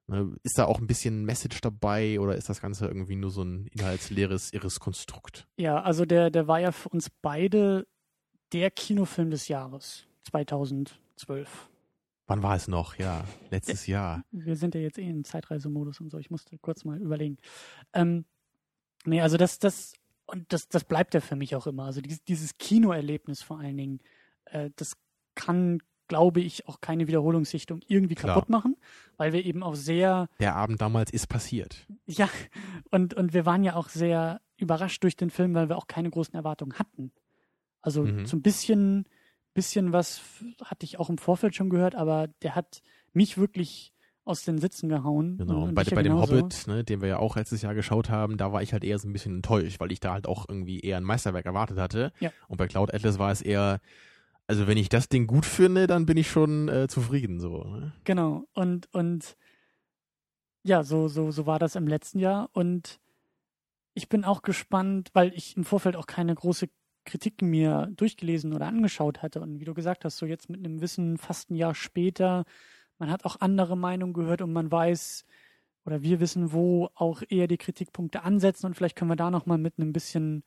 [0.09, 3.42] Ne, Ist da auch ein bisschen Message dabei oder ist das Ganze irgendwie nur so
[3.42, 5.46] ein inhaltsleeres, irres Konstrukt?
[5.57, 7.86] Ja, also der, der war ja für uns beide
[8.52, 11.68] der Kinofilm des Jahres 2012.
[12.28, 12.96] Wann war es noch?
[12.96, 14.24] Ja, letztes Jahr.
[14.32, 16.18] Wir sind ja jetzt eh im Zeitreisemodus und so.
[16.18, 17.36] Ich musste kurz mal überlegen.
[17.92, 18.24] Ähm,
[19.04, 19.92] nee, also das, das,
[20.26, 21.84] und das, das bleibt ja für mich auch immer.
[21.84, 24.00] Also dieses, dieses Kinoerlebnis vor allen Dingen,
[24.47, 24.97] äh, das
[25.34, 28.34] kann, glaube ich, auch keine Wiederholungssichtung irgendwie Klar.
[28.34, 28.76] kaputt machen,
[29.16, 31.86] weil wir eben auch sehr, Der Abend damals ist passiert.
[32.07, 32.28] ja,
[32.90, 36.11] und, und wir waren ja auch sehr überrascht durch den Film, weil wir auch keine
[36.11, 37.12] großen Erwartungen hatten.
[37.82, 38.24] Also Mhm.
[38.26, 39.05] so ein bisschen,
[39.55, 40.20] bisschen was
[40.64, 42.82] hatte ich auch im Vorfeld schon gehört, aber der hat
[43.12, 43.92] mich wirklich
[44.24, 45.38] aus den Sitzen gehauen.
[45.38, 45.62] Genau.
[45.64, 46.14] Und, bei, ja bei dem.
[46.14, 48.99] Hobbit, ne, den wir ja auch letztes Jahr geschaut haben, da war ich halt eher
[48.99, 52.12] so ein bisschen enttäuscht, weil ich da halt auch irgendwie eher ein Meisterwerk erwartet hatte.
[52.20, 52.32] Ja.
[52.49, 53.80] Und bei Cloud Atlas war es eher,
[54.47, 57.64] also wenn ich das Ding gut finde, dann bin ich schon äh, zufrieden so.
[57.64, 57.92] Ne?
[58.05, 58.47] Genau.
[58.53, 59.36] Und, und
[60.62, 62.51] ja, so, so, so war das im letzten Jahr.
[62.53, 63.01] Und
[63.94, 66.68] ich bin auch gespannt, weil ich im Vorfeld auch keine große
[67.05, 69.40] Kritik mir durchgelesen oder angeschaut hatte.
[69.40, 72.44] Und wie du gesagt hast, so jetzt mit einem Wissen fast ein Jahr später,
[72.99, 75.24] man hat auch andere Meinungen gehört und man weiß
[75.84, 79.59] oder wir wissen, wo auch eher die Kritikpunkte ansetzen und vielleicht können wir da nochmal
[79.59, 80.42] mit einem bisschen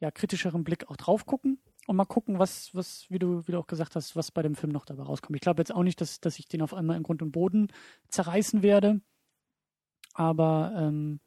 [0.00, 3.58] ja, kritischeren Blick auch drauf gucken und mal gucken, was, was, wie du, wie du
[3.58, 5.34] auch gesagt hast, was bei dem Film noch dabei rauskommt.
[5.36, 7.68] Ich glaube jetzt auch nicht, dass, dass ich den auf einmal in Grund und Boden
[8.08, 9.00] zerreißen werde.
[10.14, 11.20] Aber ähm,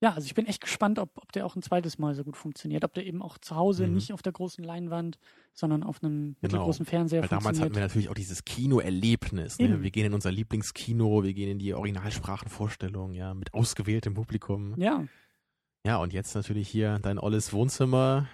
[0.00, 2.36] ja, also ich bin echt gespannt, ob, ob der auch ein zweites Mal so gut
[2.36, 2.84] funktioniert.
[2.84, 3.94] Ob der eben auch zu Hause Mhm.
[3.94, 5.18] nicht auf der großen Leinwand,
[5.52, 6.36] sondern auf einem Genau.
[6.42, 7.76] mittelgroßen Fernseher Weil damals hatten funktioniert.
[7.76, 9.58] wir natürlich auch dieses Kinoerlebnis.
[9.58, 9.80] Ne?
[9.82, 14.74] Wir gehen in unser Lieblingskino, wir gehen in die Originalsprachenvorstellung, ja, mit ausgewähltem Publikum.
[14.80, 15.04] ja,
[15.86, 18.26] Ja, und jetzt natürlich hier dein olles Wohnzimmer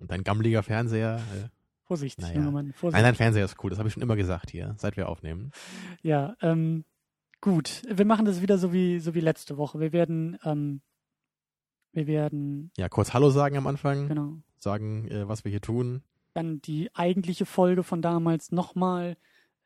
[0.00, 1.16] und dein gammeliger Fernseher.
[1.34, 1.48] Äh,
[1.84, 2.34] Vorsicht, Naja.
[2.34, 2.94] junger Mann, Vorsicht.
[2.96, 5.52] Nein, dein Fernseher ist cool, das habe ich schon immer gesagt hier, seit wir aufnehmen.
[6.02, 6.84] Ja, ähm,
[7.40, 7.82] gut.
[7.90, 9.80] Wir machen das wieder so wie, so wie letzte Woche.
[9.80, 10.82] Wir werden, ähm,
[11.92, 16.02] wir werden, Ja, kurz Hallo sagen am Anfang, genau, sagen, äh, was wir hier tun.
[16.34, 19.16] dann die eigentliche Folge von damals nochmal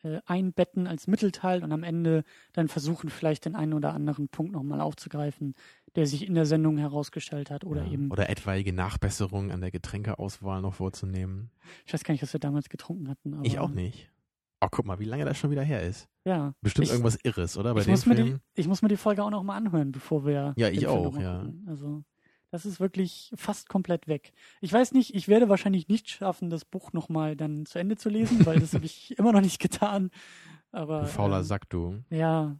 [0.03, 4.53] äh, einbetten als Mittelteil und am Ende dann versuchen, vielleicht den einen oder anderen Punkt
[4.53, 5.55] nochmal aufzugreifen,
[5.95, 9.71] der sich in der Sendung herausgestellt hat oder ja, eben, oder etwaige Nachbesserungen an der
[9.71, 11.51] Getränkeauswahl noch vorzunehmen.
[11.87, 13.39] ich weiß gar nicht, was wir damals getrunken hatten.
[13.45, 14.11] Ich auch nicht.
[14.65, 16.09] Oh, guck mal, wie lange das schon wieder her ist.
[16.25, 16.55] Ja.
[16.61, 17.75] Bestimmt Ich- irgendwas Irres, oder?
[17.75, 20.25] Bei Ich dem muss, mir die, ich muss mir die Folge auch nochmal anhören, bevor
[20.25, 20.55] wir.
[20.57, 21.45] Ja, ich auch, ja.
[21.67, 22.05] Also,
[22.53, 24.35] das ist wirklich fast komplett weg.
[24.61, 28.11] Ich weiß nicht, ich werde wahrscheinlich nicht schaffen, das Buch nochmal dann zu Ende zu
[28.11, 30.11] lesen, weil das habe ich immer noch nicht getan.
[30.71, 31.01] Aber.
[31.01, 32.05] Du fauler ähm, Sack, du.
[32.11, 32.59] Ja,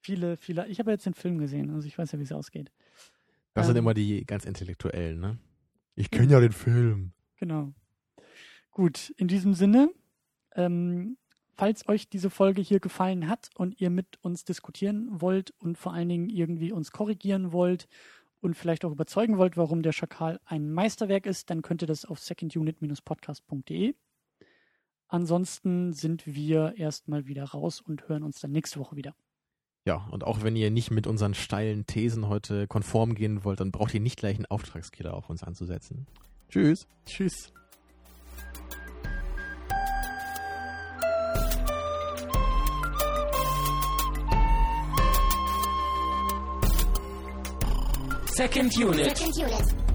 [0.00, 0.66] viele, viele.
[0.66, 2.72] Ich habe jetzt den Film gesehen, also ich weiß ja, wie es ausgeht.
[3.54, 5.38] Das sind ähm, immer die ganz Intellektuellen, ne?
[5.94, 7.12] Ich kenne ja den Film.
[7.36, 7.72] Genau.
[8.72, 9.90] Gut, in diesem Sinne,
[10.56, 11.18] ähm,
[11.56, 15.92] falls euch diese Folge hier gefallen hat und ihr mit uns diskutieren wollt und vor
[15.92, 17.86] allen Dingen irgendwie uns korrigieren wollt
[18.40, 22.04] und vielleicht auch überzeugen wollt, warum der Schakal ein Meisterwerk ist, dann könnt ihr das
[22.04, 23.94] auf secondunit-podcast.de.
[25.08, 29.14] Ansonsten sind wir erstmal wieder raus und hören uns dann nächste Woche wieder.
[29.86, 33.72] Ja, und auch wenn ihr nicht mit unseren steilen Thesen heute konform gehen wollt, dann
[33.72, 36.06] braucht ihr nicht gleich einen Auftragskiller auf uns anzusetzen.
[36.48, 36.86] Tschüss.
[37.06, 37.52] Tschüss.
[48.36, 49.16] Second Unit.
[49.18, 49.89] Second unit.